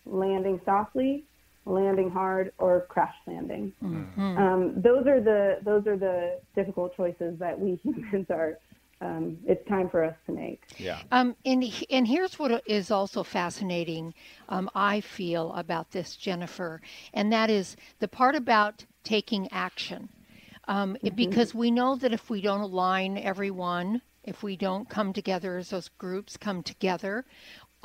landing 0.05 0.61
softly 0.65 1.25
landing 1.67 2.11
hard 2.11 2.53
or 2.59 2.87
crash 2.89 3.15
landing. 3.27 3.73
Mm-hmm. 3.83 4.39
Um, 4.39 4.81
those 4.81 5.07
are 5.07 5.21
the 5.21 5.59
those 5.63 5.87
are 5.87 5.97
the 5.97 6.39
difficult 6.55 6.97
choices 6.97 7.39
that 7.39 7.59
we 7.59 7.75
humans 7.83 8.27
are 8.31 8.59
um, 9.03 9.37
it's 9.47 9.67
time 9.69 9.91
for 9.91 10.03
us 10.03 10.15
to 10.25 10.33
make. 10.33 10.63
Yeah. 10.79 11.01
Um, 11.13 11.37
and 11.45 11.65
and 11.91 12.09
here's 12.09 12.39
what 12.39 12.63
is 12.67 12.91
also 12.91 13.23
fascinating. 13.23 14.15
Um, 14.49 14.71
I 14.75 15.01
feel 15.01 15.53
about 15.53 15.91
this, 15.91 16.17
Jennifer, 16.17 16.81
and 17.13 17.31
that 17.33 17.51
is 17.51 17.77
the 17.99 18.09
part 18.09 18.35
about 18.35 18.87
taking 19.05 19.49
action, 19.53 20.09
um, 20.69 20.97
Mm-hmm. 21.05 21.15
because 21.15 21.55
we 21.55 21.71
know 21.71 21.97
that 21.97 22.13
if 22.13 22.31
we 22.31 22.41
don't 22.41 22.61
align 22.61 23.19
everyone, 23.19 24.03
if 24.25 24.43
we 24.43 24.57
don't 24.57 24.89
come 24.89 25.13
together 25.13 25.57
as 25.59 25.71
those 25.71 25.89
groups 25.99 26.37
come 26.37 26.63
together 26.63 27.25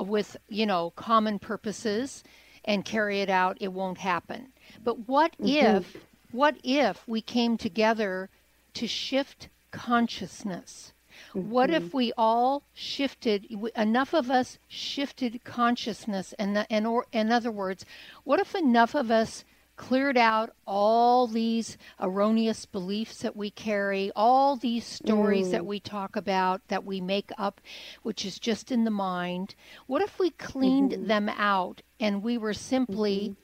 with 0.00 0.36
you 0.48 0.66
know 0.66 0.90
common 0.96 1.38
purposes 1.38 2.24
and 2.64 2.84
carry 2.84 3.20
it 3.20 3.30
out, 3.30 3.56
it 3.60 3.72
won't 3.72 3.98
happen. 3.98 4.52
But 4.84 5.08
what 5.08 5.36
Mm-hmm. 5.40 5.80
if 5.86 5.96
what 6.32 6.56
if 6.64 7.06
we 7.06 7.20
came 7.20 7.56
together 7.56 8.30
to 8.74 8.86
shift 8.86 9.48
consciousness? 9.70 10.92
What 11.34 11.70
Mm-hmm. 11.70 11.76
if 11.76 11.94
we 11.94 12.12
all 12.16 12.64
shifted 12.74 13.46
enough 13.76 14.14
of 14.14 14.30
us 14.30 14.58
shifted 14.68 15.44
consciousness 15.44 16.32
and 16.38 16.66
and 16.70 16.86
or 16.86 17.06
in 17.12 17.30
other 17.30 17.50
words, 17.52 17.84
what 18.24 18.40
if 18.40 18.54
enough 18.54 18.94
of 18.94 19.10
us 19.10 19.44
cleared 19.82 20.16
out 20.16 20.54
all 20.64 21.26
these 21.26 21.76
erroneous 22.00 22.66
beliefs 22.66 23.18
that 23.18 23.34
we 23.36 23.50
carry, 23.50 24.12
all 24.14 24.54
these 24.54 24.84
stories 24.84 25.50
that 25.50 25.62
mm. 25.62 25.66
we 25.66 25.80
talk 25.80 26.14
about 26.14 26.60
that 26.68 26.84
we 26.84 27.00
make 27.00 27.32
up 27.36 27.60
which 28.04 28.24
is 28.24 28.38
just 28.38 28.70
in 28.70 28.84
the 28.84 28.92
mind? 28.92 29.56
What 29.88 30.00
if 30.00 30.20
we 30.20 30.30
cleaned 30.30 30.92
mm-hmm. 30.92 31.08
them 31.08 31.28
out 31.30 31.82
and 31.98 32.22
we 32.22 32.38
were 32.38 32.54
simply 32.54 33.30
mm-hmm. 33.30 33.41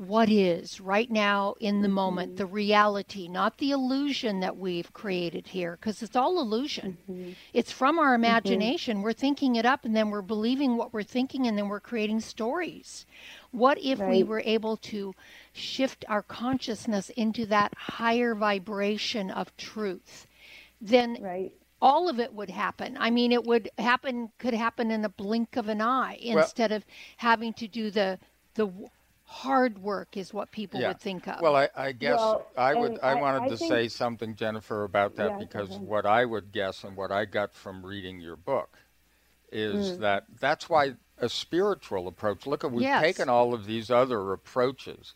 What 0.00 0.30
is 0.30 0.80
right 0.80 1.10
now 1.10 1.54
in 1.60 1.82
the 1.82 1.88
moment, 1.88 2.30
mm-hmm. 2.30 2.36
the 2.38 2.46
reality, 2.46 3.28
not 3.28 3.58
the 3.58 3.70
illusion 3.70 4.40
that 4.40 4.56
we've 4.56 4.90
created 4.94 5.48
here, 5.48 5.76
because 5.78 6.02
it's 6.02 6.16
all 6.16 6.40
illusion. 6.40 6.96
Mm-hmm. 7.10 7.32
It's 7.52 7.70
from 7.70 7.98
our 7.98 8.14
mm-hmm. 8.14 8.24
imagination. 8.24 9.02
We're 9.02 9.12
thinking 9.12 9.56
it 9.56 9.66
up 9.66 9.84
and 9.84 9.94
then 9.94 10.08
we're 10.08 10.22
believing 10.22 10.78
what 10.78 10.94
we're 10.94 11.02
thinking 11.02 11.46
and 11.46 11.58
then 11.58 11.68
we're 11.68 11.80
creating 11.80 12.20
stories. 12.20 13.04
What 13.50 13.76
if 13.78 13.98
we 13.98 14.22
were 14.22 14.42
able 14.46 14.78
to 14.78 15.14
shift 15.52 16.06
our 16.08 16.22
consciousness 16.22 17.10
into 17.10 17.44
that 17.46 17.74
higher 17.76 18.34
vibration 18.34 19.30
of 19.30 19.54
truth? 19.58 20.26
Then 20.80 21.18
Right. 21.20 21.52
all 21.82 22.08
of 22.08 22.18
it 22.18 22.32
would 22.32 22.48
happen. 22.48 22.96
I 22.98 23.10
mean, 23.10 23.32
it 23.32 23.44
would 23.44 23.68
happen, 23.76 24.30
could 24.38 24.54
happen 24.54 24.90
in 24.90 25.04
a 25.04 25.10
blink 25.10 25.56
of 25.56 25.68
an 25.68 25.82
eye 25.82 26.18
Well- 26.24 26.38
instead 26.38 26.72
of 26.72 26.86
having 27.18 27.52
to 27.54 27.68
do 27.68 27.90
the 27.90 28.18
the 28.54 28.66
w- 28.66 28.88
hard 29.30 29.78
work 29.78 30.16
is 30.16 30.34
what 30.34 30.50
people 30.50 30.80
would 30.82 31.00
think 31.00 31.28
of. 31.28 31.40
Well, 31.40 31.54
I, 31.54 31.68
I 31.76 31.92
guess 31.92 32.18
Well, 32.18 32.46
I 32.58 32.74
would. 32.74 32.98
I, 33.00 33.12
I- 33.12 33.14
wanted 33.14 33.42
I 33.42 33.48
to 33.50 33.56
think- 33.56 33.70
say 33.70 33.88
something, 33.88 34.34
Jennifer, 34.34 34.82
about 34.82 35.14
that 35.16 35.30
Yeah, 35.30 35.34
go 35.34 35.38
because 35.38 35.70
ahead. 35.70 35.82
what 35.82 36.04
I 36.04 36.24
would 36.24 36.50
guess 36.50 36.82
and 36.82 36.96
what 36.96 37.12
I 37.12 37.26
got 37.26 37.54
from 37.54 37.86
reading 37.86 38.20
your 38.20 38.34
book 38.34 38.76
is 39.52 39.92
Mm. 39.92 39.98
that 40.00 40.24
that's 40.40 40.68
why 40.68 40.94
a 41.18 41.28
spiritual 41.28 42.08
approach. 42.08 42.44
Look, 42.44 42.64
at 42.64 42.72
we've 42.72 42.82
Yes. 42.82 43.02
taken 43.02 43.28
all 43.28 43.54
of 43.54 43.66
these 43.66 43.88
other 43.88 44.32
approaches 44.32 45.14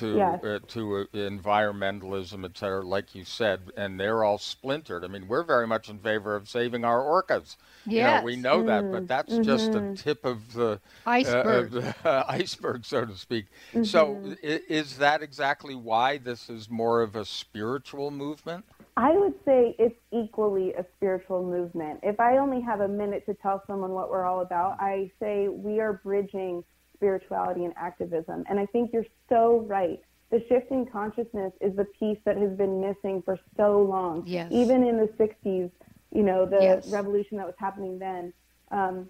to 0.00 0.16
Yes. 0.16 0.42
uh, 0.42 0.58
to 0.68 0.96
uh, 0.98 1.04
environmentalism, 1.16 2.44
et 2.44 2.56
cetera, 2.56 2.82
like 2.86 3.14
you 3.14 3.24
said, 3.24 3.72
and 3.76 3.98
they're 4.00 4.24
all 4.24 4.38
splintered. 4.38 5.04
I 5.04 5.08
mean, 5.08 5.28
we're 5.28 5.42
very 5.44 5.66
much 5.66 5.88
in 5.88 5.98
favor 5.98 6.34
of 6.36 6.48
saving 6.48 6.84
our 6.84 7.00
orcas. 7.00 7.56
You 7.94 8.04
know, 8.04 8.16
we 8.16 8.36
Yes. 8.36 8.42
know 8.42 8.62
that, 8.62 8.84
Mm. 8.86 8.90
but 8.90 9.06
that's 9.08 9.38
just 9.38 9.72
Mm-hmm. 9.72 9.94
the 9.94 10.02
tip 10.02 10.24
of 10.24 10.52
the 10.54 10.80
uh, 11.24 11.44
Iceberg. 11.44 11.66
of 11.66 11.70
the 11.72 11.94
iceberg, 12.28 12.84
so 12.84 13.04
to 13.04 13.16
speak. 13.16 13.46
So, 13.82 14.20
Mm-hmm. 14.22 14.32
i- 14.42 14.62
is 14.68 14.98
that 14.98 15.22
exactly 15.22 15.74
why 15.74 16.18
this 16.18 16.48
is 16.50 16.68
more 16.70 17.02
of 17.02 17.16
a 17.16 17.24
spiritual 17.24 18.10
movement? 18.10 18.64
I 18.96 19.12
would 19.16 19.34
say 19.44 19.74
it's 19.78 19.94
equally 20.12 20.72
a 20.74 20.84
spiritual 20.96 21.44
movement. 21.44 22.00
If 22.02 22.18
I 22.18 22.38
only 22.38 22.60
have 22.62 22.80
a 22.80 22.88
minute 22.88 23.26
to 23.26 23.34
tell 23.34 23.62
someone 23.66 23.90
what 23.90 24.10
we're 24.10 24.24
all 24.24 24.40
about, 24.40 24.76
I 24.80 25.10
say 25.20 25.48
we 25.48 25.80
are 25.80 26.00
bridging 26.02 26.64
spirituality 26.96 27.64
and 27.64 27.74
activism. 27.76 28.44
And 28.48 28.58
I 28.58 28.66
think 28.66 28.90
you're 28.92 29.06
so 29.28 29.64
right. 29.68 30.00
The 30.30 30.42
shift 30.48 30.70
in 30.70 30.86
consciousness 30.86 31.52
is 31.60 31.76
the 31.76 31.84
piece 31.84 32.18
that 32.24 32.36
has 32.36 32.50
been 32.56 32.80
missing 32.80 33.22
for 33.24 33.38
so 33.56 33.80
long. 33.82 34.24
Yes. 34.26 34.50
Even 34.50 34.82
in 34.82 34.96
the 34.96 35.08
60s, 35.18 35.70
you 36.12 36.22
know, 36.22 36.46
the 36.46 36.62
Yes. 36.62 36.90
revolution 36.90 37.36
that 37.38 37.46
was 37.46 37.54
happening 37.58 37.98
then, 37.98 38.32
um, 38.70 39.08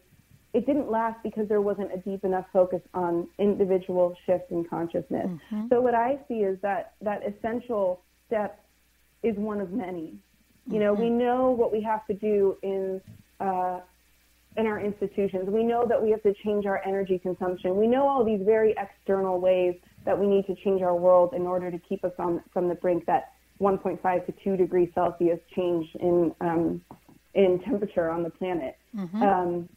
it 0.52 0.66
didn't 0.66 0.90
last 0.90 1.22
because 1.22 1.48
there 1.48 1.60
wasn't 1.60 1.92
a 1.92 1.98
deep 1.98 2.24
enough 2.24 2.46
focus 2.52 2.80
on 2.94 3.28
individual 3.38 4.14
shift 4.24 4.50
in 4.50 4.64
consciousness. 4.64 5.28
So 5.68 5.80
what 5.80 5.94
I 5.94 6.18
see 6.28 6.40
is 6.42 6.58
that 6.62 6.94
that 7.02 7.22
essential 7.26 8.02
step 8.26 8.64
is 9.22 9.36
one 9.36 9.60
of 9.60 9.72
many. 9.72 10.14
You 10.68 10.80
know, 10.80 10.92
we 10.94 11.10
know 11.10 11.50
what 11.50 11.70
we 11.72 11.80
have 11.82 12.06
to 12.06 12.14
do 12.14 12.56
in 12.62 13.00
uh, 13.38 13.80
in 14.56 14.66
our 14.66 14.80
institutions. 14.80 15.48
We 15.48 15.62
know 15.62 15.86
that 15.88 16.02
we 16.02 16.10
have 16.10 16.22
to 16.22 16.34
change 16.44 16.66
our 16.66 16.82
energy 16.86 17.18
consumption. 17.18 17.76
We 17.76 17.86
know 17.86 18.08
all 18.08 18.24
these 18.24 18.40
very 18.44 18.74
external 18.78 19.40
ways 19.40 19.74
that 20.04 20.18
we 20.18 20.26
need 20.26 20.46
to 20.46 20.54
change 20.64 20.82
our 20.82 20.96
world 20.96 21.34
in 21.34 21.42
order 21.42 21.70
to 21.70 21.78
keep 21.78 22.04
us 22.04 22.12
on 22.18 22.42
from 22.52 22.68
the 22.68 22.74
brink 22.74 23.04
that 23.06 23.32
1.5 23.60 24.26
to 24.26 24.34
2 24.44 24.56
degrees 24.56 24.88
Celsius 24.94 25.40
change 25.54 25.86
in 26.00 26.34
um, 26.40 26.80
in 27.34 27.60
temperature 27.60 28.10
on 28.10 28.22
the 28.22 28.30
planet. 28.30 28.78
Um, 29.22 29.68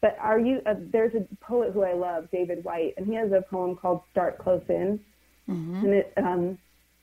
but 0.00 0.16
are 0.20 0.38
you? 0.38 0.60
Uh, 0.66 0.74
there's 0.92 1.14
a 1.14 1.26
poet 1.44 1.72
who 1.72 1.82
I 1.82 1.94
love, 1.94 2.28
David 2.30 2.62
Whyte, 2.64 2.94
and 2.96 3.06
he 3.06 3.14
has 3.14 3.30
a 3.32 3.42
poem 3.48 3.76
called 3.76 4.02
"Start 4.10 4.38
Close 4.38 4.62
In," 4.68 5.00
and 5.84 5.94
it 5.94 6.12
um, 6.16 6.58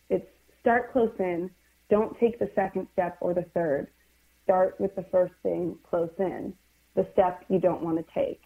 it's 0.10 0.28
start 0.62 0.92
close 0.92 1.12
in. 1.20 1.50
Don't 1.90 2.18
take 2.20 2.40
the 2.40 2.50
second 2.56 2.88
step 2.94 3.18
or 3.22 3.34
the 3.34 3.46
third. 3.54 3.88
Start 4.44 4.80
with 4.80 4.96
the 4.96 5.06
first 5.12 5.34
thing 5.42 5.78
close 5.90 6.12
in, 6.20 6.54
the 6.96 7.08
step 7.14 7.44
you 7.50 7.60
don't 7.60 7.82
want 7.82 7.98
to 7.98 8.06
take. 8.14 8.42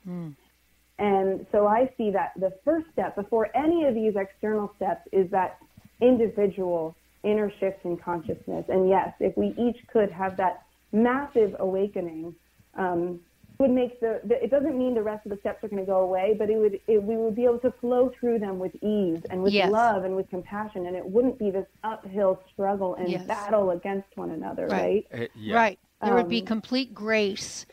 And 0.99 1.45
so 1.51 1.67
I 1.67 1.89
see 1.97 2.09
that 2.11 2.31
the 2.37 2.51
first 2.65 2.87
step 2.91 3.15
before 3.15 3.55
any 3.55 3.85
of 3.85 3.93
these 3.93 4.13
external 4.15 4.71
steps 4.77 5.01
is 5.11 5.29
that 5.31 5.57
individual 6.01 6.97
inner 7.23 7.51
shift 7.59 7.83
in 7.85 7.97
consciousness. 7.97 8.65
And 8.69 8.89
yes, 8.89 9.13
if 9.19 9.35
we 9.37 9.53
each 9.59 9.77
could 9.91 10.11
have 10.11 10.37
that 10.37 10.61
massive 10.91 11.55
awakening, 11.59 12.33
um, 12.77 13.19
would 13.59 13.71
make 13.71 13.99
the, 13.99 14.21
the 14.23 14.43
it 14.43 14.51
doesn't 14.51 14.77
mean 14.77 14.93
the 14.93 15.01
rest 15.01 15.25
of 15.25 15.31
the 15.31 15.37
steps 15.39 15.63
are 15.63 15.67
going 15.67 15.83
to 15.83 15.85
go 15.85 16.01
away, 16.01 16.35
but 16.37 16.49
it 16.49 16.57
would 16.57 16.79
it, 16.87 17.01
we 17.01 17.17
would 17.17 17.35
be 17.35 17.43
able 17.43 17.59
to 17.59 17.73
flow 17.81 18.11
through 18.19 18.37
them 18.39 18.59
with 18.59 18.73
ease 18.83 19.19
and 19.31 19.41
with 19.41 19.51
Yes. 19.53 19.71
love 19.71 20.03
and 20.03 20.15
with 20.15 20.29
compassion, 20.29 20.85
and 20.85 20.95
it 20.95 21.03
wouldn't 21.05 21.39
be 21.39 21.49
this 21.49 21.65
uphill 21.83 22.39
struggle 22.53 22.93
and 22.95 23.09
Yes. 23.09 23.27
battle 23.27 23.71
against 23.71 24.07
one 24.15 24.29
another, 24.31 24.67
Right. 24.67 25.07
right? 25.11 25.21
Uh, 25.23 25.27
yeah. 25.35 25.55
Right. 25.55 25.79
There 26.03 26.13
would 26.15 26.29
be 26.29 26.39
Um, 26.41 26.45
complete 26.45 26.93
grace 26.93 27.65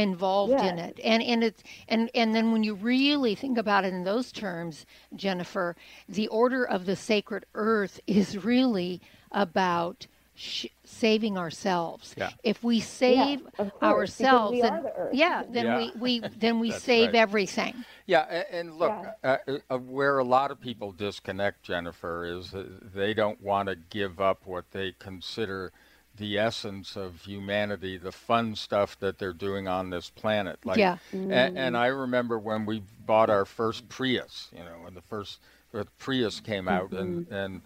involved 0.00 0.52
in 0.52 0.78
it. 0.78 0.98
And 1.02 1.22
and 1.22 1.44
it's 1.44 1.62
and 1.88 2.10
and 2.14 2.34
then 2.34 2.52
when 2.52 2.62
you 2.64 2.74
really 2.74 3.34
think 3.34 3.58
about 3.58 3.84
it 3.84 3.92
in 3.92 4.04
those 4.04 4.32
terms, 4.32 4.86
Jennifer, 5.14 5.76
the 6.08 6.28
order 6.28 6.64
of 6.64 6.86
the 6.86 6.96
sacred 6.96 7.46
earth 7.54 8.00
is 8.06 8.44
really 8.44 9.00
about 9.32 10.06
sh- 10.34 10.66
saving 10.84 11.36
ourselves. 11.38 12.14
Yeah. 12.16 12.30
If 12.42 12.62
we 12.62 12.80
save 12.80 13.42
of 13.58 13.72
course, 13.72 13.82
ourselves, 13.82 14.52
we 14.52 14.62
then 14.62 14.82
the 14.82 15.10
yeah, 15.12 15.42
then 15.48 15.64
Yeah. 15.66 15.76
we, 15.78 16.20
we 16.20 16.28
then 16.38 16.58
we 16.60 16.70
save 16.90 17.08
right. 17.08 17.14
everything. 17.16 17.84
Yeah, 18.06 18.26
a- 18.28 18.54
and 18.54 18.74
look, 18.78 18.92
Yeah. 19.24 19.38
uh, 19.48 19.58
uh, 19.70 19.78
where 19.78 20.18
a 20.18 20.24
lot 20.24 20.50
of 20.50 20.60
people 20.60 20.92
disconnect, 20.92 21.62
Jennifer, 21.62 22.24
is 22.26 22.54
uh, 22.54 22.64
they 22.94 23.14
don't 23.14 23.40
want 23.40 23.68
to 23.68 23.76
give 23.76 24.20
up 24.20 24.46
what 24.46 24.70
they 24.72 24.92
consider 24.98 25.72
the 26.16 26.38
essence 26.38 26.96
of 26.96 27.22
humanity, 27.22 27.96
the 27.96 28.12
fun 28.12 28.54
stuff 28.54 28.98
that 29.00 29.18
they're 29.18 29.32
doing 29.32 29.66
on 29.66 29.90
this 29.90 30.10
planet. 30.10 30.64
Like, 30.64 30.78
Yeah. 30.78 30.98
a- 31.12 31.56
and 31.56 31.76
I 31.76 31.86
remember 31.86 32.38
when 32.38 32.66
we 32.66 32.82
bought 33.04 33.30
our 33.30 33.44
first 33.44 33.88
Prius, 33.88 34.48
you 34.52 34.60
know, 34.64 34.80
when 34.82 34.94
the 34.94 35.02
first 35.02 35.40
the 35.72 35.86
Prius 35.98 36.40
came 36.40 36.68
out, 36.68 36.92
and 36.92 37.26
and 37.30 37.62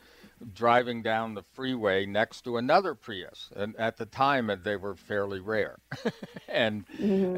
driving 0.54 1.02
down 1.02 1.34
the 1.34 1.42
freeway 1.42 2.06
next 2.06 2.42
to 2.42 2.56
another 2.56 2.94
Prius, 2.94 3.50
and 3.54 3.76
at 3.76 3.96
the 3.98 4.06
time 4.06 4.48
uh, 4.48 4.56
they 4.56 4.76
were 4.76 4.94
fairly 4.94 5.40
rare, 5.40 5.78
and 6.48 6.84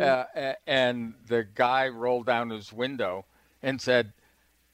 uh, 0.00 0.54
and 0.66 1.14
the 1.26 1.44
guy 1.54 1.88
rolled 1.88 2.26
down 2.26 2.50
his 2.50 2.72
window 2.72 3.24
and 3.62 3.80
said, 3.80 4.12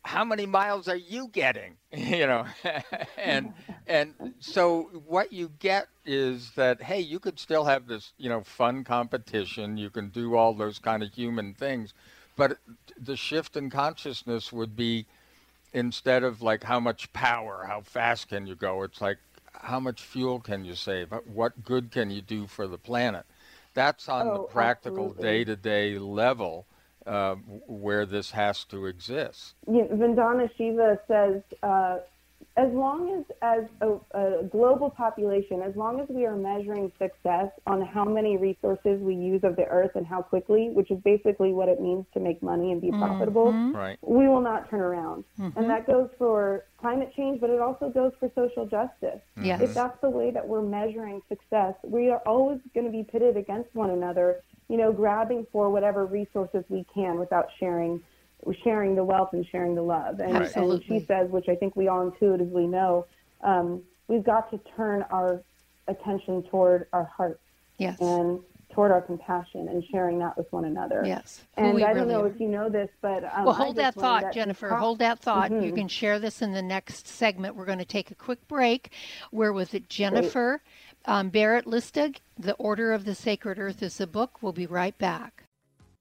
"How 0.07 0.25
many 0.25 0.47
miles 0.47 0.89
are 0.89 0.97
you 0.97 1.29
getting?" 1.29 1.77
you 1.93 2.27
know, 2.27 2.47
and 3.17 3.51
and 3.87 4.15
so 4.41 4.85
what 5.07 5.33
you 5.33 5.51
get 5.59 5.89
is 6.05 6.53
that 6.53 6.83
hey, 6.83 7.01
you 7.01 7.19
could 7.19 7.39
still 7.39 7.65
have 7.65 7.87
this 7.87 8.13
you 8.19 8.29
know 8.29 8.43
fun 8.43 8.85
competition, 8.85 9.77
you 9.77 9.91
can 9.91 10.09
do 10.11 10.37
all 10.37 10.55
those 10.55 10.79
kind 10.79 11.03
of 11.03 11.13
human 11.13 11.55
things, 11.55 11.93
but 12.37 12.59
the 13.01 13.17
shift 13.17 13.57
in 13.57 13.71
consciousness 13.71 14.53
would 14.53 14.77
be 14.77 15.07
instead 15.73 16.23
of 16.25 16.43
like 16.43 16.65
how 16.65 16.81
much 16.81 17.13
power, 17.13 17.65
how 17.69 17.81
fast 17.81 18.29
can 18.29 18.47
you 18.47 18.55
go, 18.55 18.83
it's 18.83 19.01
like 19.01 19.19
how 19.53 19.81
much 19.81 20.03
fuel 20.03 20.41
can 20.41 20.65
you 20.65 20.75
save? 20.75 21.13
What 21.27 21.65
good 21.65 21.91
can 21.91 22.11
you 22.11 22.21
do 22.23 22.47
for 22.47 22.67
the 22.67 22.79
planet? 22.79 23.25
That's 23.75 24.09
on 24.09 24.33
the 24.33 24.39
Oh, 24.39 24.47
practical 24.51 25.13
absolutely. 25.13 25.23
day 25.23 25.45
to 25.45 25.57
day 25.57 25.99
level 25.99 26.67
uh, 27.07 27.35
where 27.67 28.07
this 28.07 28.31
has 28.33 28.65
to 28.65 28.87
exist. 28.87 29.55
know, 29.83 29.89
Vandana 29.93 30.51
Shiva 30.57 30.99
says 31.07 31.43
uh, 31.63 31.99
as 32.57 32.73
long 32.73 33.19
as, 33.19 33.37
as 33.43 33.65
a, 33.83 34.19
a, 34.19 34.45
global 34.45 34.89
population, 34.89 35.61
as 35.61 35.77
long 35.77 36.01
as 36.01 36.09
we 36.09 36.25
are 36.25 36.35
measuring 36.35 36.91
success 36.99 37.51
on 37.67 37.83
how 37.83 38.05
many 38.05 38.39
resources 38.39 38.99
we 39.01 39.15
use 39.15 39.43
of 39.45 39.57
the 39.57 39.65
earth 39.67 39.91
and 39.95 40.07
how 40.07 40.23
quickly, 40.23 40.71
which 40.73 40.91
is 40.91 40.99
basically 41.05 41.53
what 41.53 41.69
it 41.69 41.81
means 41.81 42.07
to 42.15 42.21
make 42.21 42.43
money 42.43 42.73
and 42.73 42.81
be 42.81 42.89
mm-hmm. 42.89 43.03
profitable, 43.03 43.53
right. 43.53 43.99
we 44.01 44.27
will 44.27 44.41
not 44.41 44.71
turn 44.71 44.81
around. 44.81 45.25
Mm-hmm. 45.39 45.59
And 45.59 45.69
that 45.69 45.87
goes 45.87 46.09
for 46.17 46.65
climate 46.79 47.13
change, 47.15 47.43
but 47.43 47.51
it 47.51 47.61
also 47.61 47.91
goes 47.91 48.13
for 48.19 48.31
social 48.35 48.65
justice. 48.65 49.21
Yes. 49.41 49.61
If 49.61 49.75
that's 49.75 50.01
the 50.01 50.11
way 50.11 50.31
that 50.31 50.47
we're 50.47 50.63
measuring 50.63 51.21
success, 51.29 51.75
we 51.83 52.09
are 52.11 52.23
always 52.27 52.61
going 52.75 52.87
to 52.87 52.93
be 52.93 53.05
pitted 53.05 53.37
against 53.37 53.75
one 53.75 53.91
another, 53.91 54.43
you 54.69 54.79
know, 54.79 54.93
grabbing 54.93 55.47
for 55.53 55.69
whatever 55.69 56.07
resources 56.07 56.65
we 56.71 56.87
can 56.95 57.19
without 57.19 57.49
sharing 57.61 58.01
sharing 58.63 58.95
the 58.95 59.05
wealth 59.05 59.31
and 59.33 59.47
sharing 59.47 59.75
the 59.75 59.83
love. 59.83 60.21
And, 60.21 60.37
and 60.37 60.85
she 60.85 61.01
says, 61.01 61.31
which 61.31 61.49
I 61.49 61.55
think 61.55 61.77
we 61.77 61.89
all 61.89 62.03
intuitively 62.03 62.67
know, 62.67 63.07
um, 63.43 63.83
we've 64.09 64.25
got 64.25 64.51
to 64.51 64.61
turn 64.77 65.05
our 65.11 65.43
attention 65.89 66.43
toward 66.45 66.87
our 66.93 67.05
hearts 67.05 67.41
yes. 67.79 68.01
and 68.01 68.41
toward 68.73 68.91
our 68.93 69.01
compassion 69.01 69.69
and 69.69 69.83
sharing 69.91 70.19
that 70.19 70.37
with 70.37 70.53
one 70.53 70.65
another. 70.65 71.03
Yes. 71.05 71.43
And 71.57 71.83
I 71.83 71.95
don't 71.95 72.09
know 72.09 72.23
are. 72.23 72.29
if 72.29 72.39
you 72.39 72.49
know 72.49 72.69
this, 72.69 72.91
but 73.01 73.25
um, 73.25 73.47
well, 73.47 73.55
hold 73.55 73.77
that 73.77 73.95
thought, 73.95 74.23
that 74.23 74.35
Jennifer. 74.35 74.69
Talk- 74.69 74.81
hold 74.81 74.99
that 74.99 75.19
thought. 75.19 75.51
Mm-hmm. 75.51 75.65
You 75.65 75.73
can 75.73 75.89
share 75.89 76.19
this 76.19 76.43
in 76.43 76.53
the 76.53 76.63
next 76.63 77.09
segment. 77.09 77.57
We're 77.57 77.65
going 77.65 77.79
to 77.79 77.85
take 77.85 78.11
a 78.11 78.15
quick 78.15 78.47
break. 78.49 78.93
We're 79.33 79.53
with 79.53 79.75
Jennifer 79.89 80.63
um, 81.07 81.31
Barrett 81.31 81.65
Listug. 81.65 82.17
The 82.39 82.55
Order 82.55 82.93
of 82.93 83.05
the 83.07 83.15
Sacred 83.15 83.59
Earth 83.59 83.83
is 83.83 83.97
the 83.97 84.07
book. 84.07 84.43
We'll 84.43 84.53
be 84.53 84.67
right 84.67 84.97
back. 84.99 85.45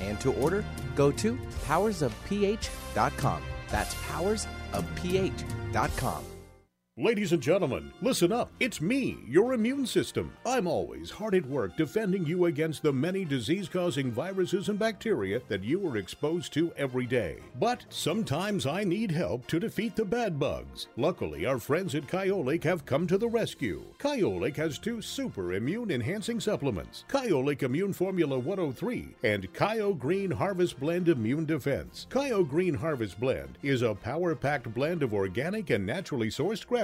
and 0.00 0.20
to 0.20 0.32
order, 0.34 0.64
go 0.94 1.10
to 1.12 1.38
powersofph.com. 1.66 3.42
That's 3.70 3.94
powersofph.com. 3.94 6.33
Ladies 6.96 7.32
and 7.32 7.42
gentlemen, 7.42 7.92
listen 8.02 8.30
up. 8.30 8.52
It's 8.60 8.80
me, 8.80 9.18
your 9.26 9.54
immune 9.54 9.84
system. 9.84 10.32
I'm 10.46 10.68
always 10.68 11.10
hard 11.10 11.34
at 11.34 11.44
work 11.44 11.76
defending 11.76 12.24
you 12.24 12.44
against 12.44 12.84
the 12.84 12.92
many 12.92 13.24
disease 13.24 13.68
causing 13.68 14.12
viruses 14.12 14.68
and 14.68 14.78
bacteria 14.78 15.42
that 15.48 15.64
you 15.64 15.84
are 15.88 15.96
exposed 15.96 16.52
to 16.52 16.72
every 16.76 17.04
day. 17.04 17.40
But 17.58 17.84
sometimes 17.88 18.64
I 18.64 18.84
need 18.84 19.10
help 19.10 19.48
to 19.48 19.58
defeat 19.58 19.96
the 19.96 20.04
bad 20.04 20.38
bugs. 20.38 20.86
Luckily, 20.96 21.46
our 21.46 21.58
friends 21.58 21.96
at 21.96 22.06
Kyolic 22.06 22.62
have 22.62 22.86
come 22.86 23.08
to 23.08 23.18
the 23.18 23.26
rescue. 23.26 23.82
Kyolic 23.98 24.54
has 24.54 24.78
two 24.78 25.02
super 25.02 25.54
immune 25.54 25.90
enhancing 25.90 26.38
supplements 26.38 27.06
Kyolic 27.08 27.64
Immune 27.64 27.92
Formula 27.92 28.38
103 28.38 29.16
and 29.24 29.52
Kyo 29.52 29.94
Green 29.94 30.30
Harvest 30.30 30.78
Blend 30.78 31.08
Immune 31.08 31.44
Defense. 31.44 32.06
Kyo 32.08 32.44
Green 32.44 32.74
Harvest 32.74 33.18
Blend 33.18 33.58
is 33.64 33.82
a 33.82 33.96
power 33.96 34.36
packed 34.36 34.72
blend 34.72 35.02
of 35.02 35.12
organic 35.12 35.70
and 35.70 35.84
naturally 35.84 36.28
sourced 36.28 36.64
grass 36.64 36.83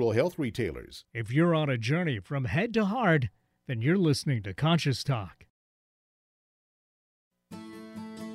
natural 0.00 0.12
health 0.12 0.38
retailers. 0.38 1.04
If 1.12 1.30
you're 1.30 1.54
on 1.54 1.68
a 1.68 1.76
journey 1.76 2.20
from 2.20 2.46
head 2.46 2.72
to 2.72 2.86
heart, 2.86 3.28
then 3.68 3.82
you're 3.82 3.98
listening 3.98 4.42
to 4.44 4.54
Conscious 4.54 5.04
Talk. 5.04 5.44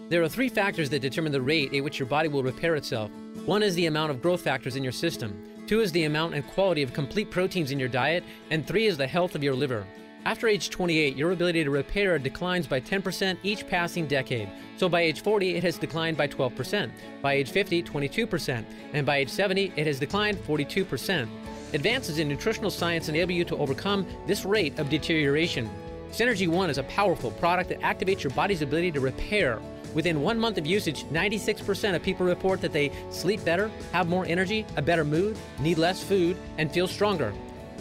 There 0.10 0.22
are 0.22 0.30
three 0.30 0.50
factors 0.50 0.92
that 0.92 1.02
determine 1.02 1.32
the 1.32 1.42
rate 1.42 1.74
at 1.74 1.84
which 1.84 1.98
your 1.98 2.08
body 2.08 2.30
will 2.30 2.44
repair 2.44 2.76
itself. 2.76 3.10
One 3.48 3.64
is 3.64 3.74
the 3.74 3.88
amount 3.88 4.12
of 4.12 4.22
growth 4.22 4.42
factors 4.42 4.76
in 4.76 4.84
your 4.84 4.92
system, 4.92 5.34
two 5.66 5.82
is 5.82 5.92
the 5.92 6.04
amount 6.04 6.36
and 6.36 6.46
quality 6.50 6.84
of 6.84 6.94
complete 6.94 7.32
proteins 7.32 7.72
in 7.72 7.80
your 7.80 7.90
diet, 7.90 8.24
and 8.52 8.68
three 8.68 8.86
is 8.86 8.98
the 8.98 9.08
health 9.08 9.34
of 9.34 9.44
your 9.44 9.56
liver. 9.56 9.88
After 10.26 10.48
age 10.48 10.72
28, 10.72 11.16
your 11.16 11.34
ability 11.34 11.64
to 11.64 11.70
repair 11.70 12.18
declines 12.18 12.66
by 12.66 12.82
10% 12.82 13.38
each 13.44 13.68
passing 13.68 14.08
decade. 14.08 14.50
So 14.76 14.90
by 14.90 15.02
age 15.02 15.22
40, 15.22 15.56
it 15.56 15.64
has 15.64 15.78
declined 15.78 16.18
by 16.18 16.28
12%. 16.28 16.90
By 17.22 17.34
age 17.34 17.52
50, 17.52 17.84
22%. 17.84 18.66
And 18.94 19.06
by 19.06 19.18
age 19.18 19.30
70, 19.30 19.74
it 19.76 19.86
has 19.86 20.00
declined 20.00 20.40
42%. 20.40 21.30
Advances 21.74 22.18
in 22.18 22.28
nutritional 22.28 22.72
science 22.72 23.08
enable 23.08 23.34
you 23.34 23.46
to 23.46 23.58
overcome 23.58 24.08
this 24.26 24.46
rate 24.46 24.80
of 24.80 24.90
deterioration. 24.90 25.70
Synergy 26.10 26.48
One 26.48 26.72
is 26.72 26.80
a 26.80 26.84
powerful 26.84 27.30
product 27.30 27.70
that 27.70 27.82
activates 27.82 28.24
your 28.24 28.34
body's 28.34 28.64
ability 28.64 28.94
to 28.94 29.02
repair. 29.02 29.60
Within 29.94 30.22
one 30.22 30.40
month 30.40 30.58
of 30.58 30.66
usage, 30.66 31.04
96% 31.06 31.96
of 31.96 32.02
people 32.02 32.26
report 32.26 32.62
that 32.62 32.74
they 32.74 32.92
sleep 33.12 33.46
better, 33.46 33.70
have 33.92 34.08
more 34.08 34.26
energy, 34.26 34.66
a 34.76 34.82
better 34.82 35.06
mood, 35.06 35.38
need 35.60 35.78
less 35.78 36.04
food, 36.04 36.36
and 36.58 36.72
feel 36.72 36.88
stronger. 36.88 37.32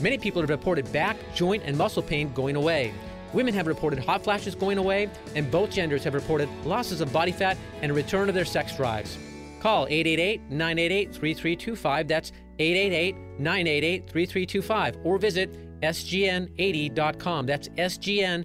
Many 0.00 0.18
people 0.18 0.40
have 0.40 0.50
reported 0.50 0.90
back, 0.92 1.16
joint, 1.34 1.62
and 1.64 1.76
muscle 1.78 2.02
pain 2.02 2.32
going 2.32 2.56
away. 2.56 2.92
Women 3.32 3.54
have 3.54 3.66
reported 3.66 3.98
hot 3.98 4.22
flashes 4.22 4.54
going 4.54 4.78
away, 4.78 5.08
and 5.34 5.50
both 5.50 5.70
genders 5.70 6.04
have 6.04 6.14
reported 6.14 6.48
losses 6.64 7.00
of 7.00 7.12
body 7.12 7.32
fat 7.32 7.56
and 7.82 7.90
a 7.90 7.94
return 7.94 8.28
of 8.28 8.34
their 8.34 8.44
sex 8.44 8.76
drives. 8.76 9.18
Call 9.60 9.86
888 9.86 10.50
988 10.50 11.14
3325. 11.14 12.08
That's 12.08 12.32
888 12.58 13.16
988 13.38 14.10
3325 14.10 14.96
or 15.04 15.18
visit 15.18 15.80
sgn80.com. 15.80 17.46
That's 17.46 17.68
sgn80.com. 17.70 18.44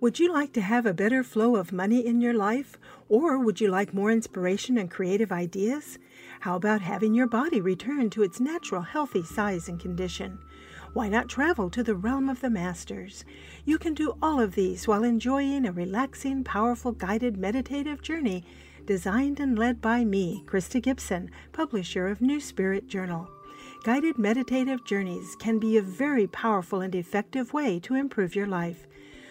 Would 0.00 0.20
you 0.20 0.32
like 0.32 0.52
to 0.52 0.60
have 0.60 0.86
a 0.86 0.94
better 0.94 1.24
flow 1.24 1.56
of 1.56 1.72
money 1.72 2.06
in 2.06 2.20
your 2.20 2.34
life? 2.34 2.78
Or 3.08 3.38
would 3.38 3.60
you 3.60 3.68
like 3.68 3.92
more 3.92 4.12
inspiration 4.12 4.78
and 4.78 4.88
creative 4.90 5.32
ideas? 5.32 5.98
How 6.40 6.54
about 6.54 6.80
having 6.80 7.14
your 7.14 7.26
body 7.26 7.60
return 7.60 8.10
to 8.10 8.22
its 8.22 8.38
natural 8.38 8.82
healthy 8.82 9.24
size 9.24 9.68
and 9.68 9.80
condition? 9.80 10.38
Why 10.92 11.08
not 11.08 11.28
travel 11.28 11.68
to 11.70 11.82
the 11.82 11.96
realm 11.96 12.28
of 12.28 12.40
the 12.40 12.48
masters? 12.48 13.24
You 13.64 13.76
can 13.76 13.92
do 13.92 14.16
all 14.22 14.40
of 14.40 14.54
these 14.54 14.86
while 14.86 15.02
enjoying 15.02 15.66
a 15.66 15.72
relaxing, 15.72 16.44
powerful, 16.44 16.92
guided 16.92 17.36
meditative 17.36 18.02
journey 18.02 18.44
designed 18.86 19.40
and 19.40 19.58
led 19.58 19.80
by 19.80 20.04
me, 20.04 20.44
Krista 20.46 20.80
Gibson, 20.80 21.30
publisher 21.52 22.06
of 22.06 22.20
New 22.20 22.40
Spirit 22.40 22.86
Journal. 22.86 23.28
Guided 23.84 24.16
meditative 24.16 24.84
journeys 24.84 25.36
can 25.36 25.58
be 25.58 25.76
a 25.76 25.82
very 25.82 26.26
powerful 26.28 26.80
and 26.80 26.94
effective 26.94 27.52
way 27.52 27.78
to 27.80 27.94
improve 27.94 28.34
your 28.34 28.46
life. 28.46 28.86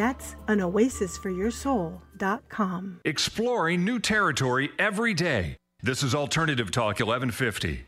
That's 0.00 0.34
an 0.48 0.62
oasis 0.62 1.18
for 1.18 1.28
your 1.28 1.50
soul.com. 1.50 3.02
Exploring 3.04 3.84
new 3.84 3.98
territory 3.98 4.70
every 4.78 5.12
day. 5.12 5.58
This 5.82 6.02
is 6.02 6.14
Alternative 6.14 6.70
Talk 6.70 7.00
1150. 7.00 7.84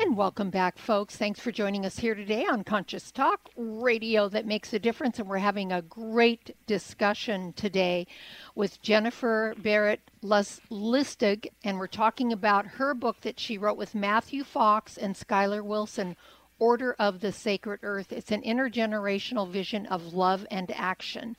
And 0.00 0.16
welcome 0.16 0.50
back, 0.50 0.78
folks. 0.78 1.14
Thanks 1.14 1.38
for 1.38 1.52
joining 1.52 1.86
us 1.86 2.00
here 2.00 2.16
today 2.16 2.44
on 2.44 2.64
Conscious 2.64 3.12
Talk, 3.12 3.50
radio 3.56 4.28
that 4.28 4.46
makes 4.46 4.72
a 4.72 4.80
difference. 4.80 5.20
And 5.20 5.28
we're 5.28 5.38
having 5.38 5.70
a 5.70 5.82
great 5.82 6.56
discussion 6.66 7.52
today 7.52 8.08
with 8.56 8.82
Jennifer 8.82 9.54
Barrett 9.58 10.00
Listug. 10.24 11.46
And 11.62 11.78
we're 11.78 11.86
talking 11.86 12.32
about 12.32 12.66
her 12.66 12.94
book 12.94 13.20
that 13.20 13.38
she 13.38 13.58
wrote 13.58 13.78
with 13.78 13.94
Matthew 13.94 14.42
Fox 14.42 14.96
and 14.96 15.14
Skylar 15.14 15.62
Wilson, 15.62 16.16
Order 16.58 16.94
of 16.98 17.20
the 17.20 17.32
Sacred 17.32 17.80
Earth. 17.82 18.12
It's 18.12 18.30
an 18.30 18.42
intergenerational 18.42 19.48
vision 19.48 19.86
of 19.86 20.14
love 20.14 20.46
and 20.50 20.70
action. 20.72 21.36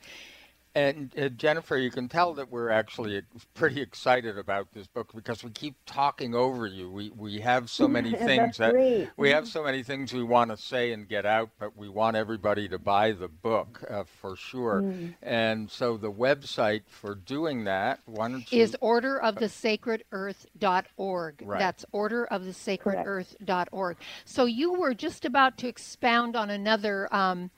And 0.74 1.10
uh, 1.18 1.28
Jennifer, 1.30 1.76
you 1.76 1.90
can 1.90 2.08
tell 2.08 2.34
that 2.34 2.52
we're 2.52 2.70
actually 2.70 3.22
pretty 3.54 3.80
excited 3.80 4.38
about 4.38 4.72
this 4.72 4.86
book 4.86 5.10
because 5.12 5.42
we 5.42 5.50
keep 5.50 5.74
talking 5.84 6.36
over 6.36 6.64
you. 6.64 6.88
We 6.88 7.10
we 7.10 7.40
have 7.40 7.68
so 7.68 7.88
many 7.98 8.12
things 8.12 8.58
that 8.58 8.70
great. 8.72 9.10
we 9.16 9.30
have 9.30 9.48
so 9.48 9.64
many 9.64 9.82
things 9.82 10.12
we 10.12 10.22
want 10.22 10.52
to 10.52 10.56
say 10.56 10.92
and 10.92 11.08
get 11.08 11.26
out, 11.26 11.50
but 11.58 11.76
we 11.76 11.88
want 11.88 12.16
everybody 12.16 12.68
to 12.68 12.78
buy 12.78 13.10
the 13.10 13.26
book 13.26 13.82
uh, 13.90 14.04
for 14.20 14.36
sure. 14.36 14.82
Mm. 14.82 15.16
And 15.22 15.68
so 15.68 15.96
the 15.96 16.12
website 16.12 16.82
for 16.86 17.16
doing 17.16 17.64
that, 17.64 17.98
why 18.06 18.28
don't 18.28 18.52
you? 18.52 18.62
Is 18.62 18.76
orderofthesacredearth.org. 18.80 21.42
Right. 21.44 21.58
That's 21.58 21.84
orderofthesacredearth.org. 21.92 23.96
So 24.24 24.44
you 24.44 24.74
were 24.74 24.94
just 24.94 25.24
about 25.24 25.58
to 25.58 25.66
expound 25.66 26.36
on 26.36 26.48
another 26.48 27.12
um, 27.12 27.50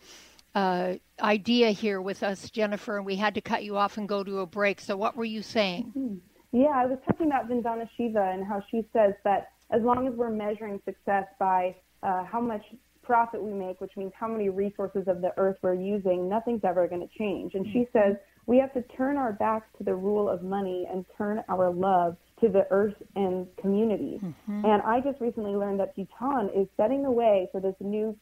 uh, 0.54 0.94
idea 1.20 1.70
here 1.70 2.00
with 2.00 2.22
us, 2.22 2.50
Jennifer, 2.50 2.96
and 2.96 3.06
we 3.06 3.16
had 3.16 3.34
to 3.34 3.40
cut 3.40 3.64
you 3.64 3.76
off 3.76 3.96
and 3.96 4.08
go 4.08 4.22
to 4.22 4.40
a 4.40 4.46
break. 4.46 4.80
So 4.80 4.96
what 4.96 5.16
were 5.16 5.24
you 5.24 5.42
saying? 5.42 6.20
Yeah, 6.52 6.72
I 6.74 6.86
was 6.86 6.98
talking 7.06 7.26
about 7.26 7.48
Vandana 7.48 7.88
Shiva 7.96 8.30
and 8.32 8.46
how 8.46 8.62
she 8.70 8.84
says 8.92 9.14
that 9.24 9.52
as 9.70 9.82
long 9.82 10.06
as 10.06 10.14
we're 10.14 10.30
measuring 10.30 10.80
success 10.84 11.24
by 11.38 11.74
uh, 12.02 12.24
how 12.24 12.40
much 12.40 12.62
profit 13.02 13.42
we 13.42 13.52
make, 13.52 13.80
which 13.80 13.92
means 13.96 14.12
how 14.18 14.28
many 14.28 14.48
resources 14.48 15.04
of 15.08 15.22
the 15.22 15.32
earth 15.36 15.56
we're 15.62 15.74
using, 15.74 16.28
nothing's 16.28 16.62
ever 16.64 16.86
going 16.86 17.00
to 17.00 17.18
change. 17.18 17.54
And 17.54 17.66
she 17.72 17.88
says 17.92 18.16
we 18.46 18.58
have 18.58 18.72
to 18.74 18.82
turn 18.96 19.16
our 19.16 19.32
backs 19.32 19.66
to 19.78 19.84
the 19.84 19.94
rule 19.94 20.28
of 20.28 20.42
money 20.42 20.86
and 20.90 21.04
turn 21.16 21.42
our 21.48 21.70
love 21.72 22.16
to 22.40 22.48
the 22.48 22.66
earth 22.70 22.94
and 23.16 23.46
community. 23.56 24.20
And 24.48 24.82
I 24.82 25.00
just 25.00 25.20
recently 25.20 25.52
learned 25.52 25.80
that 25.80 25.94
Bhutan 25.94 26.50
is 26.54 26.66
setting 26.76 27.02
the 27.02 27.10
way 27.10 27.48
for 27.52 27.60
this 27.60 27.74
new 27.80 28.16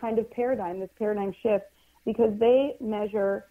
kind 0.00 0.18
of 0.18 0.30
paradigm, 0.30 0.80
this 0.80 0.90
paradigm 0.98 1.34
shift, 1.42 1.64
because 2.04 2.32
they 2.38 2.76
measure 2.80 3.46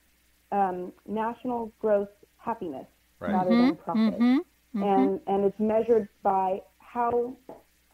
um, 0.52 0.91
national 1.08 1.72
gross 1.80 2.08
happiness 2.38 2.88
Right. 3.20 3.34
rather 3.34 3.52
Mm-hmm. 3.52 3.68
than 3.68 3.76
profit. 3.76 4.20
And, 4.76 5.20
and 5.28 5.43
it's 5.43 5.60
measured 5.60 6.08
by 6.24 6.62
how 6.80 7.36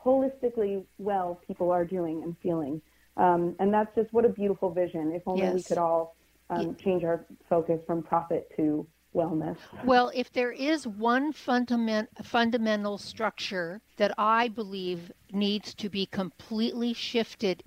holistically 0.06 0.86
well 0.99 1.41
people 1.47 1.72
are 1.72 1.84
doing 1.84 2.22
and 2.22 2.36
feeling. 2.43 2.80
Um, 3.18 3.56
and 3.60 3.74
that's 3.74 3.93
just 3.95 4.14
what 4.14 4.24
a 4.24 4.30
beautiful 4.30 4.70
vision. 4.70 5.12
If 5.12 5.24
only 5.26 5.49
we 5.49 5.64
could 5.64 5.80
all 5.80 6.16
um, 6.51 6.76
change 6.84 7.03
our 7.03 7.26
focus 7.49 7.80
from 7.88 8.03
profit 8.03 8.49
to 8.58 8.86
wellness. 9.16 9.58
Well, 9.84 10.12
if 10.14 10.32
there 10.32 10.51
is 10.51 10.86
one 10.86 11.32
fundament, 11.34 12.10
fundamental 12.24 12.99
structure 12.99 13.82
that 13.97 14.14
I 14.20 14.49
believe 14.49 15.12
needs 15.32 15.74
to 15.76 15.89
be 15.89 16.06
completely 16.06 16.93
shifted 16.93 17.64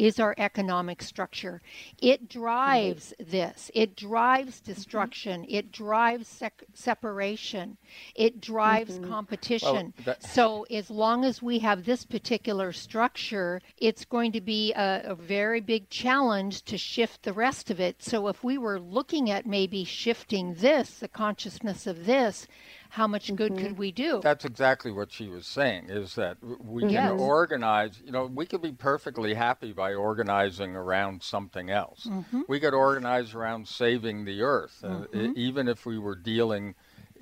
is 0.00 0.18
our 0.18 0.34
economic 0.38 1.02
structure. 1.02 1.60
It 2.00 2.28
mm-hmm. 2.28 2.40
drives 2.40 3.12
this. 3.18 3.70
It 3.74 3.96
drives 3.96 4.56
mm-hmm. 4.56 4.72
destruction. 4.72 5.46
It 5.48 5.70
drives 5.70 6.26
sec- 6.26 6.64
separation. 6.72 7.76
It 8.14 8.40
drives 8.40 8.94
mm-hmm. 8.98 9.10
competition. 9.10 9.92
that- 10.06 10.22
so 10.22 10.62
as 10.70 10.90
long 10.90 11.24
as 11.24 11.42
we 11.42 11.58
have 11.58 11.84
this 11.84 12.04
particular 12.06 12.72
structure, 12.72 13.60
it's 13.76 14.06
going 14.06 14.32
to 14.32 14.40
be 14.40 14.72
a, 14.72 15.02
a 15.04 15.14
very 15.14 15.60
big 15.60 15.90
challenge 15.90 16.62
to 16.64 16.78
shift 16.78 17.22
the 17.22 17.34
rest 17.34 17.70
of 17.70 17.78
it. 17.78 18.02
So 18.02 18.28
if 18.28 18.42
we 18.42 18.56
were 18.56 18.80
looking 18.80 19.30
at 19.30 19.46
maybe 19.46 19.84
shifting 19.84 20.54
this, 20.54 20.98
the 20.98 21.08
consciousness 21.08 21.86
of 21.86 22.06
this, 22.06 22.46
how 22.90 23.06
much 23.06 23.34
good 23.34 23.56
could 23.56 23.78
we 23.78 23.92
do? 23.92 24.20
That's 24.22 24.44
exactly 24.44 24.90
what 24.90 25.12
she 25.12 25.28
was 25.28 25.46
saying. 25.46 25.86
Is 25.90 26.16
that 26.16 26.36
we 26.42 26.82
can 26.82 26.90
Yes. 26.90 27.20
organize? 27.20 28.02
You 28.04 28.12
know, 28.12 28.26
we 28.26 28.46
could 28.46 28.60
be 28.62 28.72
perfectly 28.72 29.34
happy 29.34 29.72
by 29.72 29.94
organizing 29.94 30.74
around 30.76 31.22
something 31.22 31.70
else. 31.70 32.04
Mm-hmm. 32.04 32.42
We 32.48 32.58
could 32.60 32.74
organize 32.74 33.32
around 33.34 33.68
saving 33.68 34.24
the 34.24 34.42
earth, 34.42 34.82
uh, 34.84 35.04
e- 35.14 35.32
even 35.36 35.68
if 35.68 35.86
we 35.86 35.98
were 35.98 36.16
dealing, 36.16 36.74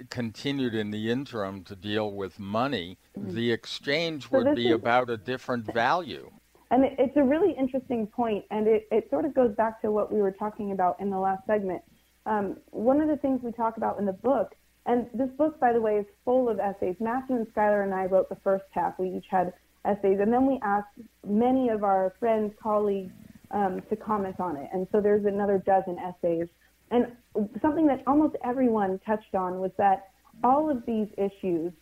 continued 0.09 0.75
in 0.75 0.91
the 0.91 1.11
interim 1.11 1.65
to 1.65 1.77
deal 1.77 2.13
with 2.13 2.39
money. 2.39 2.99
The 3.17 3.53
exchange 3.53 4.31
would 4.31 4.47
this 4.47 4.57
be 4.57 4.69
is- 4.69 4.75
about 4.75 5.11
a 5.11 5.17
different 5.19 5.67
value. 5.73 6.31
And 6.71 6.85
it, 6.85 6.95
it's 6.99 7.17
a 7.17 7.23
really 7.23 7.53
interesting 7.53 8.07
point, 8.07 8.45
and 8.51 8.67
it, 8.67 8.89
it 8.91 9.09
sort 9.11 9.25
of 9.25 9.35
goes 9.35 9.55
back 9.55 9.81
to 9.83 9.91
what 9.91 10.13
we 10.13 10.21
were 10.21 10.31
talking 10.33 10.73
about 10.73 11.01
in 11.01 11.09
the 11.11 11.19
last 11.19 11.47
segment. 11.47 11.83
Um, 12.27 12.59
one 12.71 13.01
of 13.01 13.09
the 13.09 13.17
things 13.17 13.41
we 13.43 13.53
talk 13.53 13.79
about 13.79 13.99
in 13.99 14.05
the 14.05 14.13
book, 14.13 14.55
and 14.89 15.07
this 15.13 15.29
book, 15.37 15.61
by 15.61 15.73
the 15.73 15.81
way, 15.81 15.97
is 15.97 16.07
full 16.25 16.49
of 16.49 16.59
essays. 16.59 16.97
Matthew 16.99 17.37
and 17.37 17.47
Skylar 17.55 17.85
and 17.85 17.95
I 17.95 18.07
wrote 18.07 18.29
the 18.31 18.39
first 18.43 18.65
half. 18.71 18.99
We 18.99 19.11
each 19.11 19.27
had 19.31 19.53
essays, 19.85 20.19
and 20.21 20.33
then 20.33 20.47
we 20.47 20.59
asked 20.63 20.99
many 21.27 21.69
of 21.69 21.85
our 21.85 22.15
friends, 22.19 22.55
colleagues, 22.61 23.13
um, 23.51 23.83
to 23.91 23.97
comment 23.97 24.41
on 24.41 24.57
it. 24.57 24.69
And 24.73 24.87
so 24.91 25.01
there's 25.01 25.27
another 25.27 25.63
dozen 25.65 25.99
essays. 25.99 26.49
And 26.91 27.13
something 27.61 27.87
that 27.87 28.03
almost 28.07 28.37
everyone 28.43 28.99
touched 29.07 29.35
on 29.35 29.59
was 29.61 29.71
that 29.77 30.09
all 30.43 30.71
of 30.71 30.85
these 30.87 31.09
issues, 31.19 31.73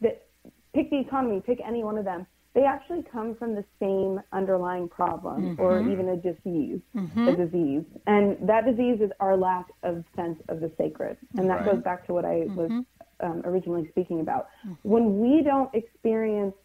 that 0.00 0.26
pick 0.74 0.90
the 0.90 0.98
economy, 0.98 1.40
pick 1.44 1.60
any 1.64 1.84
one 1.84 1.98
of 1.98 2.04
them, 2.04 2.26
they 2.54 2.64
actually 2.64 3.04
come 3.12 3.36
from 3.36 3.54
the 3.54 3.64
same 3.78 4.20
underlying 4.32 4.88
problem 4.88 5.56
or 5.60 5.74
mm-hmm. 5.74 5.92
even 5.92 6.08
a 6.08 6.16
disease, 6.16 6.80
mm-hmm. 6.96 7.28
a 7.28 7.36
disease. 7.36 7.84
And 8.06 8.36
that 8.48 8.66
disease 8.66 9.00
is 9.00 9.10
our 9.20 9.36
lack 9.36 9.66
of 9.84 10.04
sense 10.16 10.38
of 10.48 10.60
the 10.60 10.70
sacred. 10.76 11.16
And 11.38 11.48
that 11.48 11.60
Right. 11.60 11.74
goes 11.74 11.82
back 11.82 12.06
to 12.06 12.12
what 12.12 12.24
I 12.24 12.46
was 12.48 12.70
mm-hmm. 12.70 12.80
um, 13.24 13.42
originally 13.44 13.88
speaking 13.90 14.20
about. 14.20 14.48
When 14.82 15.20
we 15.20 15.42
don't 15.42 15.72
experience 15.74 16.56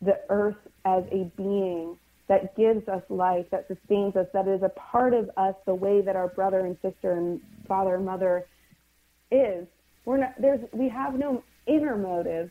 the 0.00 0.18
earth 0.30 0.56
as 0.86 1.04
a 1.12 1.30
being 1.36 1.98
that 2.28 2.56
gives 2.56 2.88
us 2.88 3.02
life, 3.10 3.46
that 3.50 3.66
sustains 3.68 4.16
us, 4.16 4.26
that 4.32 4.48
is 4.48 4.62
a 4.62 4.70
part 4.70 5.12
of 5.12 5.30
us 5.36 5.54
the 5.66 5.74
way 5.74 6.00
that 6.00 6.16
our 6.16 6.28
brother 6.28 6.60
and 6.60 6.76
sister 6.80 7.12
and 7.12 7.40
father 7.66 7.96
and 7.96 8.04
mother 8.06 8.46
is, 9.30 9.66
we're 10.06 10.18
not, 10.18 10.34
there's, 10.40 10.60
we 10.72 10.88
have 10.88 11.14
no 11.18 11.42
inner 11.66 11.96
motive 11.98 12.50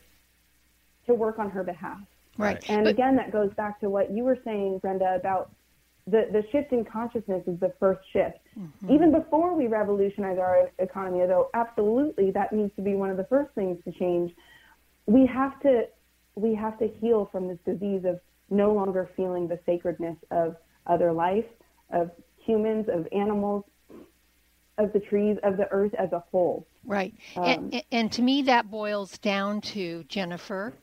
to 1.06 1.14
work 1.14 1.40
on 1.40 1.50
her 1.50 1.64
behalf. 1.64 1.98
Right. 2.38 2.70
And 2.70 2.84
But- 2.84 2.90
again, 2.90 3.16
that 3.16 3.30
goes 3.32 3.52
back 3.54 3.80
to 3.80 3.90
what 3.90 4.10
you 4.10 4.24
were 4.24 4.38
saying, 4.44 4.78
Brenda, 4.78 5.14
about 5.14 5.50
the, 6.06 6.26
the 6.32 6.42
shift 6.50 6.72
in 6.72 6.84
consciousness 6.86 7.46
is 7.46 7.60
the 7.60 7.72
first 7.78 8.00
shift. 8.12 8.38
Mm-hmm. 8.58 8.90
Even 8.90 9.12
before 9.12 9.54
we 9.54 9.66
revolutionize 9.66 10.38
our 10.38 10.70
economy, 10.78 11.20
although 11.20 11.50
absolutely 11.52 12.30
that 12.30 12.50
needs 12.52 12.74
to 12.76 12.82
be 12.82 12.94
one 12.94 13.10
of 13.10 13.18
the 13.18 13.24
first 13.24 13.54
things 13.54 13.76
to 13.84 13.92
change, 13.92 14.32
we 15.06 15.26
have 15.26 15.60
to 15.60 15.86
we 16.34 16.54
have 16.54 16.78
to 16.78 16.86
heal 17.00 17.28
from 17.32 17.48
this 17.48 17.58
disease 17.66 18.04
of 18.04 18.20
no 18.48 18.72
longer 18.72 19.10
feeling 19.16 19.48
the 19.48 19.58
sacredness 19.66 20.16
of 20.30 20.56
other 20.86 21.12
life, 21.12 21.44
of 21.90 22.10
humans, 22.38 22.86
of 22.88 23.06
animals, 23.12 23.64
of 24.78 24.92
the 24.92 25.00
trees, 25.00 25.36
of 25.42 25.56
the 25.56 25.66
earth 25.72 25.92
as 25.98 26.12
a 26.12 26.20
whole. 26.30 26.64
Right. 26.84 27.12
Um, 27.36 27.44
and- 27.44 27.84
and 27.90 28.12
to 28.12 28.22
me, 28.22 28.42
that 28.42 28.70
boils 28.70 29.18
down 29.18 29.60
to, 29.62 30.04
Jennifer, 30.04 30.74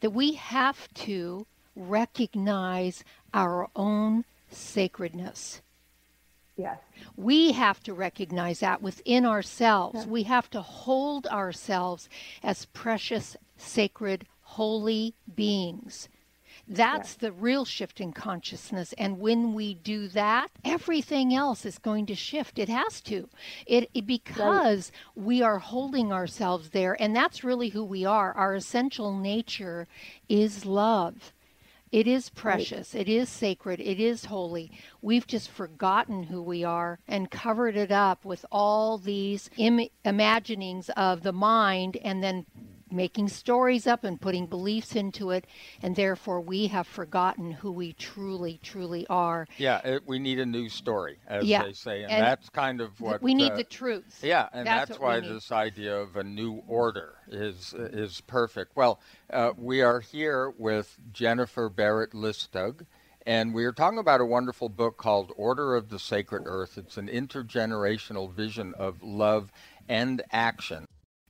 that 0.00 0.10
we 0.10 0.34
have 0.34 0.92
to 0.94 1.46
recognize 1.76 3.04
our 3.32 3.68
own 3.76 4.24
sacredness. 4.50 5.62
Yes. 6.56 6.78
We 7.16 7.52
have 7.52 7.82
to 7.84 7.94
recognize 7.94 8.60
that 8.60 8.82
within 8.82 9.24
ourselves. 9.24 10.06
We 10.06 10.24
have 10.24 10.50
to 10.50 10.60
hold 10.60 11.26
ourselves 11.28 12.08
as 12.42 12.66
precious, 12.66 13.36
sacred, 13.56 14.26
holy 14.42 15.14
beings. 15.34 16.08
That's 16.68 17.14
the 17.14 17.32
real 17.32 17.64
shift 17.64 18.00
in 18.00 18.12
consciousness. 18.12 18.92
And 18.98 19.18
when 19.18 19.54
we 19.54 19.74
do 19.74 20.08
that, 20.08 20.50
everything 20.64 21.34
else 21.34 21.64
is 21.64 21.78
going 21.78 22.06
to 22.06 22.14
shift. 22.14 22.58
It 22.58 22.68
has 22.68 23.00
to. 23.02 23.28
It, 23.66 23.90
it 23.94 24.06
because 24.06 24.92
we 25.14 25.42
are 25.42 25.58
holding 25.58 26.12
ourselves 26.12 26.70
there 26.70 27.00
and 27.00 27.14
that's 27.14 27.44
really 27.44 27.70
who 27.70 27.84
we 27.84 28.04
are. 28.04 28.32
Our 28.32 28.54
essential 28.54 29.16
nature 29.16 29.88
is 30.28 30.64
love. 30.64 31.32
It 31.92 32.06
is 32.06 32.28
precious. 32.28 32.94
It 32.94 33.08
is 33.08 33.28
sacred. 33.28 33.80
It 33.80 33.98
is 33.98 34.26
holy. 34.26 34.70
We've 35.02 35.26
just 35.26 35.50
forgotten 35.50 36.22
who 36.24 36.40
we 36.40 36.62
are 36.62 37.00
and 37.08 37.30
covered 37.30 37.76
it 37.76 37.90
up 37.90 38.24
with 38.24 38.46
all 38.52 38.96
these 38.96 39.50
Im- 39.56 39.88
imaginings 40.04 40.88
of 40.90 41.22
the 41.22 41.32
mind 41.32 41.96
and 41.96 42.22
then 42.22 42.46
making 42.92 43.28
stories 43.28 43.86
up 43.86 44.04
and 44.04 44.20
putting 44.20 44.46
beliefs 44.46 44.94
into 44.94 45.30
it, 45.30 45.46
and 45.82 45.96
therefore 45.96 46.40
we 46.40 46.66
have 46.68 46.86
forgotten 46.86 47.52
who 47.52 47.72
we 47.72 47.92
truly, 47.94 48.58
truly 48.62 49.06
are. 49.08 49.46
Yeah, 49.58 49.80
it, 49.84 50.02
we 50.06 50.18
need 50.18 50.38
a 50.38 50.46
new 50.46 50.68
story, 50.68 51.18
as 51.26 51.44
Yeah, 51.44 51.64
they 51.64 51.72
say, 51.72 52.02
and, 52.02 52.12
and 52.12 52.22
that's 52.22 52.48
kind 52.48 52.80
of 52.80 53.00
what 53.00 53.22
we 53.22 53.34
need 53.34 53.52
uh, 53.52 53.56
the 53.56 53.64
truth. 53.64 54.20
Yeah, 54.22 54.48
and 54.52 54.66
That's 54.66 54.90
that's, 54.90 55.00
why 55.00 55.20
this 55.20 55.52
idea 55.52 55.96
of 55.96 56.16
a 56.16 56.24
new 56.24 56.62
order 56.66 57.14
is 57.28 57.74
is 57.76 58.20
perfect. 58.22 58.76
Well, 58.76 59.00
uh, 59.32 59.52
we 59.56 59.82
are 59.82 60.00
here 60.00 60.50
with 60.56 60.98
Jennifer 61.12 61.68
Barrett 61.68 62.12
Listug, 62.12 62.86
and 63.26 63.54
we 63.54 63.64
are 63.64 63.72
talking 63.72 63.98
about 63.98 64.20
a 64.20 64.24
wonderful 64.24 64.68
book 64.68 64.96
called 64.96 65.32
Order 65.36 65.76
of 65.76 65.88
the 65.88 65.98
Sacred 65.98 66.42
Earth. 66.46 66.78
It's 66.78 66.96
an 66.96 67.08
intergenerational 67.08 68.32
vision 68.32 68.74
of 68.78 69.02
love 69.02 69.52
and 69.88 70.22
action. 70.32 70.86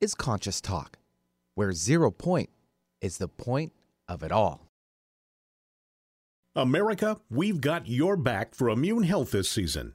is 0.00 0.14
Conscious 0.14 0.60
Talk, 0.60 0.98
where 1.54 1.72
zero 1.72 2.10
point 2.10 2.50
is 3.00 3.18
the 3.18 3.28
point 3.28 3.72
of 4.08 4.22
it 4.22 4.32
all. 4.32 4.66
America, 6.54 7.18
we've 7.30 7.60
got 7.60 7.86
your 7.86 8.16
back 8.16 8.54
for 8.54 8.70
immune 8.70 9.02
health 9.02 9.30
this 9.30 9.50
season. 9.50 9.94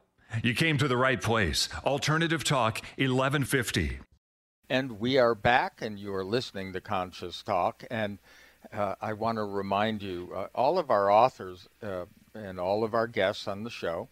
You 0.43 0.53
came 0.53 0.77
to 0.77 0.87
the 0.87 0.97
right 0.97 1.21
place. 1.21 1.67
Alternative 1.85 2.43
Talk 2.43 2.81
1150. 2.97 3.99
And 4.69 4.99
we 4.99 5.17
are 5.17 5.35
back, 5.35 5.81
and 5.81 5.99
you 5.99 6.13
are 6.15 6.23
listening 6.23 6.71
to 6.73 6.81
Conscious 6.81 7.43
Talk. 7.43 7.83
And 7.91 8.19
uh, 8.71 8.95
I 9.01 9.13
want 9.13 9.37
to 9.37 9.43
remind 9.43 10.01
you 10.01 10.31
uh, 10.33 10.47
all 10.55 10.79
of 10.79 10.89
our 10.89 11.11
authors 11.11 11.67
uh, 11.83 12.05
and 12.33 12.59
all 12.59 12.83
of 12.83 12.93
our 12.93 13.07
guests 13.07 13.47
on 13.47 13.63
the 13.63 13.69
show 13.69 14.07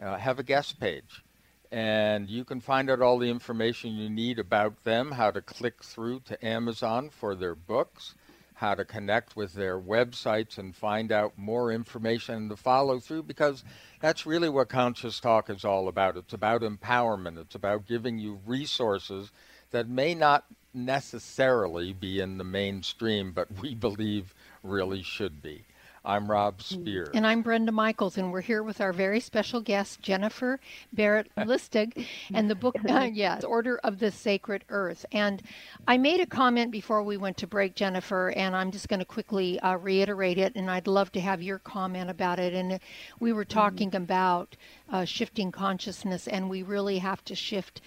uh, 0.00 0.16
have 0.16 0.38
a 0.38 0.44
guest 0.44 0.78
page. 0.78 1.24
And 1.72 2.30
you 2.30 2.44
can 2.44 2.60
find 2.60 2.88
out 2.88 3.02
all 3.02 3.18
the 3.18 3.30
information 3.30 3.94
you 3.94 4.08
need 4.08 4.38
about 4.38 4.84
them, 4.84 5.10
how 5.12 5.32
to 5.32 5.42
click 5.42 5.82
through 5.82 6.20
to 6.26 6.46
Amazon 6.46 7.10
for 7.10 7.34
their 7.34 7.56
books, 7.56 8.14
how 8.54 8.74
to 8.74 8.84
connect 8.84 9.36
with 9.36 9.52
their 9.54 9.78
websites 9.78 10.58
and 10.58 10.74
find 10.74 11.10
out 11.10 11.36
more 11.36 11.72
information 11.72 12.34
and 12.34 12.50
to 12.50 12.56
follow 12.56 13.00
through 13.00 13.24
because 13.24 13.64
that's 14.00 14.26
really 14.26 14.48
what 14.48 14.68
Conscious 14.68 15.18
Talk 15.18 15.50
is 15.50 15.64
all 15.64 15.88
about. 15.88 16.16
It's 16.16 16.32
about 16.32 16.62
empowerment, 16.62 17.38
it's 17.38 17.54
about 17.54 17.86
giving 17.86 18.18
you 18.18 18.40
resources 18.46 19.32
that 19.72 19.88
may 19.88 20.14
not 20.14 20.44
necessarily 20.72 21.92
be 21.92 22.20
in 22.20 22.38
the 22.38 22.44
mainstream, 22.44 23.32
but 23.32 23.48
we 23.60 23.74
believe 23.74 24.34
really 24.62 25.02
should 25.02 25.42
be. 25.42 25.64
I'm 26.06 26.30
Rob 26.30 26.60
Spear. 26.60 27.10
And 27.14 27.26
I'm 27.26 27.40
Brenda 27.40 27.72
Michaels, 27.72 28.18
and 28.18 28.30
we're 28.30 28.42
here 28.42 28.62
with 28.62 28.78
our 28.82 28.92
very 28.92 29.20
special 29.20 29.62
guest, 29.62 30.02
Jennifer 30.02 30.60
Barrett 30.92 31.30
Listug, 31.38 32.06
and 32.34 32.50
the 32.50 32.54
book, 32.54 32.76
uh, 32.90 33.08
yes, 33.10 33.42
Order 33.42 33.78
of 33.78 33.98
the 33.98 34.10
Sacred 34.10 34.66
Earth. 34.68 35.06
And 35.12 35.42
I 35.88 35.96
made 35.96 36.20
a 36.20 36.26
comment 36.26 36.70
before 36.70 37.02
we 37.02 37.16
went 37.16 37.38
to 37.38 37.46
break, 37.46 37.74
Jennifer, 37.74 38.30
and 38.36 38.54
I'm 38.54 38.70
just 38.70 38.88
going 38.88 39.00
to 39.00 39.06
quickly 39.06 39.58
uh, 39.60 39.76
reiterate 39.76 40.36
it, 40.36 40.54
and 40.56 40.70
I'd 40.70 40.86
love 40.86 41.10
to 41.12 41.20
have 41.20 41.42
your 41.42 41.58
comment 41.58 42.10
about 42.10 42.38
it. 42.38 42.52
And 42.52 42.80
we 43.18 43.32
were 43.32 43.46
talking 43.46 43.94
about 43.94 44.56
uh, 44.90 45.06
shifting 45.06 45.50
consciousness, 45.50 46.28
and 46.28 46.50
we 46.50 46.62
really 46.62 46.98
have 46.98 47.24
to 47.24 47.34
shift 47.34 47.80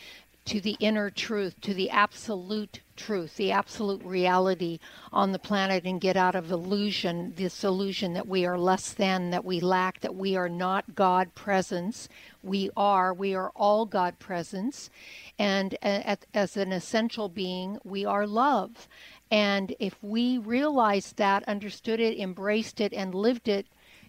to 0.47 0.61
the 0.61 0.77
inner 0.79 1.09
truth, 1.09 1.59
to 1.59 1.73
the 1.73 1.89
absolute 1.89 2.79
truth, 2.95 3.35
the 3.35 3.51
absolute 3.51 4.01
reality 4.03 4.79
on 5.11 5.33
the 5.33 5.39
planet, 5.39 5.83
and 5.83 5.99
get 5.99 6.15
out 6.15 6.35
of 6.35 6.49
illusion, 6.49 7.33
this 7.35 7.65
illusion 7.65 8.13
that 8.13 8.27
we 8.27 8.45
are 8.45 8.57
less 8.57 8.93
than, 8.93 9.29
that 9.29 9.43
we 9.43 9.59
lack, 9.59 9.99
that 9.99 10.15
we 10.15 10.37
are 10.37 10.47
not 10.47 10.95
God 10.95 11.35
presence. 11.35 12.07
We 12.41 12.69
are, 12.77 13.13
we 13.13 13.35
are 13.35 13.51
all 13.55 13.85
God 13.85 14.19
presence. 14.19 14.89
And 15.37 15.77
as 15.83 16.55
an 16.55 16.71
essential 16.71 17.27
being, 17.27 17.77
we 17.83 18.05
are 18.05 18.25
love. 18.25 18.87
And 19.29 19.75
if 19.79 20.01
we 20.01 20.37
realized 20.37 21.17
that, 21.17 21.43
understood 21.43 21.99
it, 21.99 22.17
embraced 22.17 22.79
it, 22.79 22.93
and 22.93 23.13
lived 23.13 23.49
it, 23.49 23.65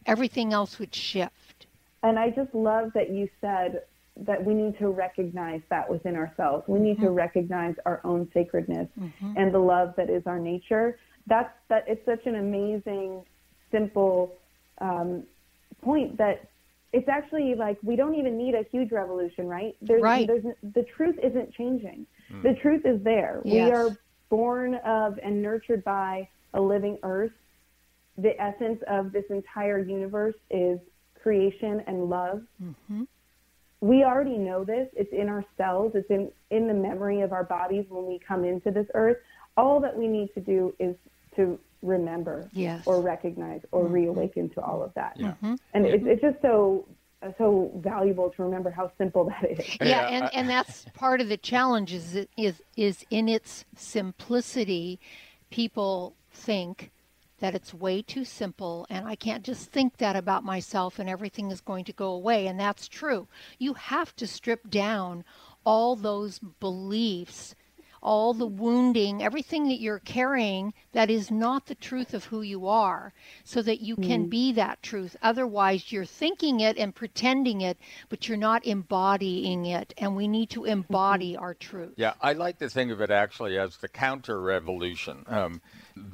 everything 0.06 0.52
else 0.52 0.78
would 0.78 0.94
shift. 0.94 1.66
And 2.04 2.16
I 2.16 2.30
just 2.30 2.54
love 2.54 2.92
that 2.94 3.10
you 3.10 3.28
said 3.40 3.82
that 4.26 4.44
we 4.44 4.54
need 4.54 4.78
to 4.78 4.88
recognize 4.88 5.60
that 5.70 5.88
within 5.88 6.16
ourselves. 6.16 6.64
We 6.66 6.80
need 6.80 6.96
mm-hmm. 6.96 7.06
to 7.06 7.10
recognize 7.10 7.74
our 7.86 8.00
own 8.04 8.28
sacredness 8.34 8.88
mm-hmm. 8.98 9.34
and 9.36 9.54
the 9.54 9.58
love 9.58 9.94
that 9.96 10.10
is 10.10 10.22
our 10.26 10.38
nature. 10.38 10.98
That's 11.26 11.52
that. 11.68 11.84
It's 11.86 12.04
such 12.04 12.26
an 12.26 12.36
amazing, 12.36 13.24
simple 13.70 14.34
um, 14.80 15.24
point 15.82 16.16
that 16.18 16.48
it's 16.92 17.08
actually 17.08 17.54
like 17.54 17.78
we 17.82 17.96
don't 17.96 18.14
even 18.14 18.36
need 18.36 18.54
a 18.54 18.64
huge 18.72 18.90
revolution, 18.92 19.46
right? 19.46 19.76
There's, 19.82 20.02
right. 20.02 20.26
There's, 20.26 20.44
the 20.74 20.84
truth 20.96 21.16
isn't 21.22 21.52
changing. 21.54 22.06
Mm. 22.32 22.42
The 22.42 22.54
truth 22.60 22.82
is 22.84 23.02
there. 23.04 23.42
Yes. 23.44 23.66
We 23.66 23.72
are 23.72 23.98
born 24.30 24.74
of 24.76 25.18
and 25.22 25.42
nurtured 25.42 25.84
by 25.84 26.28
a 26.54 26.60
living 26.60 26.98
earth. 27.02 27.32
The 28.16 28.40
essence 28.40 28.82
of 28.88 29.12
this 29.12 29.24
entire 29.30 29.78
universe 29.78 30.34
is 30.50 30.80
creation 31.22 31.84
and 31.86 32.08
love. 32.08 32.42
Mm-hmm 32.62 33.04
we 33.80 34.04
already 34.04 34.38
know 34.38 34.64
this. 34.64 34.88
It's 34.96 35.12
in 35.12 35.28
our 35.28 35.44
cells. 35.56 35.92
It's 35.94 36.10
in, 36.10 36.30
in 36.50 36.66
the 36.66 36.74
memory 36.74 37.20
of 37.20 37.32
our 37.32 37.44
bodies 37.44 37.84
when 37.88 38.06
we 38.06 38.18
come 38.18 38.44
into 38.44 38.70
this 38.70 38.86
earth. 38.94 39.18
All 39.56 39.80
that 39.80 39.96
we 39.96 40.08
need 40.08 40.32
to 40.34 40.40
do 40.40 40.74
is 40.78 40.96
to 41.36 41.58
remember 41.82 42.48
yes. 42.52 42.82
or 42.86 43.00
recognize 43.00 43.60
or 43.70 43.84
mm-hmm. 43.84 43.92
reawaken 43.92 44.48
to 44.50 44.60
all 44.60 44.82
of 44.82 44.92
that. 44.94 45.14
Yeah. 45.16 45.28
Mm-hmm. 45.28 45.54
And 45.74 45.86
it's, 45.86 46.04
it's 46.06 46.22
just 46.22 46.42
so 46.42 46.86
so 47.36 47.72
valuable 47.78 48.30
to 48.30 48.44
remember 48.44 48.70
how 48.70 48.92
simple 48.96 49.24
that 49.24 49.50
is. 49.50 49.58
Yeah, 49.80 49.86
Yeah, 49.86 50.06
and, 50.06 50.24
I- 50.24 50.30
and 50.34 50.48
that's 50.48 50.86
part 50.94 51.20
of 51.20 51.28
the 51.28 51.36
challenge 51.36 51.92
is, 51.92 52.14
it- 52.14 52.30
is 52.36 52.62
is 52.76 53.04
in 53.10 53.28
its 53.28 53.64
simplicity, 53.76 55.00
people 55.50 56.14
think 56.32 56.90
that 57.40 57.54
it's 57.54 57.72
way 57.72 58.02
too 58.02 58.24
simple 58.24 58.86
and 58.90 59.06
I 59.06 59.14
can't 59.14 59.44
just 59.44 59.70
think 59.70 59.98
that 59.98 60.16
about 60.16 60.44
myself 60.44 60.98
and 60.98 61.08
everything 61.08 61.50
is 61.50 61.60
going 61.60 61.84
to 61.84 61.92
go 61.92 62.10
away. 62.10 62.46
And 62.46 62.58
that's 62.58 62.88
true. 62.88 63.28
You 63.58 63.74
have 63.74 64.14
to 64.16 64.26
strip 64.26 64.68
down 64.70 65.24
all 65.64 65.96
those 65.96 66.38
beliefs, 66.38 67.54
all 68.00 68.32
the 68.32 68.46
wounding, 68.46 69.22
everything 69.22 69.66
that 69.68 69.80
you're 69.80 69.98
carrying 69.98 70.72
that 70.92 71.10
is 71.10 71.30
not 71.32 71.66
the 71.66 71.74
truth 71.74 72.14
of 72.14 72.26
who 72.26 72.42
you 72.42 72.66
are, 72.68 73.12
so 73.44 73.60
that 73.62 73.80
you 73.80 73.96
can 73.96 74.26
Mm. 74.26 74.30
be 74.30 74.52
that 74.52 74.80
truth. 74.82 75.16
Otherwise, 75.20 75.90
you're 75.90 76.04
thinking 76.04 76.60
it 76.60 76.78
and 76.78 76.94
pretending 76.94 77.60
it, 77.60 77.76
but 78.08 78.28
you're 78.28 78.38
not 78.38 78.64
embodying 78.64 79.66
it. 79.66 79.92
And 79.98 80.14
we 80.14 80.28
need 80.28 80.48
to 80.50 80.64
embody 80.64 81.36
our 81.36 81.54
truth. 81.54 81.94
Yeah, 81.96 82.14
I 82.20 82.34
like 82.34 82.58
to 82.60 82.68
think 82.68 82.92
of 82.92 83.00
it 83.00 83.10
actually 83.10 83.58
as 83.58 83.76
the 83.78 83.88
counter 83.88 84.40
revolution. 84.40 85.24
Um, 85.26 85.60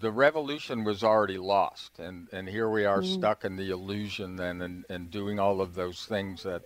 the 0.01 0.13
revolution 0.13 0.85
was 0.85 1.03
already 1.05 1.39
lost, 1.39 1.99
and, 1.99 2.29
and 2.33 2.49
here 2.49 2.69
we 2.71 2.85
are 2.85 3.03
Mm. 3.03 3.05
stuck 3.05 3.45
in 3.45 3.57
the 3.57 3.71
illusion 3.71 4.37
then 4.37 4.63
and, 4.63 4.85
and 4.89 5.11
doing 5.11 5.39
all 5.39 5.61
of 5.61 5.75
those 5.75 6.05
things 6.07 6.43
that 6.45 6.63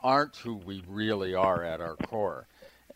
aren't 0.00 0.36
who 0.36 0.54
we 0.54 0.82
really 0.86 1.34
are 1.34 1.62
at 1.64 1.80
our 1.80 1.96
core. 1.96 2.46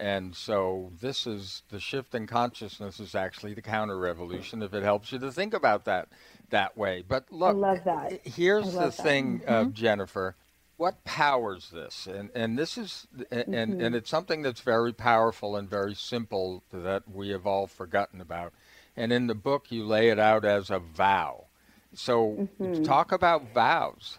And 0.00 0.34
so 0.34 0.92
this 1.00 1.26
is 1.26 1.62
the 1.68 1.78
shift 1.80 2.14
in 2.14 2.26
consciousness 2.26 2.98
is 2.98 3.14
actually 3.14 3.54
the 3.54 3.62
counter 3.62 3.98
revolution 3.98 4.62
if 4.62 4.74
it 4.74 4.82
helps 4.82 5.12
you 5.12 5.18
to 5.20 5.30
think 5.30 5.54
about 5.54 5.84
that 5.84 6.08
that 6.50 6.76
way. 6.76 7.04
But 7.06 7.30
look, 7.30 7.56
I 7.56 7.58
love 7.58 7.84
that. 7.84 8.20
here's 8.26 8.72
the 8.72 8.90
that. 8.90 8.94
thing, 8.96 9.42
uh, 9.46 9.64
Mhm. 9.64 9.72
Jennifer. 9.74 10.36
What 10.76 11.04
powers 11.04 11.70
this? 11.70 12.06
And 12.08 12.30
and 12.34 12.58
this 12.58 12.76
is 12.76 13.06
and 13.30 13.44
Mhm. 13.46 13.80
and 13.80 13.94
it's 13.94 14.10
something 14.10 14.42
that's 14.42 14.62
very 14.62 14.92
powerful 14.92 15.54
and 15.54 15.68
very 15.68 15.94
simple 15.94 16.64
that 16.72 17.08
we 17.08 17.28
have 17.28 17.46
all 17.46 17.66
forgotten 17.68 18.20
about. 18.20 18.52
And 18.96 19.12
in 19.12 19.26
the 19.26 19.34
book, 19.34 19.70
you 19.70 19.84
lay 19.84 20.08
it 20.08 20.18
out 20.18 20.44
as 20.44 20.70
a 20.70 20.78
vow. 20.78 21.46
So 21.94 22.48
Mhm. 22.60 22.84
talk 22.84 23.12
about 23.12 23.52
vows. 23.52 24.18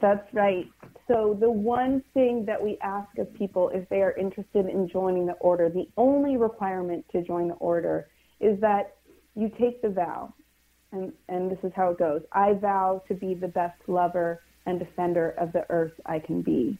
That's 0.00 0.32
right. 0.34 0.66
So 1.06 1.34
the 1.40 1.50
one 1.50 2.02
thing 2.12 2.44
that 2.44 2.62
we 2.62 2.78
ask 2.82 3.16
of 3.18 3.32
people 3.34 3.70
if 3.70 3.88
they 3.88 4.02
are 4.02 4.12
interested 4.12 4.66
in 4.66 4.88
joining 4.88 5.26
the 5.26 5.32
order, 5.34 5.70
the 5.70 5.88
only 5.96 6.36
requirement 6.36 7.06
to 7.12 7.22
join 7.22 7.48
the 7.48 7.54
order 7.54 8.08
is 8.40 8.60
that 8.60 8.96
you 9.34 9.50
take 9.58 9.80
the 9.80 9.88
vow. 9.88 10.34
And, 10.92 11.12
and 11.28 11.50
this 11.50 11.58
is 11.62 11.72
how 11.74 11.90
it 11.90 11.98
goes. 11.98 12.22
I 12.32 12.54
vow 12.54 13.02
to 13.08 13.14
be 13.14 13.34
the 13.34 13.48
best 13.48 13.80
lover 13.86 14.42
and 14.66 14.78
defender 14.78 15.30
of 15.38 15.52
the 15.52 15.64
earth 15.70 15.92
I 16.06 16.18
can 16.18 16.42
be. 16.42 16.78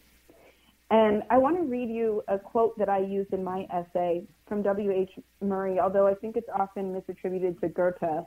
And 0.90 1.22
I 1.30 1.36
want 1.36 1.56
to 1.56 1.62
read 1.62 1.90
you 1.90 2.22
a 2.28 2.38
quote 2.38 2.78
that 2.78 2.88
I 2.88 2.98
used 3.00 3.32
in 3.32 3.44
my 3.44 3.66
essay 3.70 4.26
from 4.48 4.62
W.H. 4.62 5.10
Murray, 5.40 5.78
although 5.78 6.06
I 6.06 6.14
think 6.14 6.36
it's 6.36 6.48
often 6.54 6.92
misattributed 6.92 7.60
to 7.60 7.68
Goethe. 7.68 8.26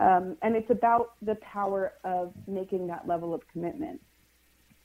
Um, 0.00 0.36
and 0.42 0.56
it's 0.56 0.70
about 0.70 1.12
the 1.22 1.36
power 1.36 1.94
of 2.04 2.32
making 2.46 2.86
that 2.88 3.06
level 3.06 3.32
of 3.32 3.42
commitment. 3.52 4.00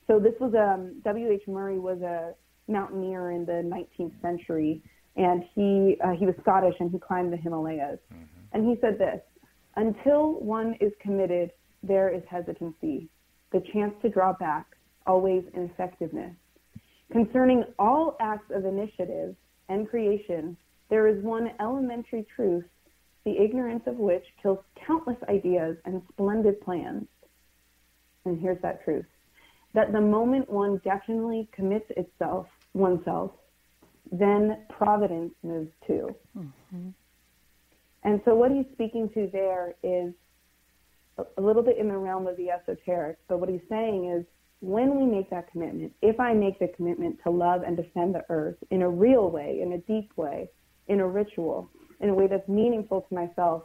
So 0.08 0.20
this 0.20 0.34
was 0.40 0.54
um, 0.56 1.02
W.H. 1.04 1.44
Murray 1.48 1.80
was 1.80 2.02
a 2.02 2.34
mountaineer 2.68 3.32
in 3.32 3.46
the 3.46 3.64
19th 3.64 4.22
century, 4.22 4.82
and 5.16 5.44
he 5.54 5.98
uh, 6.04 6.12
he 6.12 6.26
was 6.26 6.36
Scottish 6.42 6.76
and 6.80 6.92
he 6.92 7.00
climbed 7.00 7.34
the 7.34 7.38
Himalayas. 7.38 8.00
And 8.54 8.68
he 8.68 8.80
said 8.82 8.98
this: 8.98 9.20
Until 9.76 10.40
one 10.40 10.76
is 10.80 10.92
committed, 11.02 11.52
there 11.84 12.10
is 12.10 12.22
hesitancy, 12.30 13.10
the 13.52 13.62
chance 13.74 13.94
to 14.02 14.10
draw 14.10 14.34
back, 14.34 14.66
always 15.06 15.44
ineffectiveness. 15.56 16.36
Concerning 17.12 17.64
all 17.80 18.16
acts 18.20 18.52
of 18.54 18.66
initiative 18.66 19.36
and 19.68 19.90
creation, 19.90 20.56
there 20.90 21.08
is 21.08 21.24
one 21.24 21.52
elementary 21.60 22.26
truth, 22.36 22.66
the 23.26 23.38
ignorance 23.38 23.84
of 23.86 23.98
which 23.98 24.24
kills 24.42 24.60
countless 24.88 25.18
ideas 25.28 25.78
and 25.86 26.02
splendid 26.12 26.60
plans. 26.62 27.08
And 28.26 28.40
here's 28.40 28.62
that 28.62 28.84
truth 28.84 29.06
that 29.74 29.92
the 29.92 30.02
moment 30.02 30.50
one 30.50 30.82
definitely 30.84 31.48
commits 31.52 31.86
itself, 31.96 32.48
oneself, 32.74 33.32
then 34.12 34.58
providence 34.68 35.32
moves 35.44 35.70
too. 35.86 36.16
Mm-hmm. 36.36 36.90
And 38.04 38.22
so 38.26 38.34
what 38.34 38.52
he's 38.52 38.66
speaking 38.74 39.10
to 39.10 39.30
there 39.32 39.76
is 39.84 40.14
a- 41.20 41.26
a 41.38 41.42
little 41.42 41.62
bit 41.62 41.78
in 41.78 41.88
the 41.88 41.98
realm 41.98 42.26
of 42.26 42.36
the 42.38 42.50
esoteric, 42.50 43.18
but 43.28 43.40
what 43.40 43.50
he's 43.50 43.68
saying 43.70 44.06
is 44.06 44.26
when 44.62 44.98
we 44.98 45.06
make 45.06 45.30
that 45.30 45.52
commitment, 45.52 45.94
if 46.02 46.20
I 46.20 46.34
make 46.34 46.60
the 46.60 46.70
commitment 46.70 47.20
to 47.24 47.30
love 47.30 47.64
and 47.64 47.78
defend 47.78 48.16
the 48.16 48.26
earth 48.30 48.58
in 48.72 48.82
a 48.82 48.90
real 48.90 49.30
way, 49.30 49.62
in 49.62 49.74
a 49.74 49.78
deep 49.78 50.12
way, 50.18 50.50
in 50.90 51.00
a 51.00 51.08
ritual, 51.08 51.70
in 52.02 52.10
a 52.10 52.14
way 52.14 52.28
that's 52.28 52.48
meaningful 52.50 53.02
to 53.08 53.16
myself, 53.16 53.64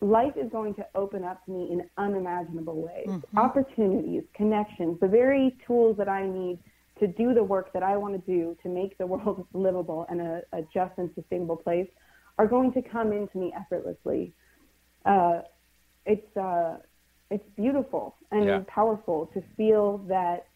life 0.00 0.32
is 0.36 0.50
going 0.50 0.74
to 0.74 0.86
open 0.94 1.24
up 1.24 1.44
to 1.44 1.52
me 1.52 1.68
in 1.72 1.82
unimaginable 1.96 2.82
ways. 2.82 3.08
Opportunities, 3.36 4.22
connections, 4.34 4.98
the 5.00 5.08
very 5.08 5.56
tools 5.66 5.96
that 5.98 6.08
I 6.08 6.26
need 6.26 6.58
to 6.98 7.06
do 7.06 7.32
the 7.34 7.42
work 7.42 7.72
that 7.72 7.82
I 7.82 7.96
want 7.96 8.14
to 8.14 8.30
do 8.30 8.56
to 8.62 8.68
make 8.68 8.98
the 8.98 9.06
world 9.12 9.46
livable 9.52 10.06
and 10.10 10.20
a, 10.20 10.42
a 10.52 10.62
just 10.74 10.92
and 10.98 11.10
sustainable 11.14 11.56
place 11.56 11.88
are 12.38 12.46
going 12.46 12.72
to 12.72 12.82
come 12.82 13.12
into 13.12 13.38
me 13.38 13.52
effortlessly. 13.58 14.32
Uh, 15.04 15.42
it's 16.06 16.36
uh, 16.36 16.78
it's 17.30 17.44
beautiful 17.56 18.16
and 18.32 18.46
Yeah. 18.46 18.60
powerful 18.66 19.30
to 19.34 19.42
feel 19.56 19.98
that 20.08 20.46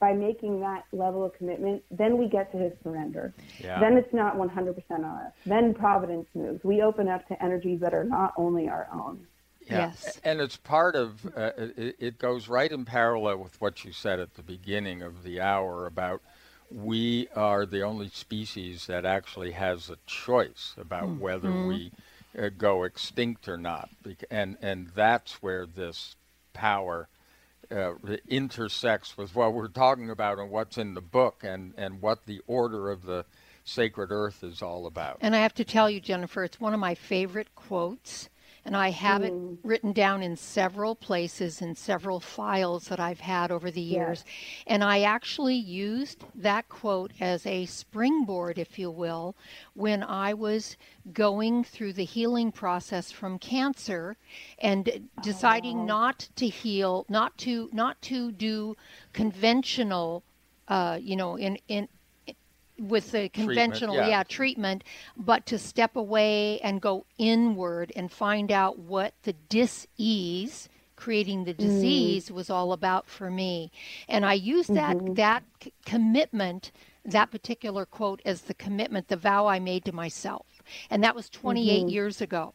by 0.00 0.14
making 0.14 0.60
that 0.60 0.84
level 0.92 1.22
of 1.24 1.34
commitment, 1.34 1.84
then 1.90 2.16
we 2.16 2.26
get 2.26 2.50
to 2.52 2.58
his 2.58 2.72
surrender. 2.82 3.34
Yeah. 3.62 3.78
Then 3.78 3.98
it's 3.98 4.12
not 4.14 4.36
100% 4.36 4.74
on 4.90 5.04
us. 5.04 5.32
Then 5.44 5.74
providence 5.74 6.26
moves. 6.34 6.64
We 6.64 6.80
open 6.82 7.06
up 7.06 7.28
to 7.28 7.40
energies 7.42 7.80
that 7.80 7.92
are 7.92 8.04
not 8.04 8.32
only 8.38 8.66
our 8.68 8.88
own. 8.92 9.26
Yeah. 9.68 9.92
And 10.24 10.40
it's 10.40 10.56
part 10.56 10.96
of, 10.96 11.26
uh, 11.36 11.50
it, 11.56 11.96
it 11.98 12.18
goes 12.18 12.48
right 12.48 12.72
in 12.72 12.86
parallel 12.86 13.36
with 13.38 13.60
what 13.60 13.84
you 13.84 13.92
said 13.92 14.18
at 14.18 14.34
the 14.34 14.42
beginning 14.42 15.02
of 15.02 15.22
the 15.22 15.40
hour 15.40 15.86
about 15.86 16.22
we 16.70 17.28
are 17.36 17.66
the 17.66 17.82
only 17.82 18.08
species 18.08 18.86
that 18.86 19.04
actually 19.04 19.50
has 19.52 19.90
a 19.90 19.96
choice 20.06 20.74
about 20.78 21.08
whether 21.18 21.48
Mhm. 21.48 21.68
we 21.68 21.92
uh, 22.38 22.48
go 22.56 22.84
extinct 22.84 23.48
or 23.48 23.56
not. 23.58 23.90
And, 24.30 24.56
and 24.62 24.88
that's 24.94 25.42
where 25.42 25.66
this 25.66 26.14
power 26.52 27.08
uh, 27.70 27.92
intersects 28.28 29.16
with 29.16 29.34
what 29.34 29.54
we're 29.54 29.68
talking 29.68 30.10
about 30.10 30.38
and 30.38 30.50
what's 30.50 30.78
in 30.78 30.94
the 30.94 31.00
book 31.00 31.42
and, 31.42 31.74
and 31.76 32.02
what 32.02 32.26
the 32.26 32.40
order 32.46 32.90
of 32.90 33.04
the 33.04 33.24
sacred 33.64 34.10
earth 34.10 34.42
is 34.42 34.62
all 34.62 34.86
about. 34.86 35.18
And 35.20 35.36
I 35.36 35.40
have 35.40 35.54
to 35.54 35.64
tell 35.64 35.88
you, 35.88 36.00
Jennifer, 36.00 36.44
it's 36.44 36.60
one 36.60 36.74
of 36.74 36.80
my 36.80 36.94
favorite 36.94 37.54
quotes. 37.54 38.28
And 38.64 38.76
I 38.76 38.90
have 38.90 39.22
it 39.22 39.32
written 39.62 39.92
down 39.92 40.22
in 40.22 40.36
several 40.36 40.94
places 40.94 41.62
in 41.62 41.74
several 41.74 42.20
files 42.20 42.88
that 42.88 43.00
I've 43.00 43.20
had 43.20 43.50
over 43.50 43.70
the 43.70 43.80
years. 43.80 44.24
And 44.66 44.84
I 44.84 45.00
actually 45.02 45.56
used 45.56 46.24
that 46.34 46.68
quote 46.68 47.12
as 47.20 47.46
a 47.46 47.66
springboard, 47.66 48.58
if 48.58 48.78
you 48.78 48.90
will, 48.90 49.34
when 49.74 50.02
I 50.02 50.34
was 50.34 50.76
going 51.12 51.64
through 51.64 51.94
the 51.94 52.04
healing 52.04 52.52
process 52.52 53.10
from 53.10 53.38
cancer 53.38 54.16
and 54.58 55.08
deciding 55.22 55.86
not 55.86 56.28
to 56.36 56.46
heal, 56.46 57.06
not 57.08 57.38
to 57.38 57.70
not 57.72 58.00
to 58.02 58.30
do 58.32 58.76
conventional 59.12 60.22
uh, 60.70 60.98
you 61.02 61.16
know, 61.16 61.36
in 61.36 61.58
in 61.66 61.88
with 62.80 63.12
the 63.12 63.28
conventional 63.28 63.94
yeah. 63.96 64.08
yeah. 64.08 64.22
treatment 64.22 64.82
but 65.16 65.44
to 65.44 65.58
step 65.58 65.96
away 65.96 66.58
and 66.60 66.80
go 66.80 67.04
inward 67.18 67.92
and 67.94 68.10
find 68.10 68.50
out 68.50 68.78
what 68.78 69.12
the 69.24 69.34
dis-ease 69.50 70.68
creating 70.96 71.44
the 71.44 71.52
disease 71.54 72.30
was 72.30 72.48
all 72.48 72.72
about 72.72 73.06
for 73.06 73.30
me 73.30 73.70
and 74.08 74.24
i 74.24 74.32
used 74.32 74.72
that 74.74 74.96
that 75.14 75.42
c- 75.62 75.72
commitment 75.84 76.72
that 77.04 77.30
particular 77.30 77.84
quote 77.84 78.20
as 78.24 78.42
the 78.42 78.54
commitment 78.54 79.08
the 79.08 79.16
vow 79.16 79.46
i 79.46 79.58
made 79.58 79.84
to 79.84 79.92
myself 79.92 80.46
and 80.88 81.04
that 81.04 81.14
was 81.14 81.28
28 81.28 81.84
Mhm. 81.86 81.90
years 81.92 82.20
ago 82.22 82.54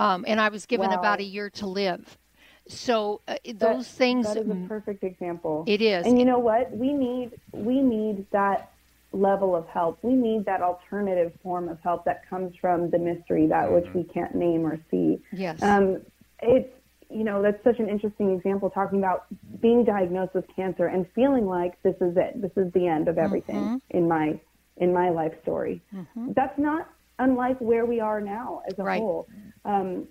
um, 0.00 0.24
and 0.26 0.40
i 0.40 0.48
was 0.48 0.66
given 0.66 0.90
Wow. 0.90 0.98
about 0.98 1.20
a 1.20 1.24
year 1.24 1.50
to 1.50 1.66
live 1.66 2.18
so 2.66 3.20
uh, 3.28 3.36
That- 3.44 3.58
those 3.58 3.88
things 3.88 4.26
That 4.26 4.38
is 4.38 4.48
a 4.48 4.54
perfect 4.66 5.04
example. 5.04 5.64
It 5.66 5.82
is. 5.82 6.06
And 6.06 6.18
you 6.18 6.24
know 6.24 6.38
what? 6.38 6.70
We 6.74 6.94
need 6.94 7.32
we 7.52 7.82
need 7.82 8.24
that 8.30 8.72
level 9.14 9.54
of 9.54 9.66
help. 9.68 9.98
We 10.02 10.14
need 10.14 10.44
that 10.46 10.60
alternative 10.60 11.32
form 11.42 11.68
of 11.68 11.78
help 11.80 12.04
that 12.04 12.28
comes 12.28 12.54
from 12.60 12.90
the 12.90 12.98
mystery, 12.98 13.46
that 13.46 13.70
which 13.72 13.86
we 13.94 14.04
can't 14.04 14.34
name 14.34 14.66
or 14.66 14.78
see. 14.90 15.22
Yes. 15.32 15.62
Um, 15.62 16.02
it's 16.42 16.68
you 17.10 17.22
know 17.22 17.42
that's 17.42 17.62
such 17.62 17.78
an 17.78 17.88
interesting 17.88 18.32
example 18.32 18.70
talking 18.70 18.98
about 18.98 19.26
being 19.60 19.84
diagnosed 19.84 20.34
with 20.34 20.44
cancer 20.56 20.86
and 20.86 21.06
feeling 21.14 21.46
like 21.46 21.80
this 21.82 21.94
is 22.00 22.16
it. 22.16 22.40
This 22.42 22.50
is 22.56 22.72
the 22.72 22.86
end 22.88 23.08
of 23.08 23.18
everything 23.18 23.56
Mhm. 23.56 23.80
in 23.90 24.08
my 24.08 24.40
in 24.78 24.92
my 24.92 25.08
life 25.10 25.32
story. 25.42 25.80
Mhm. 25.94 26.34
That's 26.34 26.58
not 26.58 26.88
unlike 27.20 27.58
where 27.60 27.86
we 27.86 28.00
are 28.00 28.20
now 28.20 28.62
as 28.66 28.76
a 28.78 28.82
Right. 28.82 28.98
whole. 29.00 29.28
Um, 29.64 30.08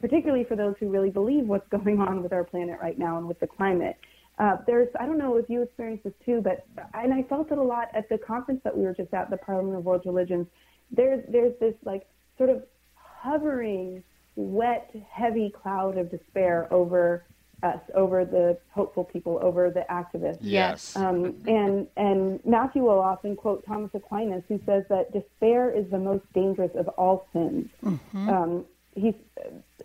particularly 0.00 0.44
for 0.44 0.54
those 0.54 0.76
who 0.78 0.88
really 0.88 1.10
believe 1.10 1.48
what's 1.48 1.66
going 1.76 1.98
on 2.00 2.22
with 2.22 2.32
our 2.32 2.44
planet 2.44 2.78
right 2.80 2.96
now 2.98 3.18
and 3.18 3.26
with 3.26 3.40
the 3.40 3.46
climate. 3.48 3.96
Uh, 4.38 4.56
there's, 4.66 4.88
I 4.98 5.06
don't 5.06 5.18
know 5.18 5.36
if 5.36 5.48
you 5.48 5.62
experienced 5.62 6.04
this 6.04 6.12
too, 6.24 6.40
but 6.42 6.66
and 6.94 7.14
I 7.14 7.22
felt 7.22 7.52
it 7.52 7.58
a 7.58 7.62
lot 7.62 7.88
at 7.94 8.08
the 8.08 8.18
conference 8.18 8.60
that 8.64 8.76
we 8.76 8.82
were 8.84 8.94
just 8.94 9.14
at, 9.14 9.30
the 9.30 9.36
Parliament 9.36 9.76
of 9.76 9.84
World 9.84 10.02
Religions. 10.04 10.46
There's 10.90 11.24
there's 11.28 11.58
this 11.60 11.74
like 11.84 12.06
sort 12.36 12.50
of 12.50 12.64
hovering, 12.94 14.02
wet, 14.34 14.90
heavy 15.08 15.50
cloud 15.50 15.96
of 15.98 16.10
despair 16.10 16.66
over 16.72 17.24
us, 17.62 17.80
over 17.94 18.24
the 18.24 18.58
hopeful 18.70 19.04
people, 19.04 19.38
over 19.40 19.70
the 19.70 19.86
activists. 19.88 20.38
Yes. 20.40 20.96
Um, 20.96 21.36
and 21.46 21.86
and 21.96 22.44
Matthew 22.44 22.82
will 22.82 23.00
often 23.00 23.36
quote 23.36 23.64
Thomas 23.64 23.90
Aquinas, 23.94 24.42
who 24.48 24.60
says 24.66 24.84
that 24.88 25.12
despair 25.12 25.70
is 25.70 25.88
the 25.90 25.98
most 25.98 26.24
dangerous 26.32 26.72
of 26.74 26.88
all 26.88 27.28
sins. 27.32 27.68
Mhm. 27.82 28.28
Um, 28.28 28.64
he's 28.94 29.14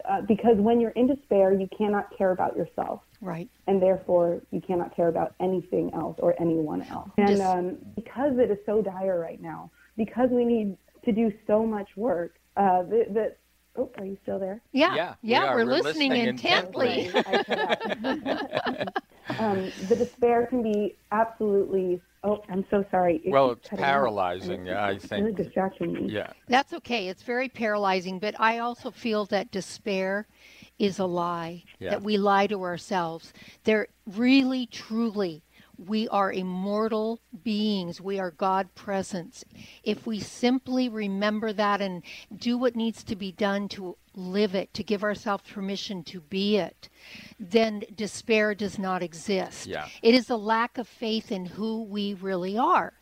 uh, 0.10 0.22
because 0.22 0.56
when 0.58 0.80
you're 0.80 0.92
in 0.92 1.08
despair, 1.08 1.54
you 1.54 1.68
cannot 1.78 2.16
care 2.18 2.32
about 2.32 2.56
yourself, 2.56 3.02
Right. 3.22 3.50
and 3.68 3.82
therefore 3.82 4.42
you 4.52 4.62
cannot 4.62 4.96
care 4.96 5.08
about 5.08 5.36
anything 5.40 5.92
else 5.94 6.18
or 6.20 6.36
anyone 6.40 6.84
else. 6.84 7.10
And 7.18 7.38
Dis- 7.38 7.42
um, 7.46 7.78
because 7.96 8.38
it 8.38 8.52
is 8.52 8.58
so 8.66 8.82
dire 8.82 9.20
right 9.20 9.42
now, 9.42 9.72
because 9.98 10.30
we 10.32 10.46
need 10.46 10.78
to 11.06 11.12
do 11.12 11.32
so 11.48 11.66
much 11.66 11.90
work, 11.96 12.36
uh, 12.58 12.84
the, 12.84 13.06
the 13.12 13.36
oh, 13.78 13.92
are 13.98 14.06
you 14.06 14.18
still 14.24 14.40
there? 14.40 14.62
Yeah. 14.72 14.96
Yeah, 14.96 15.16
we 15.24 15.30
Yeah, 15.32 15.46
are. 15.46 15.56
we're, 15.58 15.66
We're 15.66 15.82
listening, 15.82 16.12
listening 16.12 16.28
intently. 16.30 17.06
intently. 17.06 18.34
um, 19.38 19.72
the 19.88 19.96
despair 19.96 20.46
can 20.48 20.64
be 20.64 20.96
absolutely. 21.12 22.02
Oh, 22.24 22.44
I'm 22.50 22.66
so 22.70 22.84
sorry. 22.92 23.22
It 23.24 23.32
Well, 23.32 23.52
it's 23.52 23.70
paralyzing, 23.70 24.68
It's- 24.68 24.78
I 24.78 24.92
it's 24.92 25.10
really 25.12 25.24
think. 25.34 25.38
distracting 25.38 25.94
me. 25.94 26.12
Yeah. 26.12 26.34
That's 26.48 26.74
okay. 26.74 27.08
It's 27.08 27.24
very 27.24 27.48
paralyzing, 27.48 28.20
but 28.20 28.36
I 28.40 28.58
also 28.60 28.92
feel 28.92 29.26
that 29.28 29.52
despair 29.52 30.28
is 30.78 31.00
a 31.00 31.06
lie, 31.06 31.64
Yeah. 31.80 31.92
that 31.92 32.04
we 32.04 32.18
lie 32.18 32.48
to 32.48 32.62
ourselves. 32.64 33.32
There 33.64 33.88
really, 34.06 34.66
truly, 34.66 35.44
we 35.78 36.10
are 36.10 36.34
immortal 36.34 37.22
beings. 37.42 38.02
We 38.02 38.20
are 38.20 38.32
God 38.32 38.76
presence. 38.76 39.46
If 39.86 40.06
we 40.06 40.20
simply 40.20 40.90
remember 40.90 41.54
that 41.54 41.80
and 41.80 42.04
do 42.36 42.58
what 42.58 42.76
needs 42.76 43.02
to 43.06 43.16
be 43.16 43.32
done 43.32 43.70
to 43.70 43.96
live 44.20 44.54
it, 44.56 44.74
to 44.74 44.84
give 44.84 45.04
ourselves 45.04 45.44
permission 45.50 46.04
to 46.04 46.20
be 46.22 46.58
it, 46.58 46.90
then 47.40 47.84
despair 47.96 48.54
does 48.54 48.78
not 48.78 49.02
exist. 49.02 49.66
Yeah. 49.68 49.88
It 50.02 50.14
is 50.14 50.30
a 50.30 50.36
lack 50.38 50.78
of 50.78 50.88
faith 50.88 51.32
in 51.32 51.46
who 51.46 51.84
we 51.84 52.14
really 52.14 52.58
are. 52.58 52.94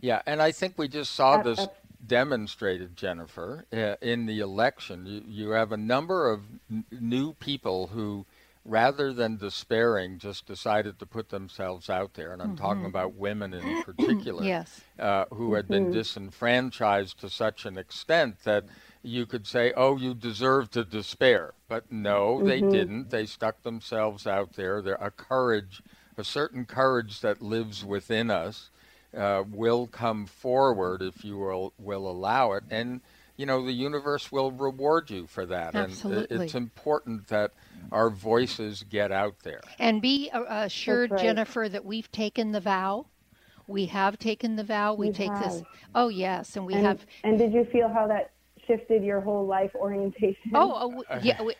Yeah, 0.00 0.20
and 0.26 0.42
I 0.42 0.52
think 0.52 0.74
we 0.76 0.88
just 0.88 1.14
saw 1.14 1.36
Uh, 1.36 1.42
this 1.42 1.58
uh, 1.58 1.66
demonstrated, 2.06 2.96
Jennifer, 2.96 3.64
uh, 3.72 3.96
in 4.00 4.26
the 4.26 4.40
election. 4.40 5.06
You, 5.06 5.22
you 5.26 5.50
have 5.50 5.72
a 5.72 5.76
number 5.76 6.30
of 6.30 6.42
n- 6.70 6.84
new 6.90 7.32
people 7.34 7.88
who, 7.88 8.26
rather 8.64 9.12
than 9.14 9.36
despairing, 9.38 10.18
just 10.18 10.46
decided 10.46 10.98
to 10.98 11.06
put 11.06 11.30
themselves 11.30 11.88
out 11.88 12.12
there. 12.14 12.32
And 12.32 12.42
I'm 12.42 12.56
talking 12.56 12.82
Mhm. 12.82 12.88
about 12.88 13.14
women 13.14 13.54
in 13.54 13.82
particular, 13.84 14.44
Yes. 14.54 14.82
uh, 14.98 15.24
who 15.32 15.54
had 15.54 15.66
been 15.66 15.86
Mhm. 15.88 15.92
disenfranchised 15.92 17.18
to 17.20 17.30
such 17.30 17.64
an 17.64 17.78
extent 17.78 18.44
that 18.44 18.64
you 19.06 19.24
could 19.24 19.46
say, 19.46 19.72
oh, 19.76 19.96
you 19.96 20.14
deserve 20.14 20.70
to 20.72 20.84
despair. 20.84 21.54
But 21.68 21.90
no, 21.90 22.42
they 22.42 22.60
Mhm. 22.60 22.70
didn't. 22.70 23.10
They 23.10 23.26
stuck 23.26 23.62
themselves 23.62 24.26
out 24.26 24.54
there. 24.54 24.82
There 24.82 24.96
a 25.00 25.10
courage, 25.10 25.82
a 26.16 26.24
certain 26.24 26.64
courage 26.64 27.20
that 27.20 27.40
lives 27.40 27.84
within 27.84 28.30
us, 28.30 28.70
uh, 29.16 29.44
will 29.48 29.86
come 29.86 30.26
forward 30.26 31.02
if 31.02 31.24
you 31.24 31.38
will 31.38 31.72
will 31.78 32.08
allow 32.08 32.52
it, 32.52 32.64
and 32.70 33.00
you 33.36 33.46
know 33.46 33.64
the 33.64 33.72
universe 33.72 34.30
will 34.30 34.50
reward 34.50 35.10
you 35.10 35.26
for 35.26 35.46
that. 35.46 35.74
And 35.74 35.84
Absolutely. 35.84 36.36
i- 36.36 36.42
it's 36.42 36.54
important 36.54 37.28
that 37.28 37.52
our 37.92 38.10
voices 38.10 38.82
get 38.82 39.12
out 39.12 39.38
there. 39.42 39.62
And 39.78 40.02
be 40.02 40.30
uh, 40.30 40.64
assured, 40.64 41.12
right. 41.12 41.20
Jennifer, 41.20 41.68
that 41.68 41.84
we've 41.84 42.10
taken 42.10 42.52
the 42.52 42.60
vow. 42.60 43.06
We 43.68 43.86
have 43.86 44.18
taken 44.18 44.56
the 44.56 44.64
vow. 44.64 44.94
We 44.94 45.08
You 45.08 45.12
take 45.12 45.38
this. 45.38 45.62
Oh 45.94 46.08
yes, 46.08 46.56
and 46.56 46.66
we 46.66 46.74
and, 46.74 46.86
have. 46.86 47.06
And 47.24 47.38
did 47.38 47.52
you 47.52 47.64
feel 47.64 47.88
how 47.88 48.06
that 48.08 48.30
shifted 48.66 49.02
your 49.02 49.20
whole 49.20 49.46
life 49.46 49.70
orientation? 49.74 50.52
Oh, 50.54 50.72
oh 50.74 50.90
w- 50.90 51.04
yeah. 51.22 51.42
We, 51.42 51.54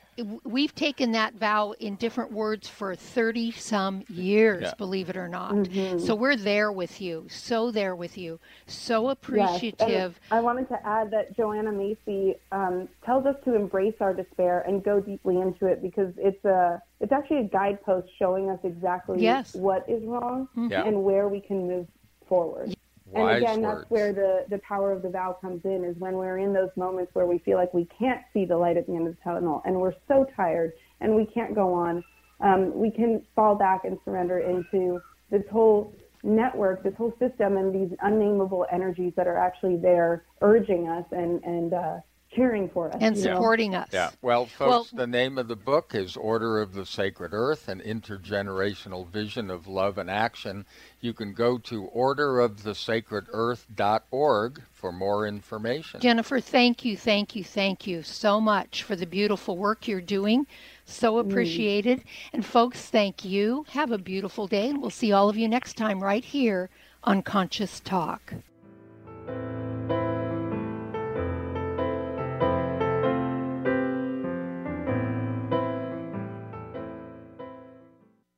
we've 0.45 0.75
taken 0.75 1.13
that 1.13 1.35
vow 1.35 1.73
in 1.81 1.97
different 1.97 2.33
words 2.33 2.69
for 2.69 2.95
thirty 2.95 3.51
some 3.53 4.05
years. 4.09 4.63
Yeah. 4.63 4.75
Believe 4.79 5.09
it 5.11 5.17
or 5.17 5.29
not. 5.29 5.53
Mhm. 5.55 6.01
So 6.01 6.15
we're 6.15 6.37
there 6.37 6.71
with 6.73 7.01
you. 7.01 7.27
So 7.29 7.71
there 7.71 7.97
with 7.97 8.17
you. 8.19 8.39
So 8.67 9.05
Yes, 9.09 9.13
appreciative. 9.13 10.21
I 10.31 10.41
wanted 10.41 10.69
to 10.69 10.87
add 10.87 11.11
that 11.11 11.37
Joanna 11.37 11.73
Macy 11.73 12.37
um, 12.53 12.89
tells 13.05 13.27
us 13.27 13.37
to 13.45 13.55
embrace 13.55 13.95
our 14.01 14.15
despair 14.15 14.61
and 14.67 14.83
go 14.85 15.01
deeply 15.01 15.41
into 15.41 15.67
it 15.67 15.83
because 15.83 16.13
it's 16.19 16.45
a 16.45 16.81
it's 17.01 17.13
actually 17.13 17.41
a 17.41 17.45
guidepost 17.49 18.09
showing 18.19 18.51
us 18.51 18.59
exactly 18.65 19.23
Yes. 19.23 19.55
what 19.55 19.85
is 19.89 20.03
wrong 20.05 20.49
Yeah. 20.57 20.85
and 20.85 21.03
where 21.05 21.29
we 21.29 21.41
can 21.41 21.67
move 21.67 21.87
forward. 22.29 22.76
Wise 23.07 23.37
and 23.37 23.45
again, 23.45 23.63
words. 23.63 23.81
that's 23.81 23.91
where 23.91 24.13
the, 24.13 24.45
the 24.51 24.59
power 24.59 24.93
of 24.93 25.03
the 25.03 25.09
vow 25.09 25.37
comes 25.41 25.65
in 25.65 25.85
is 25.85 25.97
when 25.99 26.15
we're 26.15 26.39
in 26.39 26.53
those 26.53 26.71
moments 26.77 27.15
where 27.15 27.27
we 27.27 27.39
feel 27.39 27.57
like 27.57 27.73
we 27.73 27.87
can't 27.97 28.23
see 28.33 28.45
the 28.45 28.57
light 28.57 28.77
at 28.77 28.87
the 28.87 28.95
end 28.95 29.07
of 29.07 29.15
the 29.15 29.23
tunnel 29.23 29.63
and 29.65 29.77
we're 29.77 29.95
so 30.09 30.27
tired 30.35 30.73
and 31.01 31.15
we 31.15 31.25
can't 31.27 31.55
go 31.55 31.73
on. 31.73 32.03
Um, 32.41 32.75
we 32.75 32.91
can 32.91 33.25
fall 33.35 33.55
back 33.55 33.85
and 33.85 33.99
surrender 34.05 34.41
into 34.41 35.01
this 35.31 35.43
whole 35.51 35.95
network, 36.23 36.83
this 36.83 36.95
whole 36.97 37.15
system, 37.19 37.57
and 37.57 37.73
these 37.73 37.97
unnameable 38.03 38.67
energies 38.73 39.13
that 39.17 39.27
are 39.27 39.39
actually 39.39 39.77
there 39.77 40.25
urging 40.43 40.89
us 40.89 41.05
and, 41.13 41.43
and 41.45 41.75
uh, 41.75 41.97
cheering 42.37 42.69
for 42.69 42.89
us. 42.89 42.97
And 43.01 43.17
you 43.17 43.25
know? 43.25 43.35
supporting 43.35 43.75
us. 43.75 43.89
Yeah. 43.93 44.11
Well, 44.23 44.49
Well- 44.61 44.85
folks, 44.85 44.91
the 44.91 45.07
name 45.07 45.39
of 45.39 45.49
the 45.49 45.57
book 45.57 45.95
is 45.95 46.17
Order 46.17 46.61
of 46.61 46.75
the 46.75 46.85
Sacred 46.85 47.33
Earth, 47.33 47.69
an 47.69 47.81
intergenerational 47.81 49.09
vision 49.09 49.51
of 49.51 49.67
love 49.67 49.97
and 49.99 50.11
action. 50.11 50.67
You 51.01 51.15
can 51.15 51.33
go 51.33 51.59
to 51.59 51.91
orderofthesacredearth.org 51.95 54.63
for 54.73 54.93
more 54.93 55.27
information. 55.27 56.01
Jennifer, 56.01 56.41
thank 56.41 56.85
you, 56.85 56.97
thank 56.97 57.35
you, 57.35 57.43
thank 57.43 57.87
you 57.87 58.03
so 58.03 58.41
much 58.41 58.83
for 58.83 58.95
the 58.95 59.07
beautiful 59.07 59.57
work 59.57 59.89
you're 59.89 60.01
doing. 60.01 60.47
So 60.85 61.15
mm. 61.15 61.21
appreciated. 61.21 62.05
And 62.33 62.45
folks, 62.45 62.83
thank 62.83 63.25
you. 63.25 63.65
Have 63.71 63.91
a 63.91 63.99
beautiful 63.99 64.47
day, 64.47 64.69
and 64.69 64.81
we'll 64.81 64.91
see 64.91 65.13
all 65.13 65.29
of 65.29 65.37
you 65.37 65.49
next 65.49 65.77
time 65.77 66.03
right 66.03 66.25
here 66.25 66.71
on 67.03 67.23
Conscious 67.23 67.81
Talk. 67.81 68.35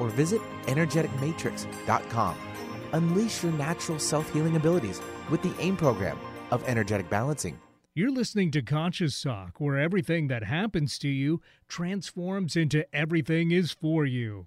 or 0.00 0.08
visit 0.08 0.40
energeticmatrix.com. 0.66 2.36
Unleash 2.92 3.42
your 3.42 3.52
natural 3.52 3.98
self 3.98 4.32
healing 4.32 4.56
abilities 4.56 5.00
with 5.30 5.42
the 5.42 5.52
AIM 5.58 5.76
program 5.76 6.18
of 6.50 6.62
energetic 6.68 7.08
balancing. 7.10 7.58
You're 7.96 8.10
listening 8.10 8.50
to 8.52 8.62
Conscious 8.62 9.22
Talk, 9.22 9.60
where 9.60 9.78
everything 9.78 10.26
that 10.26 10.42
happens 10.42 10.98
to 10.98 11.08
you 11.08 11.40
transforms 11.68 12.56
into 12.56 12.84
everything 12.92 13.52
is 13.52 13.70
for 13.70 14.04
you. 14.04 14.46